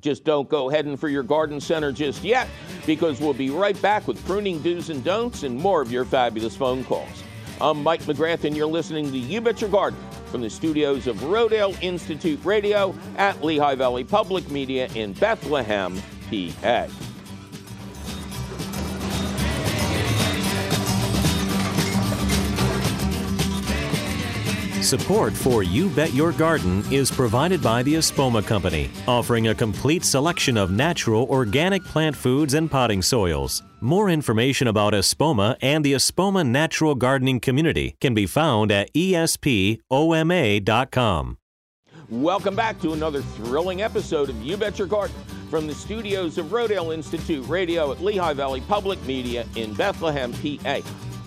Just 0.00 0.24
don't 0.24 0.48
go 0.48 0.68
heading 0.68 0.96
for 0.96 1.08
your 1.08 1.22
garden 1.22 1.60
center 1.60 1.92
just 1.92 2.24
yet, 2.24 2.48
because 2.84 3.20
we'll 3.20 3.32
be 3.32 3.50
right 3.50 3.80
back 3.80 4.08
with 4.08 4.20
pruning 4.26 4.60
do's 4.60 4.90
and 4.90 5.04
don'ts 5.04 5.44
and 5.44 5.56
more 5.56 5.80
of 5.80 5.92
your 5.92 6.04
fabulous 6.04 6.56
phone 6.56 6.82
calls. 6.82 7.22
I'm 7.62 7.80
Mike 7.80 8.02
McGrath, 8.02 8.42
and 8.42 8.56
you're 8.56 8.66
listening 8.66 9.12
to 9.12 9.16
You 9.16 9.40
Bet 9.40 9.60
Your 9.60 9.70
Garden 9.70 9.96
from 10.26 10.40
the 10.40 10.50
studios 10.50 11.06
of 11.06 11.14
Rodale 11.18 11.80
Institute 11.80 12.44
Radio 12.44 12.92
at 13.16 13.44
Lehigh 13.44 13.76
Valley 13.76 14.02
Public 14.02 14.50
Media 14.50 14.88
in 14.96 15.12
Bethlehem, 15.12 16.02
PA. 16.28 17.11
Support 24.82 25.32
for 25.34 25.62
You 25.62 25.88
Bet 25.90 26.12
Your 26.12 26.32
Garden 26.32 26.82
is 26.90 27.08
provided 27.08 27.62
by 27.62 27.84
the 27.84 27.94
Espoma 27.94 28.44
Company, 28.44 28.90
offering 29.06 29.46
a 29.46 29.54
complete 29.54 30.04
selection 30.04 30.56
of 30.56 30.72
natural 30.72 31.24
organic 31.30 31.84
plant 31.84 32.16
foods 32.16 32.54
and 32.54 32.68
potting 32.68 33.00
soils. 33.00 33.62
More 33.80 34.10
information 34.10 34.66
about 34.66 34.92
Espoma 34.92 35.56
and 35.62 35.84
the 35.84 35.92
Espoma 35.92 36.44
Natural 36.44 36.96
Gardening 36.96 37.38
Community 37.38 37.94
can 38.00 38.12
be 38.12 38.26
found 38.26 38.72
at 38.72 38.92
espoma.com. 38.92 39.78
Welcome 42.10 42.56
back 42.56 42.80
to 42.80 42.92
another 42.92 43.22
thrilling 43.22 43.82
episode 43.82 44.30
of 44.30 44.42
You 44.42 44.56
Bet 44.56 44.80
Your 44.80 44.88
Garden 44.88 45.14
from 45.48 45.68
the 45.68 45.74
studios 45.74 46.38
of 46.38 46.46
Rodale 46.46 46.92
Institute 46.92 47.46
Radio 47.46 47.92
at 47.92 48.02
Lehigh 48.02 48.34
Valley 48.34 48.62
Public 48.62 49.00
Media 49.06 49.46
in 49.54 49.74
Bethlehem, 49.74 50.32
PA. 50.32 50.80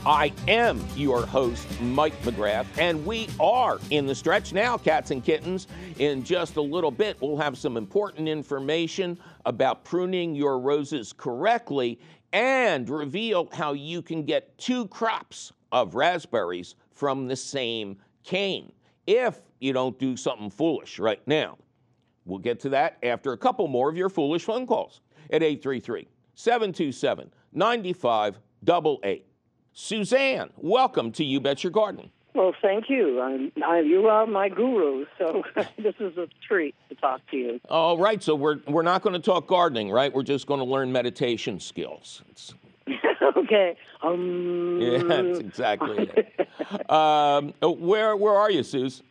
I 0.06 0.32
am 0.48 0.86
your 0.96 1.26
host, 1.26 1.66
Mike 1.82 2.22
McGrath, 2.22 2.68
and 2.78 3.04
we 3.08 3.28
are 3.40 3.80
in 3.90 4.06
the 4.06 4.14
stretch 4.14 4.54
now, 4.54 4.78
cats 4.78 5.10
and 5.10 5.24
kittens. 5.24 5.66
In 5.98 6.24
just 6.24 6.58
a 6.58 6.62
little 6.62 6.92
bit, 6.92 7.18
we'll 7.20 7.38
have 7.38 7.58
some 7.58 7.76
important 7.76 8.28
information 8.28 9.18
about 9.48 9.84
pruning 9.84 10.36
your 10.36 10.60
roses 10.60 11.12
correctly 11.12 12.00
and 12.34 12.88
reveal 12.88 13.50
how 13.52 13.74
you 13.74 14.04
can 14.04 14.24
get 14.24 14.56
two 14.60 14.88
crops 14.90 15.52
of 15.72 15.96
raspberries 15.96 16.76
from 16.92 17.28
the 17.28 17.36
same 17.36 17.98
cane 18.24 18.72
if 19.08 19.42
you 19.60 19.74
don't 19.74 19.98
do 19.98 20.16
something 20.16 20.52
foolish 20.52 21.00
right 21.00 21.28
now. 21.28 21.58
We'll 22.26 22.38
get 22.38 22.60
to 22.60 22.70
that 22.70 23.00
after 23.02 23.32
a 23.32 23.38
couple 23.40 23.68
more 23.68 23.90
of 23.90 23.98
your 23.98 24.10
foolish 24.10 24.44
phone 24.44 24.68
calls 24.68 25.02
at 25.32 25.42
833 25.42 26.08
727 26.36 27.32
9588. 27.54 29.26
Suzanne, 29.78 30.52
welcome 30.56 31.12
to 31.12 31.24
You 31.26 31.42
Bet 31.42 31.62
Your 31.62 31.70
Garden. 31.70 32.10
Well, 32.34 32.56
thank 32.62 32.90
you. 32.90 33.20
I, 33.20 33.52
I, 33.62 33.80
you 33.82 34.08
are 34.08 34.26
my 34.26 34.48
guru, 34.48 35.06
so 35.18 35.44
this 35.78 35.96
is 36.00 36.18
a 36.18 36.30
treat 36.48 36.74
to 36.88 36.96
talk 36.96 37.20
to 37.32 37.38
you. 37.38 37.60
All 37.70 37.98
right, 37.98 38.24
so 38.24 38.36
we're 38.36 38.60
we're 38.70 38.84
not 38.84 39.02
going 39.02 39.14
to 39.14 39.20
talk 39.20 39.48
gardening, 39.48 39.92
right? 39.92 40.14
We're 40.14 40.24
just 40.24 40.48
going 40.48 40.62
to 40.62 40.66
learn 40.66 40.94
meditation 40.94 41.60
skills. 41.60 42.24
okay. 43.38 43.76
Um... 44.02 44.80
Yeah, 44.80 45.04
that's 45.04 45.40
exactly 45.40 46.10
it. 46.16 46.90
um, 46.90 47.54
where 47.62 48.16
where 48.16 48.34
are 48.34 48.50
you, 48.50 48.64
Suze? 48.64 49.04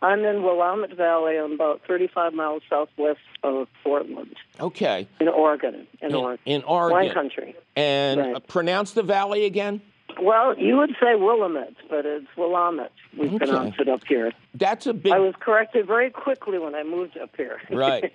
I'm 0.00 0.24
in 0.24 0.44
Willamette 0.44 0.96
Valley. 0.96 1.38
I'm 1.38 1.52
about 1.52 1.80
35 1.88 2.34
miles 2.34 2.62
southwest 2.70 3.18
of 3.42 3.66
Portland. 3.82 4.36
Okay. 4.60 5.08
In 5.20 5.26
Oregon. 5.28 5.88
In, 6.00 6.10
in 6.10 6.14
Oregon. 6.14 6.42
In 6.44 6.62
Oregon. 6.62 6.98
Wine 6.98 7.14
country. 7.14 7.56
And 7.74 8.20
right. 8.20 8.36
uh, 8.36 8.40
pronounce 8.40 8.92
the 8.92 9.02
valley 9.02 9.46
again. 9.46 9.80
Well, 10.20 10.58
you 10.58 10.76
would 10.76 10.90
say 11.00 11.14
Willamette, 11.14 11.74
but 11.88 12.06
it's 12.06 12.26
Willamette. 12.36 12.92
We 13.16 13.28
okay. 13.28 13.38
pronounce 13.38 13.74
it 13.78 13.88
up 13.88 14.04
here. 14.06 14.32
That's 14.54 14.86
a 14.86 14.94
big. 14.94 15.12
I 15.12 15.18
was 15.18 15.34
corrected 15.40 15.86
very 15.86 16.10
quickly 16.10 16.58
when 16.58 16.74
I 16.74 16.82
moved 16.82 17.16
up 17.18 17.30
here. 17.36 17.60
right. 17.70 18.12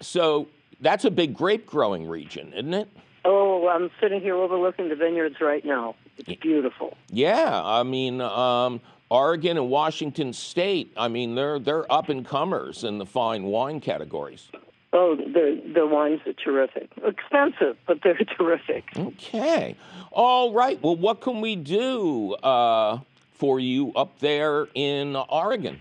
So 0.00 0.48
that's 0.80 1.04
a 1.04 1.10
big 1.10 1.34
grape 1.34 1.66
growing 1.66 2.06
region, 2.06 2.52
isn't 2.52 2.74
it? 2.74 2.88
Oh, 3.24 3.68
I'm 3.68 3.90
sitting 4.00 4.20
here 4.20 4.34
overlooking 4.34 4.88
the 4.88 4.96
vineyards 4.96 5.36
right 5.40 5.64
now. 5.64 5.94
It's 6.18 6.40
beautiful. 6.40 6.96
Yeah, 7.08 7.62
I 7.64 7.82
mean, 7.82 8.20
um, 8.20 8.80
Oregon 9.10 9.56
and 9.56 9.70
Washington 9.70 10.32
State. 10.32 10.92
I 10.96 11.08
mean, 11.08 11.34
they're 11.34 11.58
they're 11.58 11.90
up 11.90 12.08
and 12.08 12.24
comers 12.24 12.84
in 12.84 12.98
the 12.98 13.06
fine 13.06 13.44
wine 13.44 13.80
categories. 13.80 14.50
Oh, 14.96 15.16
the 15.16 15.60
the 15.74 15.86
wines 15.88 16.20
are 16.24 16.32
terrific. 16.32 16.88
Expensive, 17.04 17.76
but 17.84 17.98
they're 18.04 18.14
terrific. 18.38 18.84
Okay. 18.96 19.74
All 20.12 20.52
right. 20.52 20.80
Well, 20.80 20.94
what 20.94 21.20
can 21.20 21.40
we 21.40 21.56
do 21.56 22.34
uh, 22.34 23.00
for 23.32 23.58
you 23.58 23.92
up 23.94 24.20
there 24.20 24.68
in 24.72 25.16
Oregon? 25.16 25.80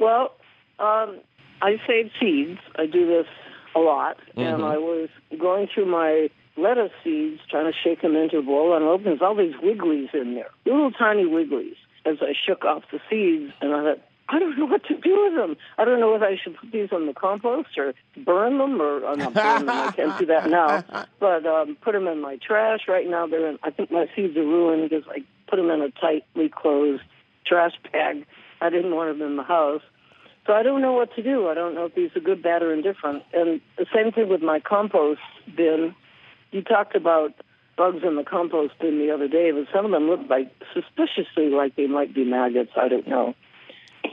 Well, 0.00 0.34
um, 0.80 1.20
I 1.62 1.80
save 1.86 2.10
seeds. 2.18 2.58
I 2.74 2.86
do 2.86 3.06
this 3.06 3.26
a 3.76 3.78
lot, 3.78 4.18
mm-hmm. 4.30 4.40
and 4.40 4.64
I 4.64 4.76
was 4.76 5.08
going 5.38 5.68
through 5.72 5.86
my 5.86 6.28
lettuce 6.56 6.90
seeds, 7.04 7.40
trying 7.48 7.70
to 7.70 7.78
shake 7.78 8.02
them 8.02 8.16
into 8.16 8.38
a 8.38 8.42
bowl, 8.42 8.74
and 8.74 8.84
it 8.84 8.88
opens 8.88 9.22
all 9.22 9.36
these 9.36 9.54
wigglies 9.54 10.12
in 10.12 10.34
there, 10.34 10.50
little 10.66 10.90
tiny 10.90 11.24
wigglies. 11.24 11.76
As 12.04 12.16
I 12.22 12.32
shook 12.46 12.64
off 12.64 12.84
the 12.90 13.00
seeds, 13.10 13.52
and 13.60 13.74
I 13.74 13.82
thought, 13.82 14.07
I 14.30 14.38
don't 14.38 14.58
know 14.58 14.66
what 14.66 14.84
to 14.84 14.94
do 14.94 15.24
with 15.24 15.34
them. 15.34 15.56
I 15.78 15.84
don't 15.84 16.00
know 16.00 16.12
whether 16.12 16.26
I 16.26 16.36
should 16.36 16.56
put 16.56 16.70
these 16.70 16.90
on 16.92 17.06
the 17.06 17.14
compost 17.14 17.78
or 17.78 17.94
burn 18.16 18.58
them 18.58 18.80
or 18.80 19.04
uh, 19.04 19.14
not 19.14 19.32
burn 19.32 19.66
them. 19.66 19.88
I 19.88 19.92
can't 19.92 20.18
do 20.18 20.26
that 20.26 20.50
now. 20.50 20.84
But 21.20 21.46
um, 21.46 21.76
put 21.80 21.92
them 21.92 22.06
in 22.06 22.20
my 22.20 22.36
trash. 22.36 22.80
Right 22.86 23.08
now, 23.08 23.26
they're 23.26 23.48
in. 23.48 23.58
I 23.62 23.70
think 23.70 23.90
my 23.90 24.06
seeds 24.14 24.36
are 24.36 24.44
ruined 24.44 24.90
because 24.90 25.04
I 25.08 25.24
put 25.48 25.56
them 25.56 25.70
in 25.70 25.80
a 25.80 25.90
tightly 25.90 26.48
closed 26.48 27.02
trash 27.46 27.72
bag. 27.90 28.26
I 28.60 28.70
didn't 28.70 28.94
want 28.94 29.18
them 29.18 29.26
in 29.26 29.36
the 29.36 29.42
house. 29.42 29.82
So 30.46 30.52
I 30.52 30.62
don't 30.62 30.80
know 30.82 30.92
what 30.92 31.14
to 31.16 31.22
do. 31.22 31.48
I 31.48 31.54
don't 31.54 31.74
know 31.74 31.86
if 31.86 31.94
these 31.94 32.10
are 32.16 32.20
good, 32.20 32.42
bad, 32.42 32.62
or 32.62 32.72
indifferent. 32.72 33.22
And 33.32 33.60
the 33.76 33.86
same 33.94 34.12
thing 34.12 34.28
with 34.28 34.42
my 34.42 34.60
compost 34.60 35.20
bin. 35.56 35.94
You 36.50 36.62
talked 36.62 36.94
about 36.94 37.34
bugs 37.76 38.02
in 38.02 38.16
the 38.16 38.24
compost 38.24 38.72
bin 38.80 38.98
the 38.98 39.10
other 39.12 39.28
day, 39.28 39.50
but 39.52 39.66
some 39.72 39.84
of 39.84 39.90
them 39.90 40.08
look 40.08 40.20
like 40.28 40.50
suspiciously 40.74 41.50
like 41.50 41.76
they 41.76 41.86
might 41.86 42.14
be 42.14 42.24
maggots. 42.24 42.72
I 42.76 42.88
don't 42.88 43.06
know. 43.06 43.34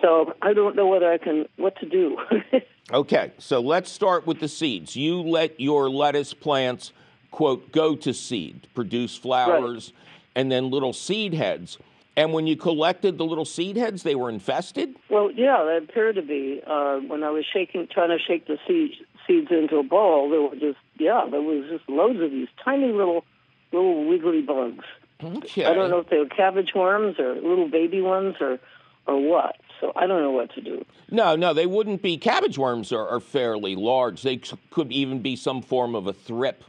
So 0.02 0.34
I 0.42 0.54
don't 0.54 0.76
know 0.76 0.88
whether 0.88 1.12
I 1.12 1.18
can 1.18 1.48
what 1.58 1.78
to 1.80 1.86
do. 1.86 2.18
okay, 2.94 3.32
so 3.38 3.60
let's 3.60 3.92
start 3.92 4.28
with 4.28 4.40
the 4.40 4.48
seeds. 4.48 4.96
You 4.96 5.22
let 5.22 5.60
your 5.60 5.90
lettuce 5.90 6.34
plants 6.34 6.92
quote 7.32 7.72
go 7.72 7.96
to 7.96 8.14
seed, 8.14 8.68
produce 8.74 9.16
flowers, 9.16 9.92
right. 9.94 10.42
and 10.42 10.52
then 10.52 10.70
little 10.70 10.94
seed 10.94 11.34
heads. 11.34 11.78
And 12.18 12.32
when 12.32 12.48
you 12.48 12.56
collected 12.56 13.18
the 13.18 13.26
little 13.26 13.44
seed 13.44 13.76
heads, 13.76 14.04
they 14.04 14.16
were 14.16 14.30
infested. 14.30 14.96
Well, 15.10 15.32
yeah, 15.32 15.66
they 15.66 15.84
appeared 15.84 16.16
to 16.16 16.22
be. 16.22 16.62
Uh, 16.66 17.00
when 17.00 17.24
I 17.24 17.30
was 17.30 17.46
shaking, 17.52 17.88
trying 17.92 18.10
to 18.10 18.20
shake 18.20 18.48
the 18.48 18.58
seeds 18.66 18.96
seeds 19.28 19.48
into 19.52 19.78
a 19.78 19.84
ball, 19.84 20.30
there 20.30 20.42
were 20.42 20.56
just 20.56 20.78
yeah, 20.98 21.26
there 21.30 21.42
was 21.42 21.66
just 21.70 21.90
loads 21.90 22.22
of 22.22 22.32
these 22.32 22.48
tiny 22.64 22.92
little 22.92 23.26
little 23.74 24.08
wiggly 24.08 24.42
bugs. 24.42 24.86
Okay. 25.22 25.66
I 25.66 25.74
don't 25.74 25.90
know 25.90 26.00
if 26.00 26.10
they 26.10 26.18
were 26.18 26.26
cabbage 26.26 26.72
worms 26.76 27.20
or 27.20 27.36
little 27.36 27.68
baby 27.68 28.02
ones 28.02 28.36
or 28.40 28.60
or 29.08 29.20
what. 29.20 29.58
So 29.80 29.92
I 29.96 30.08
don't 30.08 30.22
know 30.22 30.32
what 30.32 30.54
to 30.56 30.62
do. 30.62 30.86
No, 31.12 31.36
no, 31.36 31.54
they 31.54 31.66
wouldn't 31.66 32.02
be. 32.02 32.18
Cabbage 32.18 32.58
worms 32.58 32.92
are, 32.92 33.08
are 33.08 33.20
fairly 33.20 33.76
large. 33.76 34.22
They 34.22 34.38
could 34.72 34.92
even 34.92 35.22
be 35.22 35.36
some 35.36 35.62
form 35.62 35.96
of 35.96 36.08
a 36.08 36.14
thrip. 36.14 36.64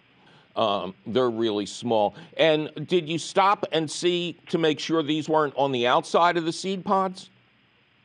Um, 0.57 0.94
they're 1.07 1.30
really 1.30 1.66
small. 1.66 2.14
And 2.36 2.70
did 2.88 3.09
you 3.09 3.18
stop 3.18 3.66
and 3.72 3.90
see 3.90 4.38
to 4.48 4.59
make 4.59 4.80
sure 4.80 5.02
these 5.02 5.28
weren't 5.28 5.54
on 5.57 5.70
the 5.70 5.86
outside 5.86 6.36
of 6.36 6.44
the 6.44 6.52
seed 6.52 6.84
pods? 6.84 7.30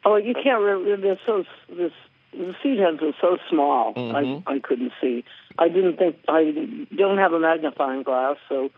Oh, 0.04 0.16
you 0.18 0.34
can't 0.34 0.62
really. 0.62 0.96
They're 1.00 1.20
so 1.26 1.46
this 1.70 1.94
the 2.34 2.56
seed 2.62 2.80
heads 2.80 3.02
are 3.02 3.14
so 3.22 3.38
small. 3.50 3.94
Mm-hmm. 3.94 4.48
I 4.48 4.56
I 4.56 4.60
couldn't 4.60 4.92
see. 5.00 5.24
I 5.60 5.70
didn't 5.70 5.98
think 5.98 6.18
I 6.28 6.88
don't 6.96 7.18
have 7.18 7.34
a 7.34 7.40
magnifying 7.40 8.04
glass, 8.04 8.38
so 8.50 8.70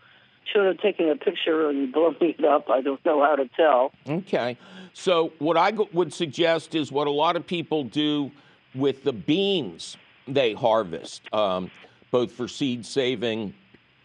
should 0.52 0.66
have 0.66 0.78
taken 0.78 1.08
a 1.08 1.16
picture 1.16 1.68
and 1.68 1.92
blown 1.92 2.16
it 2.20 2.44
up. 2.44 2.70
I 2.70 2.80
don't 2.80 3.04
know 3.04 3.22
how 3.22 3.36
to 3.36 3.48
tell. 3.56 3.92
Okay. 4.08 4.56
So, 4.92 5.32
what 5.38 5.56
I 5.56 5.70
would 5.70 6.12
suggest 6.12 6.74
is 6.74 6.92
what 6.92 7.06
a 7.06 7.10
lot 7.10 7.36
of 7.36 7.46
people 7.46 7.84
do 7.84 8.30
with 8.74 9.04
the 9.04 9.12
beans 9.12 9.96
they 10.26 10.52
harvest, 10.52 11.22
um, 11.32 11.70
both 12.10 12.32
for 12.32 12.48
seed 12.48 12.86
saving 12.86 13.54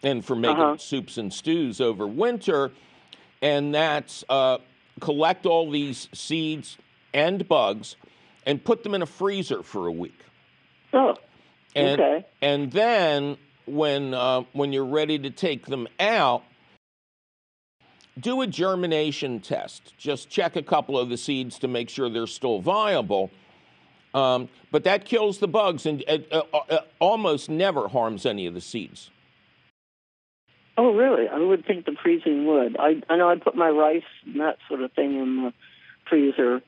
and 0.02 0.24
for 0.24 0.34
making 0.34 0.62
uh-huh. 0.62 0.76
soups 0.78 1.18
and 1.18 1.32
stews 1.32 1.80
over 1.80 2.06
winter. 2.06 2.70
And 3.42 3.74
that's 3.74 4.24
uh, 4.28 4.58
collect 5.00 5.46
all 5.46 5.70
these 5.70 6.08
seeds 6.12 6.76
and 7.14 7.46
bugs 7.48 7.96
and 8.46 8.62
put 8.62 8.82
them 8.82 8.94
in 8.94 9.02
a 9.02 9.06
freezer 9.06 9.62
for 9.62 9.86
a 9.86 9.92
week. 9.92 10.18
Oh, 10.92 11.16
and, 11.74 12.00
okay. 12.00 12.26
And 12.42 12.72
then 12.72 13.36
when 13.70 14.14
uh, 14.14 14.42
when 14.52 14.72
you're 14.72 14.84
ready 14.84 15.18
to 15.18 15.30
take 15.30 15.66
them 15.66 15.88
out, 15.98 16.42
do 18.18 18.42
a 18.42 18.46
germination 18.46 19.40
test. 19.40 19.96
Just 19.96 20.28
check 20.28 20.56
a 20.56 20.62
couple 20.62 20.98
of 20.98 21.08
the 21.08 21.16
seeds 21.16 21.58
to 21.60 21.68
make 21.68 21.88
sure 21.88 22.10
they're 22.10 22.26
still 22.26 22.60
viable. 22.60 23.30
Um, 24.12 24.48
but 24.72 24.84
that 24.84 25.04
kills 25.04 25.38
the 25.38 25.48
bugs 25.48 25.86
and 25.86 26.04
uh, 26.08 26.42
uh, 26.52 26.58
uh, 26.68 26.78
almost 26.98 27.48
never 27.48 27.88
harms 27.88 28.26
any 28.26 28.46
of 28.46 28.54
the 28.54 28.60
seeds. 28.60 29.10
Oh, 30.76 30.94
really? 30.94 31.28
I 31.28 31.38
would 31.38 31.64
think 31.66 31.84
the 31.84 31.94
freezing 32.02 32.46
would. 32.46 32.76
I, 32.78 33.02
I 33.08 33.16
know 33.16 33.28
I 33.28 33.36
put 33.36 33.54
my 33.54 33.68
rice 33.68 34.02
and 34.24 34.40
that 34.40 34.58
sort 34.68 34.80
of 34.82 34.92
thing 34.92 35.18
in 35.18 35.44
the 35.44 35.52
freezer. 36.08 36.62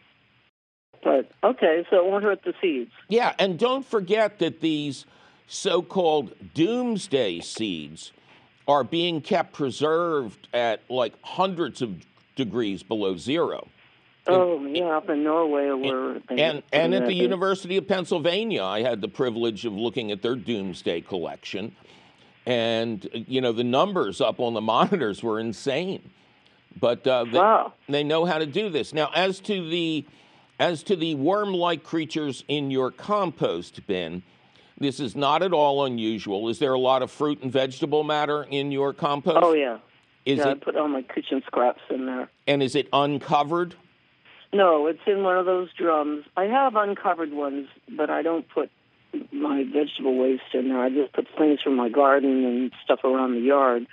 But 1.03 1.30
okay, 1.42 1.84
so 1.90 1.96
it 1.96 2.11
won't 2.11 2.22
hurt 2.22 2.42
the 2.44 2.55
seeds. 2.61 2.92
Yeah, 3.09 3.34
and 3.38 3.59
don't 3.59 3.84
forget 3.84 4.38
that 4.38 4.61
these 4.61 5.05
so 5.53 5.82
called 5.82 6.32
doomsday 6.55 7.38
seeds 7.40 8.12
are 8.66 8.82
being 8.82 9.20
kept 9.20 9.53
preserved 9.53 10.48
at 10.55 10.80
like 10.88 11.12
hundreds 11.20 11.82
of 11.82 12.07
degrees 12.36 12.82
below 12.82 13.18
zero. 13.18 13.68
Oh, 14.26 14.64
yeah, 14.64 14.96
up 14.96 15.11
in 15.11 15.24
Norway 15.24 15.70
where 15.72 16.12
and 16.30 16.40
and, 16.40 16.62
and 16.72 16.94
at 16.94 17.07
the 17.07 17.12
University 17.12 17.76
of 17.76 17.86
Pennsylvania, 17.86 18.62
I 18.62 18.80
had 18.82 19.03
the 19.03 19.09
privilege 19.09 19.66
of 19.66 19.74
looking 19.74 20.11
at 20.11 20.22
their 20.22 20.36
doomsday 20.36 21.03
collection, 21.03 21.76
and 22.46 23.07
you 23.12 23.40
know 23.42 23.53
the 23.53 23.64
numbers 23.64 24.22
up 24.22 24.40
on 24.40 24.55
the 24.55 24.61
monitors 24.62 25.22
were 25.22 25.38
insane. 25.38 26.11
But 26.80 27.07
uh, 27.07 27.24
they, 27.24 27.38
wow. 27.38 27.74
they 27.90 28.05
know 28.05 28.24
how 28.24 28.38
to 28.38 28.46
do 28.46 28.70
this 28.70 28.94
now. 28.94 29.11
As 29.14 29.38
to 29.40 29.68
the 29.68 30.07
As 30.59 30.82
to 30.84 30.96
the 30.96 31.14
worm 31.16 31.53
like 31.53 31.84
creatures 31.84 32.42
in 32.48 32.70
your 32.70 32.90
compost 32.90 33.86
bin, 33.86 34.22
this 34.83 35.01
is 35.01 35.16
not 35.16 35.43
at 35.43 35.53
all 35.53 35.85
unusual. 35.85 36.49
Is 36.49 36.59
there 36.59 36.72
a 36.74 36.78
lot 36.78 37.03
of 37.03 37.11
fruit 37.11 37.41
and 37.43 37.51
vegetable 37.51 38.03
matter 38.05 38.43
in 38.45 38.70
your 38.72 38.93
compost? 38.93 39.39
Oh, 39.41 39.55
yeah. 39.55 39.78
Is 40.26 40.39
yeah, 40.39 40.49
it, 40.49 40.51
I 40.51 40.55
put 40.64 40.76
all 40.76 40.89
my 40.89 41.03
kitchen 41.03 41.43
scraps 41.47 41.80
in 41.91 42.07
there. 42.07 42.28
and 42.47 42.62
is 42.62 42.74
it 42.76 42.89
uncovered? 42.93 43.74
No, 44.53 44.87
it's 44.87 45.01
in 45.07 45.22
one 45.22 45.39
of 45.39 45.47
those 45.47 45.68
drums. 45.72 46.24
I 46.37 46.45
have 46.45 46.76
uncovered 46.76 47.33
ones, 47.33 47.68
but 47.97 48.11
I 48.11 48.22
don't 48.22 48.47
put 48.49 48.70
my 49.33 49.64
vegetable 49.64 50.16
waste 50.18 50.43
in 50.53 50.68
there. 50.68 50.80
I 50.80 50.91
just 50.91 51.12
put 51.12 51.26
things 51.39 51.61
from 51.62 51.76
my 51.76 51.89
garden 51.89 52.45
and 52.45 52.72
stuff 52.85 53.01
around 53.05 53.35
the 53.35 53.41
yard. 53.41 53.87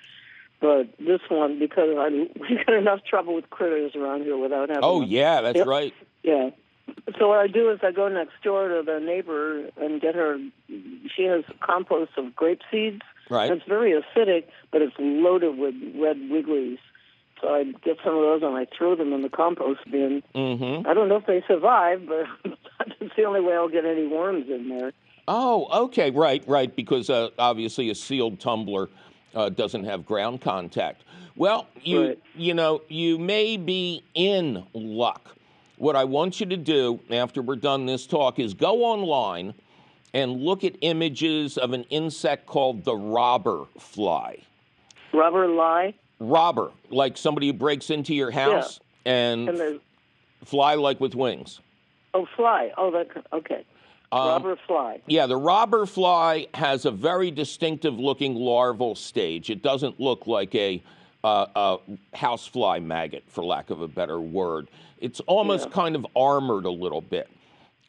But 0.60 0.90
this 1.00 1.22
one, 1.30 1.58
because 1.60 1.90
I 1.98 2.10
we 2.40 2.58
got 2.66 2.74
enough 2.76 3.00
trouble 3.10 3.34
with 3.36 3.50
critters 3.50 3.96
around 3.96 4.24
here 4.24 4.38
without 4.38 4.70
having. 4.70 4.84
Oh, 4.84 5.02
yeah, 5.02 5.42
that's 5.42 5.58
Yep. 5.58 5.68
right. 5.68 5.94
Yeah. 6.24 6.50
So 7.18 7.30
what 7.30 7.40
I 7.40 7.48
do 7.48 7.70
is 7.72 7.80
I 7.84 7.92
go 7.92 8.08
next 8.08 8.34
door 8.44 8.68
to 8.68 8.84
the 8.86 9.00
neighbor 9.00 9.70
and 9.78 10.02
get 10.02 10.16
her. 10.16 10.38
She 10.68 11.24
has 11.24 11.44
compost 11.62 12.12
of 12.18 12.36
grape 12.36 12.62
seeds. 12.72 13.02
Right. 13.30 13.50
And 13.50 13.60
it's 13.60 13.68
very 13.68 13.92
acidic, 13.92 14.46
but 14.72 14.82
it's 14.82 14.96
loaded 14.98 15.58
with 15.58 15.76
red 15.96 16.18
wigglies. 16.18 16.80
So 17.42 17.50
I 17.50 17.64
get 17.64 17.98
some 18.04 18.16
of 18.16 18.22
those 18.22 18.42
and 18.44 18.56
I 18.58 18.66
throw 18.76 18.96
them 18.96 19.14
in 19.14 19.22
the 19.22 19.30
compost 19.30 19.82
bin. 19.90 20.24
Mm-hmm. 20.36 20.88
I 20.88 20.94
don't 20.94 21.08
know 21.08 21.18
if 21.18 21.26
they 21.26 21.44
survive, 21.48 22.02
but 22.08 22.26
that's 22.80 23.16
the 23.16 23.24
only 23.24 23.42
way 23.42 23.54
I'll 23.54 23.70
get 23.70 23.86
any 23.86 24.08
worms 24.08 24.48
in 24.50 24.70
there. 24.70 24.92
Oh, 25.28 25.68
okay, 25.86 26.10
right, 26.10 26.44
right, 26.48 26.76
because 26.76 27.10
uh, 27.10 27.30
obviously 27.38 27.90
a 27.92 27.96
sealed 27.96 28.40
tumbler 28.40 28.90
uh, 29.36 29.50
doesn't 29.50 29.84
have 29.84 30.06
ground 30.06 30.42
contact. 30.42 31.04
Well, 31.36 31.68
you 31.84 32.08
Right. 32.08 32.20
you 32.36 32.54
know 32.54 32.82
you 32.90 33.18
may 33.20 33.56
be 33.56 34.04
in 34.16 34.66
luck. 34.74 35.36
What 35.80 35.96
I 35.96 36.04
want 36.04 36.42
you 36.42 36.46
to 36.48 36.58
do 36.58 37.00
after 37.10 37.42
we're 37.42 37.56
done 37.56 37.86
this 37.86 38.06
talk 38.06 38.38
is 38.38 38.54
go 38.54 38.84
online 38.84 39.54
and 40.14 40.42
look 40.42 40.66
at 40.66 40.76
images 40.82 41.58
of 41.58 41.72
an 41.72 41.86
insect 41.86 42.46
called 42.46 42.84
the 42.84 42.98
robber 42.98 43.64
fly. 43.80 44.40
Robber 45.14 45.48
fly. 45.48 45.94
Robber, 46.20 46.72
like 46.90 47.16
somebody 47.16 47.48
who 47.48 47.54
breaks 47.54 47.90
into 47.92 48.14
your 48.14 48.30
house 48.30 48.82
and, 49.06 49.48
and 49.48 49.80
fly 50.44 50.74
like 50.76 51.00
with 51.00 51.16
wings. 51.16 51.62
oh 52.14 52.28
fly. 52.36 52.74
Oh, 52.78 52.92
that 52.92 53.08
okay. 53.32 53.66
Um, 54.12 54.28
Rubber 54.28 54.58
fly. 54.68 55.02
Yeah, 55.06 55.28
the 55.28 55.38
robber 55.38 55.86
fly 55.86 56.48
has 56.56 56.84
a 56.84 56.92
very 56.92 57.32
distinctive 57.32 57.98
looking 57.98 58.36
larval 58.36 58.96
stage. 58.96 59.50
It 59.50 59.62
doesn't 59.62 59.98
look 59.98 60.28
like 60.28 60.54
a, 60.56 60.84
uh, 61.24 61.45
a 61.55 61.78
housefly 62.15 62.80
maggot, 62.80 63.24
for 63.28 63.43
lack 63.43 63.70
of 63.70 63.82
a 63.82 63.88
better 63.88 64.20
word. 64.20 64.70
It's 64.99 65.20
almost 65.22 65.67
Yeah. 65.67 65.74
kind 65.74 65.95
of 65.95 66.05
armored 66.15 66.65
a 66.65 66.72
little 66.72 67.01
bit. 67.01 67.30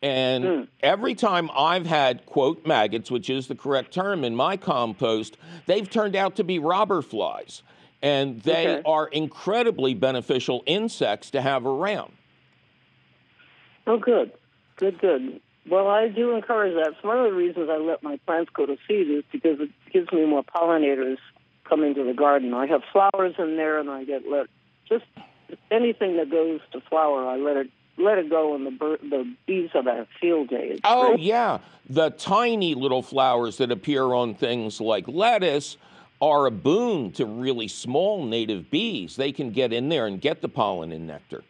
And 0.02 0.44
Hmm. 0.44 0.62
every 0.82 1.14
time 1.14 1.50
I've 1.54 1.86
had, 1.86 2.24
quote, 2.24 2.66
maggots, 2.66 3.10
which 3.10 3.28
is 3.28 3.48
the 3.48 3.54
correct 3.54 3.92
term 3.92 4.24
in 4.24 4.34
my 4.34 4.56
compost, 4.56 5.36
they've 5.66 5.88
turned 5.88 6.16
out 6.16 6.36
to 6.36 6.44
be 6.44 6.58
robber 6.58 7.02
flies. 7.02 7.62
And 8.02 8.40
they 8.40 8.66
Okay. 8.66 8.82
are 8.86 9.08
incredibly 9.08 9.92
beneficial 9.92 10.62
insects 10.64 11.30
to 11.32 11.42
have 11.42 11.66
around. 11.66 12.14
Oh, 13.86 13.98
good, 13.98 14.32
good, 14.76 14.98
good. 14.98 15.40
Well, 15.68 15.88
I 15.88 16.08
do 16.08 16.34
encourage 16.34 16.74
that. 16.76 16.92
It's 16.92 17.04
one 17.04 17.18
of 17.18 17.24
the 17.24 17.34
reasons 17.34 17.68
I 17.68 17.76
let 17.76 18.02
my 18.02 18.16
plants 18.26 18.50
go 18.54 18.64
to 18.64 18.78
seed 18.88 19.10
is 19.10 19.24
because 19.30 19.60
it 19.60 19.70
gives 19.92 20.10
me 20.12 20.24
more 20.24 20.42
pollinators 20.42 21.18
coming 21.70 21.94
to 21.94 22.04
the 22.04 22.12
garden. 22.12 22.52
I 22.52 22.66
have 22.66 22.82
flowers 22.92 23.34
in 23.38 23.56
there, 23.56 23.78
and 23.78 23.88
I 23.88 24.04
get 24.04 24.28
let 24.28 24.48
just 24.88 25.04
anything 25.70 26.16
that 26.18 26.30
goes 26.30 26.60
to 26.72 26.80
flower. 26.82 27.26
I 27.26 27.36
let 27.36 27.56
it 27.56 27.70
let 27.96 28.18
it 28.18 28.28
go, 28.28 28.54
and 28.54 28.66
the 28.66 28.70
bir- 28.72 28.98
the 29.02 29.32
bees 29.46 29.70
have 29.72 29.86
a 29.86 30.06
field 30.20 30.48
day. 30.48 30.68
It's 30.72 30.80
Oh, 30.84 31.08
great. 31.14 31.20
yeah. 31.20 31.58
The 31.88 32.10
tiny 32.10 32.74
little 32.74 33.02
flowers 33.02 33.56
that 33.58 33.70
appear 33.70 34.04
on 34.12 34.34
things 34.34 34.80
like 34.80 35.06
lettuce 35.08 35.76
are 36.22 36.46
a 36.46 36.50
boon 36.50 37.12
to 37.12 37.24
really 37.24 37.68
small 37.68 38.24
native 38.26 38.70
bees. 38.70 39.16
They 39.16 39.32
can 39.32 39.50
get 39.52 39.72
in 39.72 39.88
there 39.88 40.06
and 40.06 40.20
get 40.20 40.42
the 40.42 40.48
pollen 40.48 40.92
and 40.92 41.06
nectar. 41.06 41.42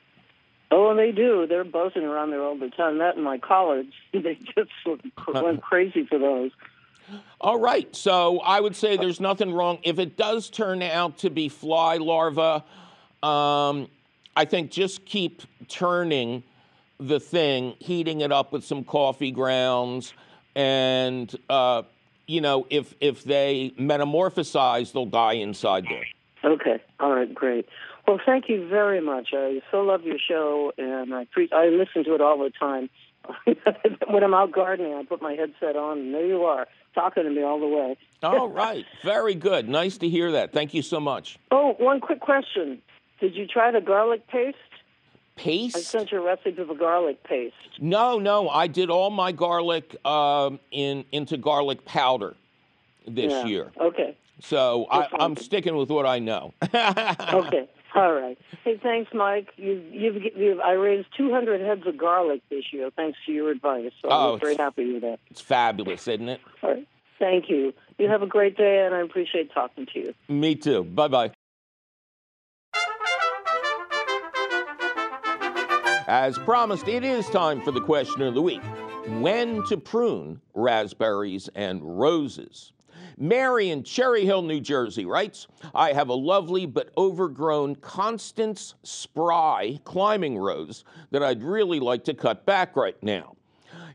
Oh, 0.73 0.91
and 0.91 0.99
they 0.99 1.11
do. 1.11 1.47
They're 1.49 1.65
buzzing 1.65 2.05
around 2.05 2.31
there 2.31 2.43
all 2.43 2.57
the 2.57 2.71
time. 2.71 2.99
That 2.99 3.17
and 3.17 3.25
my 3.25 3.39
collards, 3.39 3.93
they 4.13 4.39
just 4.57 4.71
went 5.35 5.63
crazy 5.63 6.05
for 6.07 6.19
those. 6.19 6.53
All 7.41 7.59
right. 7.59 7.95
So 7.95 8.41
I 8.41 8.61
would 8.61 8.77
say 8.77 8.97
there's 8.97 9.21
nothing 9.21 9.53
wrong. 9.53 9.79
If 9.83 9.99
it 9.99 10.17
does 10.17 10.51
turn 10.51 10.83
out 10.83 11.19
to 11.19 11.31
be 11.31 11.49
fly 11.49 11.97
larva, 11.97 12.65
um, 13.23 13.89
I 14.37 14.45
think 14.45 14.71
just 14.71 15.05
keep 15.05 15.43
turning 15.69 16.43
the 16.99 17.19
thing, 17.19 17.75
heating 17.79 18.21
it 18.21 18.33
up 18.33 18.53
with 18.53 18.65
some 18.65 18.85
coffee 18.85 19.31
grounds, 19.31 20.13
and 20.55 21.35
uh, 21.49 21.83
you 22.27 22.41
know, 22.41 22.67
if 22.71 22.95
if 23.01 23.25
they 23.25 23.73
metamorphosize, 23.79 24.93
they'll 24.93 25.07
die 25.07 25.35
inside 25.35 25.87
there. 25.89 26.07
Okay. 26.45 26.83
All 27.01 27.13
right. 27.13 27.35
Great. 27.35 27.69
Well, 28.07 28.21
thank 28.25 28.49
you 28.49 28.67
very 28.69 29.01
much. 29.01 29.29
I 29.33 29.61
so 29.71 29.83
love 29.83 30.05
your 30.05 30.19
show, 30.19 30.73
and 30.79 31.15
I 31.15 31.27
pre- 31.27 31.51
I 31.53 31.67
listen 31.67 32.05
to 32.05 32.15
it 32.15 32.21
all 32.21 32.39
the 32.39 32.51
time. 32.51 32.91
when 34.09 34.25
I'm 34.25 34.35
out 34.35 34.53
gardening, 34.53 34.95
I 34.95 35.05
put 35.05 35.23
my 35.23 35.33
headset 35.33 35.77
on, 35.77 35.99
and 35.99 36.15
there 36.15 36.27
you 36.27 36.43
are, 36.45 36.67
talking 36.95 37.25
to 37.25 37.31
me 37.31 37.43
all 37.43 37.61
the 37.61 37.67
way. 37.67 37.97
All 38.23 38.49
right. 38.49 38.85
Very 39.03 39.35
good. 39.35 39.67
Nice 39.69 39.97
to 39.99 40.09
hear 40.09 40.33
that. 40.33 40.53
Thank 40.53 40.75
you 40.75 40.83
so 40.83 41.01
much. 41.01 41.39
Oh, 41.51 41.75
one 41.79 42.01
quick 42.01 42.21
question: 42.21 42.83
Did 43.19 43.35
you 43.35 43.47
try 43.47 43.71
the 43.71 43.81
garlic 43.81 44.27
paste? 44.29 44.57
Paste? 45.37 45.77
I 45.77 45.81
sent 45.81 46.13
you 46.13 46.19
a 46.19 46.23
recipe 46.23 46.61
of 46.61 46.69
a 46.69 46.75
garlic 46.75 47.23
paste. 47.25 47.55
No, 47.79 48.19
no. 48.19 48.51
I 48.51 48.67
did 48.67 48.91
all 48.91 49.09
my 49.09 49.33
garlic 49.33 49.97
um, 50.05 50.61
in 50.71 51.07
into 51.13 51.39
garlic 51.39 51.85
powder 51.87 52.37
this 53.07 53.33
Yeah. 53.33 53.47
year. 53.47 53.73
Okay. 53.81 54.17
So 54.41 54.87
I, 54.91 55.07
I'm 55.19 55.37
sticking 55.37 55.77
with 55.77 55.91
what 55.91 56.05
I 56.07 56.19
know. 56.19 56.53
Okay. 56.75 57.69
All 57.95 58.13
right. 58.13 58.39
Hey, 58.65 58.79
thanks, 58.83 59.13
Mike. 59.13 59.49
You, 59.57 59.83
you've, 59.91 60.23
you've 60.37 60.61
I 60.61 60.73
raised 60.73 61.09
200 61.17 61.61
heads 61.61 61.87
of 61.87 61.97
garlic 61.97 62.43
this 62.51 62.65
year, 62.73 62.91
thanks 62.95 63.19
to 63.27 63.33
your 63.33 63.51
advice. 63.51 63.91
So 64.03 64.09
Oh, 64.11 64.35
I'm 64.35 64.41
very 64.41 64.57
happy 64.57 64.93
with 64.93 65.03
that. 65.03 65.19
It's 65.31 65.41
fabulous, 65.41 66.07
isn't 66.07 66.29
it? 66.29 66.41
All 66.63 66.71
right. 66.71 66.87
Thank 67.19 67.51
you. 67.51 67.73
You 67.99 68.09
have 68.09 68.23
a 68.23 68.27
great 68.27 68.57
day, 68.57 68.85
and 68.87 68.95
I 68.95 69.01
appreciate 69.01 69.53
talking 69.53 69.87
to 69.93 69.99
you. 69.99 70.15
Me 70.29 70.55
too. 70.55 70.85
Bye 70.85 71.09
bye. 71.09 71.33
As 76.07 76.39
promised, 76.39 76.89
it 76.89 77.05
is 77.05 77.29
time 77.29 77.61
for 77.63 77.71
the 77.71 77.81
question 77.81 78.23
of 78.23 78.35
the 78.35 78.43
week 78.43 78.63
when 79.21 79.65
to 79.67 79.77
prune 79.77 80.41
raspberries 80.55 81.49
and 81.55 81.81
roses. 82.01 82.73
Mary 83.17 83.71
in 83.71 83.83
Cherry 83.83 84.25
Hill, 84.25 84.43
New 84.43 84.61
Jersey 84.61 85.05
writes 85.05 85.47
I 85.75 85.93
have 85.93 86.09
a 86.09 86.15
lovely 86.15 86.67
but 86.67 86.91
overgrown 86.97 87.77
Constance 87.77 88.75
Spry 88.83 89.79
climbing 89.85 90.39
rose 90.39 90.85
that 91.11 91.23
I'd 91.23 91.43
really 91.43 91.81
like 91.81 92.05
to 92.05 92.15
cut 92.15 92.47
back 92.47 92.77
right 92.77 93.01
now. 93.03 93.37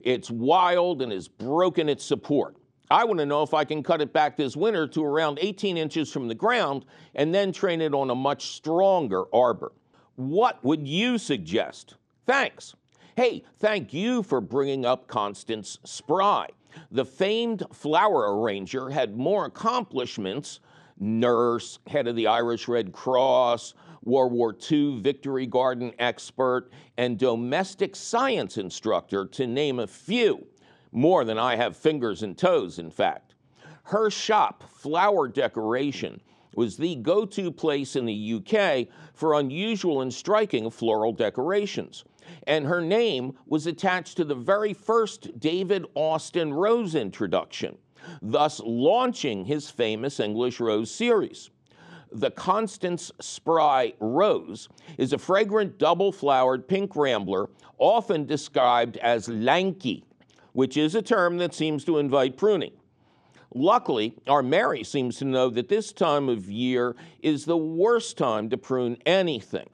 It's 0.02 0.30
wild 0.30 1.02
and 1.02 1.12
has 1.12 1.28
broken 1.28 1.89
its 1.89 2.06
support. 2.06 2.56
I 2.91 3.04
want 3.04 3.20
to 3.20 3.26
know 3.26 3.41
if 3.41 3.54
I 3.56 3.66
can 3.66 3.82
cut 3.82 4.02
it 4.02 4.14
back 4.14 4.38
this 4.38 4.56
winter 4.56 4.88
to 4.89 5.04
around 5.04 5.39
18 5.41 5.78
inches 5.78 6.12
from 6.12 6.28
the 6.28 6.36
ground 6.36 6.86
and 7.16 7.34
then 7.34 7.52
train 7.52 7.82
it 7.82 7.96
on 7.96 8.12
a 8.12 8.16
much 8.16 8.52
stronger 8.52 9.24
arbor. 9.34 9.72
What 10.16 10.64
would 10.64 10.88
you 10.88 11.18
suggest? 11.18 11.96
Thanks. 12.28 12.76
Hey, 13.16 13.43
thank 13.60 13.93
you 13.93 14.22
for 14.24 14.41
bringing 14.41 14.86
up 14.86 15.08
Constance 15.08 15.80
Spry. 15.84 16.48
The 16.91 17.05
famed 17.05 17.63
flower 17.71 18.38
arranger 18.38 18.89
had 18.89 19.17
more 19.17 19.45
accomplishments 19.45 20.59
nurse, 20.97 21.80
head 21.88 22.07
of 22.07 22.15
the 22.15 22.28
Irish 22.28 22.67
Red 22.67 22.91
Cross, 22.93 23.73
World 24.03 24.32
War 24.32 24.55
II 24.71 25.01
Victory 25.01 25.45
Garden 25.45 25.93
expert, 25.99 26.71
and 26.97 27.17
domestic 27.17 27.95
science 27.95 28.57
instructor, 28.57 29.26
to 29.26 29.47
name 29.47 29.80
a 29.80 29.88
few. 29.88 30.45
More 30.91 31.26
than 31.26 31.38
I 31.38 31.55
have 31.55 31.76
fingers 31.76 32.23
and 32.23 32.38
toes, 32.38 32.80
in 32.80 32.89
fact. 32.89 33.36
Her 33.84 34.09
shop, 34.09 34.63
Flower 34.69 35.28
Decoration, 35.28 36.21
was 36.55 36.78
the 36.78 36.95
go 36.95 37.26
to 37.26 37.51
place 37.51 37.95
in 37.95 38.05
the 38.05 38.36
UK 38.36 38.88
for 39.13 39.34
unusual 39.34 40.01
and 40.01 40.13
striking 40.13 40.69
floral 40.69 41.11
decorations. 41.11 42.05
And 42.47 42.65
her 42.65 42.82
name 42.82 43.34
was 43.47 43.67
attached 43.67 44.17
to 44.17 44.23
the 44.23 44.36
very 44.36 44.73
first 44.73 45.39
David 45.39 45.86
Austin 45.95 46.53
Rose 46.53 46.95
introduction, 46.95 47.78
thus 48.21 48.61
launching 48.63 49.45
his 49.45 49.69
famous 49.69 50.19
English 50.19 50.59
Rose 50.59 50.91
series. 50.91 51.49
The 52.11 52.32
Constance 52.32 53.11
Spry 53.19 53.93
Rose 53.99 54.69
is 54.97 55.11
a 55.11 55.17
fragrant 55.17 55.78
double 55.78 56.11
flowered 56.11 56.67
pink 56.67 56.95
rambler, 56.95 57.49
often 57.78 58.26
described 58.26 58.97
as 58.97 59.28
lanky, 59.28 60.05
which 60.53 60.78
is 60.78 60.95
a 60.95 61.01
term 61.01 61.38
that 61.39 61.53
seems 61.53 61.84
to 61.86 61.97
invite 61.97 62.38
pruning. 62.38 62.71
Luckily, 63.53 64.13
our 64.28 64.43
Mary 64.43 64.84
seems 64.84 65.17
to 65.17 65.26
know 65.26 65.49
that 65.49 65.69
this 65.69 65.93
time 65.93 66.30
of 66.30 66.49
year 66.49 66.95
is 67.21 67.45
the 67.45 67.57
worst 67.57 68.17
time 68.17 68.49
to 68.49 68.57
prune 68.57 68.97
anything. 69.05 69.69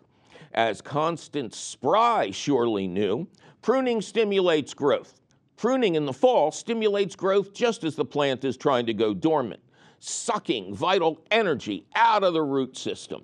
As 0.54 0.82
Constance 0.82 1.58
Spry 1.58 2.32
surely 2.32 2.88
knew, 2.88 3.28
Pruning 3.62 4.02
stimulates 4.02 4.74
growth. 4.74 5.22
Pruning 5.56 5.94
in 5.94 6.06
the 6.06 6.14
fall 6.14 6.52
stimulates 6.52 7.16
growth 7.16 7.54
just 7.54 7.84
as 7.84 7.96
the 7.96 8.06
plant 8.06 8.44
is 8.44 8.58
trying 8.58 8.88
to 8.88 8.94
go 8.94 9.14
dormant, 9.14 9.62
sucking 10.00 10.74
vital 10.74 11.22
energy 11.30 11.86
out 11.94 12.24
of 12.24 12.34
the 12.34 12.42
root 12.42 12.76
system. 12.76 13.24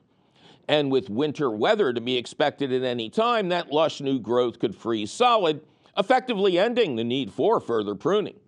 And 0.67 0.91
with 0.91 1.09
winter 1.09 1.49
weather 1.49 1.91
to 1.91 2.01
be 2.01 2.17
expected 2.17 2.71
at 2.71 2.84
any 2.84 3.09
time, 3.09 3.49
that 3.49 3.71
lush 3.71 3.99
new 3.99 4.19
growth 4.19 4.59
could 4.59 4.75
freeze 4.75 5.11
solid, 5.11 5.61
effectively 5.97 6.59
ending 6.59 6.95
the 6.95 7.03
need 7.03 7.34
for 7.34 7.59
further 7.59 7.95
pruning. 7.95 8.39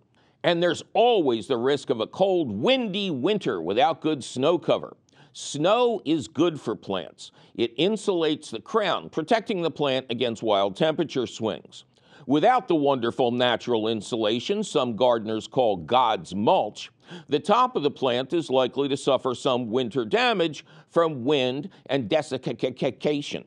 And 0.44 0.62
there's 0.62 0.84
always 0.92 1.48
the 1.48 1.56
risk 1.56 1.90
of 1.90 2.00
a 2.00 2.06
cold, 2.06 2.52
windy 2.52 3.10
winter 3.10 3.60
without 3.60 4.00
good 4.00 4.22
snow 4.22 4.58
cover. 4.58 4.96
Snow 5.32 6.00
is 6.04 6.28
good 6.28 6.60
for 6.60 6.74
plants. 6.74 7.30
It 7.54 7.76
insulates 7.76 8.50
the 8.50 8.60
crown, 8.60 9.08
protecting 9.10 9.62
the 9.62 9.70
plant 9.70 10.06
against 10.10 10.42
wild 10.42 10.76
temperature 10.76 11.26
swings. 11.26 11.84
Without 12.26 12.68
the 12.68 12.74
wonderful 12.74 13.30
natural 13.30 13.88
insulation 13.88 14.62
some 14.62 14.96
gardeners 14.96 15.46
call 15.46 15.76
God's 15.76 16.34
mulch, 16.34 16.90
the 17.28 17.40
top 17.40 17.76
of 17.76 17.82
the 17.82 17.90
plant 17.90 18.32
is 18.32 18.50
likely 18.50 18.88
to 18.88 18.96
suffer 18.96 19.34
some 19.34 19.70
winter 19.70 20.04
damage 20.04 20.64
from 20.88 21.24
wind 21.24 21.70
and 21.86 22.08
desiccation. 22.08 23.44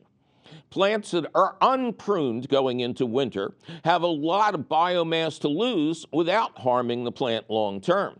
Plants 0.70 1.12
that 1.12 1.26
are 1.34 1.56
unpruned 1.60 2.48
going 2.48 2.80
into 2.80 3.06
winter 3.06 3.54
have 3.84 4.02
a 4.02 4.08
lot 4.08 4.54
of 4.54 4.62
biomass 4.62 5.38
to 5.40 5.48
lose 5.48 6.04
without 6.12 6.58
harming 6.58 7.04
the 7.04 7.12
plant 7.12 7.48
long 7.48 7.80
term. 7.80 8.18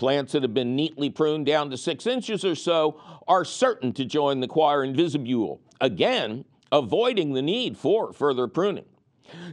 Plants 0.00 0.32
that 0.32 0.42
have 0.42 0.54
been 0.54 0.74
neatly 0.74 1.10
pruned 1.10 1.44
down 1.44 1.68
to 1.68 1.76
six 1.76 2.06
inches 2.06 2.42
or 2.42 2.54
so 2.54 2.98
are 3.28 3.44
certain 3.44 3.92
to 3.92 4.06
join 4.06 4.40
the 4.40 4.48
choir 4.48 4.82
in 4.82 4.96
vestibule, 4.96 5.60
again, 5.78 6.46
avoiding 6.72 7.34
the 7.34 7.42
need 7.42 7.76
for 7.76 8.10
further 8.14 8.48
pruning. 8.48 8.86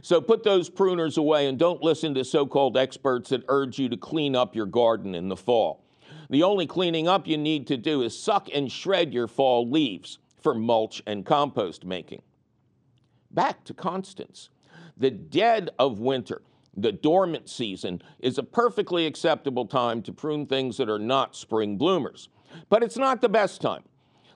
So 0.00 0.22
put 0.22 0.44
those 0.44 0.70
pruners 0.70 1.18
away 1.18 1.48
and 1.48 1.58
don't 1.58 1.82
listen 1.82 2.14
to 2.14 2.24
so 2.24 2.46
called 2.46 2.78
experts 2.78 3.28
that 3.28 3.44
urge 3.48 3.78
you 3.78 3.90
to 3.90 3.98
clean 3.98 4.34
up 4.34 4.56
your 4.56 4.64
garden 4.64 5.14
in 5.14 5.28
the 5.28 5.36
fall. 5.36 5.84
The 6.30 6.42
only 6.42 6.66
cleaning 6.66 7.08
up 7.08 7.26
you 7.26 7.36
need 7.36 7.66
to 7.66 7.76
do 7.76 8.00
is 8.00 8.18
suck 8.18 8.48
and 8.52 8.72
shred 8.72 9.12
your 9.12 9.28
fall 9.28 9.70
leaves 9.70 10.18
for 10.40 10.54
mulch 10.54 11.02
and 11.06 11.26
compost 11.26 11.84
making. 11.84 12.22
Back 13.30 13.64
to 13.64 13.74
Constance. 13.74 14.48
The 14.96 15.10
dead 15.10 15.68
of 15.78 16.00
winter 16.00 16.40
the 16.82 16.92
dormant 16.92 17.48
season 17.48 18.02
is 18.20 18.38
a 18.38 18.42
perfectly 18.42 19.06
acceptable 19.06 19.66
time 19.66 20.02
to 20.02 20.12
prune 20.12 20.46
things 20.46 20.76
that 20.76 20.88
are 20.88 20.98
not 20.98 21.36
spring 21.36 21.76
bloomers. 21.76 22.28
But 22.68 22.82
it's 22.82 22.96
not 22.96 23.20
the 23.20 23.28
best 23.28 23.60
time. 23.60 23.82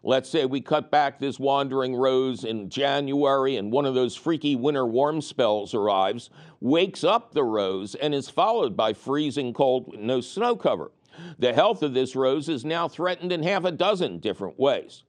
Let's 0.04 0.28
say 0.28 0.46
we 0.46 0.60
cut 0.60 0.90
back 0.90 1.18
this 1.18 1.38
wandering 1.38 1.94
rose 1.94 2.42
in 2.42 2.68
January 2.68 3.56
and 3.56 3.70
one 3.70 3.86
of 3.86 3.94
those 3.94 4.16
freaky 4.16 4.56
winter 4.56 4.84
warm 4.84 5.20
spells 5.20 5.74
arrives, 5.74 6.28
wakes 6.60 7.04
up 7.04 7.32
the 7.32 7.44
rose, 7.44 7.94
and 7.94 8.12
is 8.12 8.28
followed 8.28 8.76
by 8.76 8.94
freezing 8.94 9.52
cold 9.52 9.86
with 9.86 10.00
no 10.00 10.20
snow 10.20 10.56
cover. 10.56 10.90
The 11.38 11.52
health 11.52 11.84
of 11.84 11.94
this 11.94 12.16
rose 12.16 12.48
is 12.48 12.64
now 12.64 12.88
threatened 12.88 13.30
in 13.30 13.44
half 13.44 13.64
a 13.64 13.70
dozen 13.70 14.18
different 14.18 14.58
ways. 14.58 15.04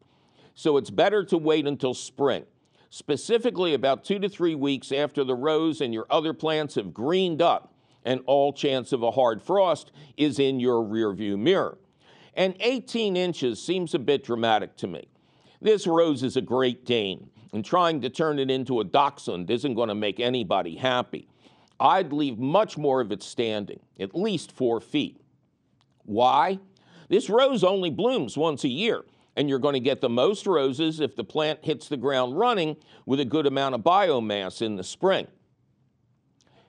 So 0.54 0.78
it's 0.78 0.92
better 0.92 1.24
to 1.26 1.38
wait 1.40 1.66
until 1.66 1.96
spring 1.96 2.46
specifically 2.94 3.74
about 3.74 4.04
two 4.04 4.20
to 4.20 4.30
three 4.30 4.54
weeks 4.54 4.92
after 4.92 5.24
the 5.24 5.34
rose 5.34 5.82
and 5.82 5.96
your 5.96 6.06
other 6.12 6.32
plants 6.32 6.76
have 6.76 6.94
greened 6.94 7.42
up 7.42 7.74
and 8.06 8.22
all 8.28 8.54
chance 8.54 8.94
of 8.94 9.02
a 9.02 9.10
hard 9.10 9.42
frost 9.42 9.92
is 10.16 10.38
in 10.38 10.60
your 10.60 10.76
rearview 10.76 11.36
mirror. 11.36 11.80
And 12.36 12.56
18 12.60 13.18
inches 13.18 13.60
seems 13.60 13.96
a 13.96 14.00
bit 14.00 14.24
dramatic 14.24 14.78
to 14.78 14.86
me. 14.86 15.08
This 15.60 15.88
rose 15.88 16.22
is 16.22 16.38
a 16.38 16.42
Great 16.42 16.86
Dane, 16.86 17.32
and 17.52 17.66
trying 17.66 18.00
to 18.02 18.12
turn 18.12 18.38
it 18.38 18.52
into 18.52 18.80
a 18.80 18.84
dachshund 18.84 19.50
isn't 19.50 19.74
going 19.74 19.90
to 19.90 19.96
make 19.96 20.20
anybody 20.20 20.76
happy. 20.76 21.28
I'd 21.80 22.14
leave 22.14 22.38
much 22.38 22.78
more 22.78 23.02
of 23.02 23.12
it 23.12 23.24
standing, 23.24 23.80
at 24.00 24.14
least 24.14 24.52
four 24.52 24.80
feet. 24.80 25.20
Why? 26.06 26.60
This 27.10 27.28
rose 27.28 27.64
only 27.64 27.90
blooms 27.90 28.38
once 28.38 28.64
a 28.64 28.70
year, 28.70 29.04
and 29.36 29.50
you're 29.50 29.60
going 29.60 29.74
to 29.74 29.80
get 29.80 30.02
the 30.02 30.10
most 30.10 30.46
roses 30.46 31.00
if 31.00 31.16
the 31.16 31.24
plant 31.24 31.60
hits 31.64 31.88
the 31.88 31.98
ground 31.98 32.38
running 32.38 32.78
with 33.06 33.20
a 33.20 33.26
good 33.26 33.46
amount 33.46 33.76
of 33.76 33.82
biomass 33.82 34.62
in 34.62 34.76
the 34.76 34.84
spring. 34.84 35.28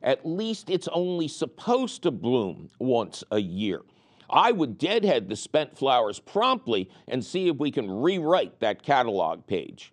At 0.02 0.26
least 0.26 0.68
it's 0.70 0.88
only 0.88 1.28
supposed 1.28 2.02
to 2.02 2.10
bloom 2.10 2.70
once 2.78 3.24
a 3.30 3.38
year. 3.38 3.82
I 4.28 4.52
would 4.52 4.78
deadhead 4.78 5.28
the 5.28 5.36
spent 5.36 5.76
flowers 5.76 6.18
promptly 6.18 6.90
and 7.08 7.24
see 7.24 7.48
if 7.48 7.56
we 7.56 7.70
can 7.70 7.90
rewrite 7.90 8.60
that 8.60 8.82
catalog 8.82 9.46
page. 9.46 9.92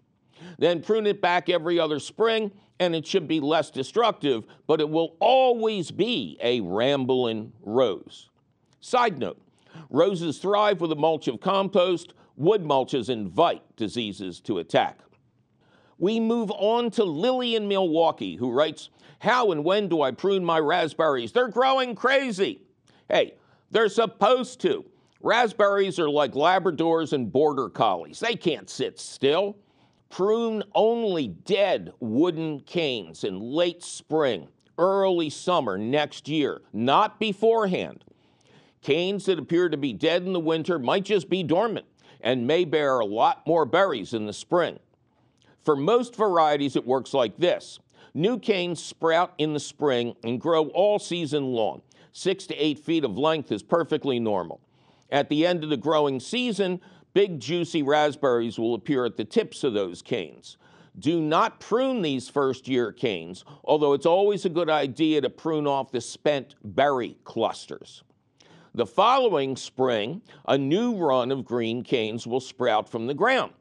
Then 0.58 0.82
prune 0.82 1.06
it 1.06 1.22
back 1.22 1.50
every 1.50 1.80
other 1.80 2.00
spring, 2.00 2.52
and 2.80 2.96
it 2.96 3.06
should 3.06 3.28
be 3.28 3.40
less 3.40 3.70
destructive, 3.70 4.46
but 4.68 4.82
it 4.82 4.90
will 4.90 5.16
always 5.20 5.92
be 5.92 6.38
a 6.42 6.62
rambling 6.62 7.54
rose. 7.62 8.30
Side 8.80 9.20
note 9.20 9.40
roses 9.90 10.40
thrive 10.40 10.82
with 10.82 10.92
a 10.92 10.96
mulch 10.96 11.28
of 11.28 11.40
compost 11.40 12.14
Wood 12.36 12.64
mulches 12.64 13.10
invite 13.10 13.64
diseases 13.76 14.40
to 14.42 14.60
attack. 14.60 15.00
We 15.98 16.20
move 16.20 16.52
on 16.52 16.90
to 16.92 17.04
Lily 17.04 17.56
in 17.56 17.68
Milwaukee, 17.68 18.36
who 18.36 18.52
writes, 18.52 18.90
How 19.20 19.52
and 19.52 19.64
when 19.64 19.88
do 19.88 20.02
I 20.02 20.12
prune 20.12 20.44
my 20.44 20.58
raspberries? 20.58 21.32
They're 21.32 21.48
growing 21.48 21.94
crazy. 21.94 22.62
Hey, 23.08 23.36
they're 23.70 23.90
supposed 23.90 24.62
to. 24.62 24.86
Raspberries 25.22 26.00
are 26.00 26.10
like 26.10 26.32
Labradors 26.32 27.14
and 27.14 27.32
Border 27.32 27.70
Collies, 27.70 28.20
they 28.20 28.36
can't 28.36 28.70
sit 28.70 29.00
still. 29.00 29.58
Prune 30.10 30.64
only 30.76 31.28
dead 31.28 31.94
wooden 32.00 32.60
canes 32.62 33.24
in 33.24 33.40
late 33.40 33.84
spring, 33.84 34.48
early 34.78 35.30
summer 35.30 35.78
next 35.78 36.28
year, 36.28 36.62
not 36.74 37.20
beforehand. 37.20 38.04
Canes 38.82 39.26
that 39.26 39.40
appear 39.40 39.70
to 39.70 39.78
be 39.78 39.94
dead 39.94 40.26
in 40.26 40.34
the 40.34 40.40
winter 40.40 40.80
might 40.80 41.06
just 41.06 41.30
be 41.30 41.44
dormant 41.44 41.86
and 42.24 42.48
may 42.48 42.66
bear 42.66 43.00
a 43.00 43.06
lot 43.06 43.46
more 43.46 43.66
berries 43.66 44.14
in 44.14 44.26
the 44.26 44.34
spring. 44.34 44.80
For 45.64 45.76
most 45.76 46.16
varieties, 46.16 46.76
it 46.76 46.86
works 46.86 47.14
like 47.14 47.38
this. 47.38 47.80
New 48.14 48.40
canes 48.40 48.84
sprout 48.84 49.34
in 49.38 49.54
the 49.54 49.60
spring 49.60 50.16
and 50.24 50.42
grow 50.42 50.68
all 50.70 51.00
season 51.00 51.46
long. 51.54 51.82
Six 52.12 52.46
to 52.48 52.56
eight 52.56 52.80
feet 52.80 53.06
of 53.06 53.18
length 53.18 53.52
is 53.52 53.64
perfectly 53.64 54.20
normal. 54.20 54.60
At 55.10 55.30
the 55.30 55.46
end 55.46 55.64
of 55.64 55.70
the 55.70 55.78
growing 55.78 56.20
season, 56.20 56.82
big 57.14 57.40
juicy 57.40 57.84
raspberries 57.84 58.60
will 58.60 58.74
appear 58.74 59.06
at 59.06 59.18
the 59.18 59.26
tips 59.26 59.64
of 59.64 59.74
those 59.74 60.02
canes. 60.02 60.58
Do 61.00 61.22
not 61.22 61.62
prune 61.62 62.02
these 62.02 62.28
first 62.28 62.68
year 62.68 62.92
canes, 62.92 63.46
although 63.64 63.94
it's 63.94 64.06
always 64.06 64.44
a 64.44 64.50
good 64.50 64.70
idea 64.70 65.22
to 65.22 65.30
prune 65.30 65.68
off 65.68 65.92
the 65.92 66.02
spent 66.02 66.56
berry 66.64 67.16
clusters. 67.24 68.04
The 68.74 68.86
following 68.86 69.58
spring, 69.58 70.22
a 70.48 70.58
new 70.58 70.96
run 70.96 71.30
of 71.30 71.44
green 71.44 71.84
canes 71.84 72.26
will 72.26 72.40
sprout 72.40 72.88
from 72.88 73.06
the 73.06 73.14
ground. 73.14 73.52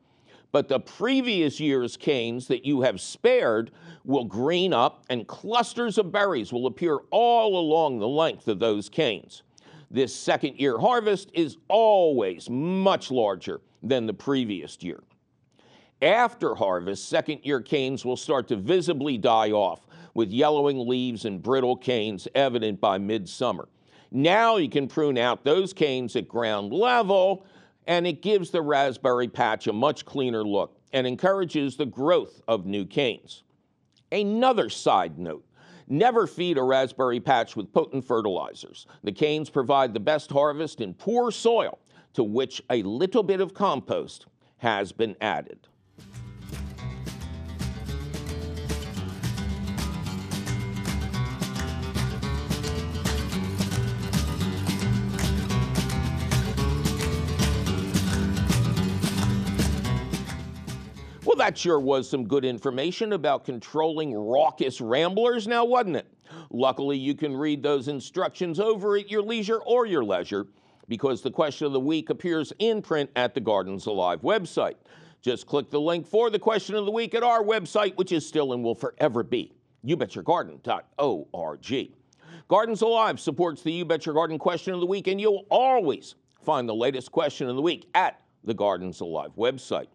But 0.52 0.68
the 0.68 0.78
previous 0.78 1.58
year's 1.58 1.96
canes 1.96 2.46
that 2.46 2.64
you 2.64 2.82
have 2.82 3.00
spared 3.00 3.72
will 4.04 4.24
green 4.24 4.72
up 4.72 5.04
and 5.10 5.26
clusters 5.26 5.98
of 5.98 6.12
berries 6.12 6.52
will 6.52 6.66
appear 6.66 6.98
all 7.10 7.58
along 7.58 7.98
the 7.98 8.08
length 8.08 8.46
of 8.46 8.60
those 8.60 8.88
canes. 8.88 9.42
This 9.90 10.14
second 10.14 10.60
year 10.60 10.78
harvest 10.78 11.30
is 11.34 11.56
always 11.66 12.48
much 12.48 13.10
larger 13.10 13.60
than 13.82 14.06
the 14.06 14.14
previous 14.14 14.80
year. 14.80 15.02
After 16.02 16.54
harvest, 16.54 17.08
second 17.08 17.40
year 17.42 17.60
canes 17.60 18.04
will 18.04 18.16
start 18.16 18.46
to 18.48 18.56
visibly 18.56 19.18
die 19.18 19.50
off, 19.50 19.86
with 20.14 20.30
yellowing 20.30 20.88
leaves 20.88 21.24
and 21.24 21.42
brittle 21.42 21.76
canes 21.76 22.28
evident 22.34 22.80
by 22.80 22.98
midsummer. 22.98 23.68
Now 24.10 24.56
you 24.56 24.68
can 24.68 24.88
prune 24.88 25.18
out 25.18 25.44
those 25.44 25.72
canes 25.72 26.16
at 26.16 26.26
ground 26.26 26.72
level, 26.72 27.46
and 27.86 28.06
it 28.06 28.22
gives 28.22 28.50
the 28.50 28.62
raspberry 28.62 29.28
patch 29.28 29.66
a 29.66 29.72
much 29.72 30.04
cleaner 30.04 30.42
look 30.42 30.76
and 30.92 31.06
encourages 31.06 31.76
the 31.76 31.86
growth 31.86 32.40
of 32.48 32.66
new 32.66 32.84
canes. 32.84 33.44
Another 34.10 34.68
side 34.68 35.18
note 35.18 35.44
never 35.86 36.26
feed 36.26 36.58
a 36.58 36.62
raspberry 36.62 37.20
patch 37.20 37.56
with 37.56 37.72
potent 37.72 38.04
fertilizers. 38.04 38.86
The 39.04 39.12
canes 39.12 39.50
provide 39.50 39.94
the 39.94 40.00
best 40.00 40.30
harvest 40.30 40.80
in 40.80 40.94
poor 40.94 41.30
soil 41.30 41.78
to 42.14 42.24
which 42.24 42.62
a 42.70 42.82
little 42.82 43.22
bit 43.22 43.40
of 43.40 43.54
compost 43.54 44.26
has 44.58 44.92
been 44.92 45.16
added. 45.20 45.68
That 61.50 61.58
sure 61.58 61.80
was 61.80 62.08
some 62.08 62.28
good 62.28 62.44
information 62.44 63.12
about 63.12 63.44
controlling 63.44 64.14
raucous 64.14 64.80
ramblers 64.80 65.48
now, 65.48 65.64
wasn't 65.64 65.96
it? 65.96 66.06
Luckily, 66.52 66.96
you 66.96 67.12
can 67.12 67.36
read 67.36 67.60
those 67.60 67.88
instructions 67.88 68.60
over 68.60 68.96
at 68.96 69.10
your 69.10 69.20
leisure 69.20 69.58
or 69.66 69.84
your 69.84 70.04
leisure 70.04 70.46
because 70.86 71.22
the 71.22 71.30
question 71.30 71.66
of 71.66 71.72
the 71.72 71.80
week 71.80 72.08
appears 72.08 72.52
in 72.60 72.80
print 72.80 73.10
at 73.16 73.34
the 73.34 73.40
Gardens 73.40 73.86
Alive 73.86 74.20
website. 74.20 74.76
Just 75.22 75.48
click 75.48 75.70
the 75.70 75.80
link 75.80 76.06
for 76.06 76.30
the 76.30 76.38
question 76.38 76.76
of 76.76 76.84
the 76.84 76.92
week 76.92 77.16
at 77.16 77.24
our 77.24 77.42
website, 77.42 77.96
which 77.96 78.12
is 78.12 78.24
still 78.24 78.52
and 78.52 78.62
will 78.62 78.76
forever 78.76 79.24
be 79.24 79.52
youbetyourgarden.org. 79.84 81.90
Gardens 82.46 82.82
Alive 82.82 83.18
supports 83.18 83.62
the 83.62 83.72
You 83.72 83.84
Bet 83.84 84.06
Your 84.06 84.14
Garden 84.14 84.38
question 84.38 84.72
of 84.72 84.78
the 84.78 84.86
week, 84.86 85.08
and 85.08 85.20
you'll 85.20 85.46
always 85.50 86.14
find 86.44 86.68
the 86.68 86.74
latest 86.76 87.10
question 87.10 87.48
of 87.48 87.56
the 87.56 87.62
week 87.62 87.88
at 87.96 88.20
the 88.44 88.54
Gardens 88.54 89.00
Alive 89.00 89.32
website. 89.36 89.88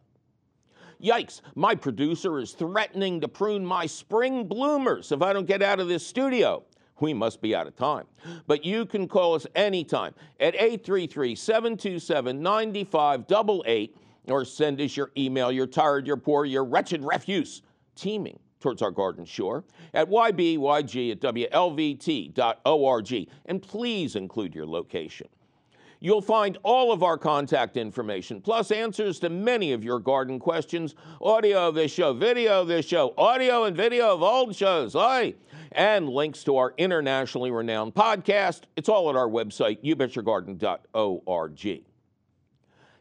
Yikes, 1.01 1.41
my 1.55 1.75
producer 1.75 2.39
is 2.39 2.51
threatening 2.53 3.21
to 3.21 3.27
prune 3.27 3.65
my 3.65 3.85
spring 3.85 4.47
bloomers 4.47 5.11
if 5.11 5.21
I 5.21 5.33
don't 5.33 5.47
get 5.47 5.61
out 5.61 5.79
of 5.79 5.87
this 5.87 6.05
studio. 6.05 6.63
We 7.01 7.13
must 7.13 7.41
be 7.41 7.53
out 7.53 7.67
of 7.67 7.75
time. 7.75 8.05
But 8.47 8.63
you 8.63 8.85
can 8.85 9.07
call 9.07 9.35
us 9.35 9.45
anytime 9.55 10.13
at 10.39 10.55
833 10.55 11.35
727 11.35 12.41
9588 12.41 13.97
or 14.27 14.45
send 14.45 14.79
us 14.81 14.95
your 14.95 15.11
email. 15.17 15.51
You're 15.51 15.67
tired, 15.67 16.07
you're 16.07 16.17
poor, 16.17 16.45
you're 16.45 16.63
wretched 16.63 17.03
refuse 17.03 17.61
teeming 17.95 18.39
towards 18.59 18.81
our 18.81 18.91
garden 18.91 19.25
shore 19.25 19.63
at 19.93 20.09
ybyg 20.09 21.11
at 21.11 21.19
wlvt.org. 21.19 22.37
And 23.45 23.61
please 23.61 24.15
include 24.15 24.55
your 24.55 24.65
location. 24.65 25.27
You'll 26.06 26.22
find 26.22 26.60
all 26.62 26.91
of 26.91 27.01
our 27.01 27.18
contact 27.18 27.78
information, 27.78 28.39
plus 28.39 28.70
answers 28.70 29.18
to 29.22 29.30
many 29.32 29.72
of 29.72 29.84
your 29.84 29.99
garden 29.99 30.38
questions, 30.38 30.93
audio 31.20 31.70
of 31.70 31.74
this 31.74 31.91
show, 31.91 32.14
video 32.14 32.62
of 32.62 32.68
this 32.68 32.86
show, 32.86 33.16
audio 33.18 33.64
and 33.64 33.76
video 33.76 34.14
of 34.14 34.22
old 34.22 34.56
shows, 34.56 34.95
aye, 34.95 35.34
and 35.72 36.08
links 36.08 36.43
to 36.43 36.58
our 36.58 36.76
internationally 36.78 37.49
renowned 37.49 37.95
podcast. 37.95 38.66
It's 38.76 38.88
all 38.88 39.10
at 39.10 39.16
our 39.16 39.28
website, 39.28 39.84
youbetyourgarden.org. 39.84 41.84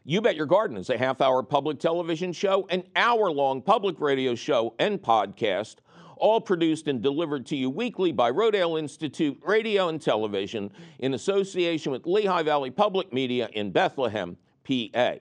You 0.03 0.21
Bet 0.21 0.35
Your 0.35 0.47
Garden 0.47 0.75
is 0.75 0.89
a 0.89 0.97
half 0.97 1.21
hour 1.21 1.43
public 1.43 1.79
television 1.79 2.33
show, 2.33 2.65
an 2.71 2.85
hour 2.95 3.31
long 3.31 3.61
public 3.61 4.01
radio 4.01 4.33
show, 4.33 4.73
and 4.79 4.99
podcast, 4.99 5.75
all 6.17 6.41
produced 6.41 6.87
and 6.87 7.01
delivered 7.01 7.45
to 7.47 7.55
you 7.55 7.69
weekly 7.69 8.11
by 8.11 8.31
Rodale 8.31 8.79
Institute 8.79 9.39
Radio 9.43 9.89
and 9.89 10.01
Television 10.01 10.71
in 10.99 11.13
association 11.13 11.91
with 11.91 12.05
Lehigh 12.05 12.43
Valley 12.43 12.71
Public 12.71 13.13
Media 13.13 13.49
in 13.53 13.71
Bethlehem, 13.71 14.37
PA. 14.63 15.15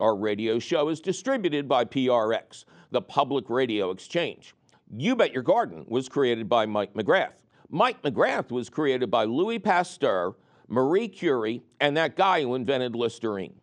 Our 0.00 0.16
radio 0.16 0.58
show 0.58 0.88
is 0.88 1.00
distributed 1.00 1.68
by 1.68 1.84
PRX, 1.84 2.64
the 2.90 3.02
Public 3.02 3.48
Radio 3.48 3.90
Exchange. 3.90 4.54
You 4.94 5.16
Bet 5.16 5.32
Your 5.32 5.42
Garden 5.42 5.84
was 5.88 6.08
created 6.08 6.48
by 6.48 6.66
Mike 6.66 6.94
McGrath. 6.94 7.32
Mike 7.70 8.02
McGrath 8.02 8.52
was 8.52 8.68
created 8.68 9.10
by 9.10 9.24
Louis 9.24 9.58
Pasteur, 9.58 10.34
Marie 10.68 11.08
Curie, 11.08 11.62
and 11.80 11.96
that 11.96 12.16
guy 12.16 12.42
who 12.42 12.54
invented 12.54 12.94
Listerine. 12.94 13.54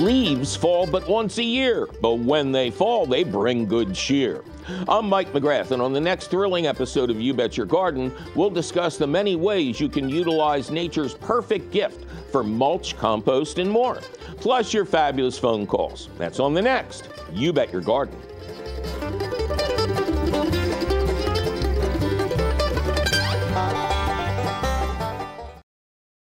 Leaves 0.09 0.55
fall 0.55 0.87
but 0.87 1.07
once 1.07 1.37
a 1.37 1.43
year, 1.43 1.87
but 2.01 2.15
when 2.15 2.51
they 2.51 2.71
fall, 2.71 3.05
they 3.05 3.23
bring 3.23 3.67
good 3.67 3.93
cheer. 3.93 4.43
I'm 4.87 5.07
Mike 5.07 5.31
McGrath, 5.33 5.69
and 5.69 5.83
on 5.83 5.93
the 5.93 6.01
next 6.01 6.31
thrilling 6.31 6.65
episode 6.65 7.11
of 7.11 7.21
You 7.21 7.31
Bet 7.31 7.55
Your 7.55 7.67
Garden, 7.67 8.11
we'll 8.33 8.49
discuss 8.49 8.97
the 8.97 9.05
many 9.05 9.35
ways 9.35 9.79
you 9.79 9.87
can 9.87 10.09
utilize 10.09 10.71
nature's 10.71 11.13
perfect 11.13 11.69
gift 11.69 12.05
for 12.31 12.43
mulch, 12.43 12.97
compost, 12.97 13.59
and 13.59 13.69
more. 13.69 14.01
Plus, 14.37 14.73
your 14.73 14.83
fabulous 14.83 15.37
phone 15.37 15.67
calls. 15.67 16.09
That's 16.17 16.39
on 16.39 16.55
the 16.55 16.61
next 16.63 17.07
You 17.31 17.53
Bet 17.53 17.71
Your 17.71 17.83
Garden. 17.83 18.19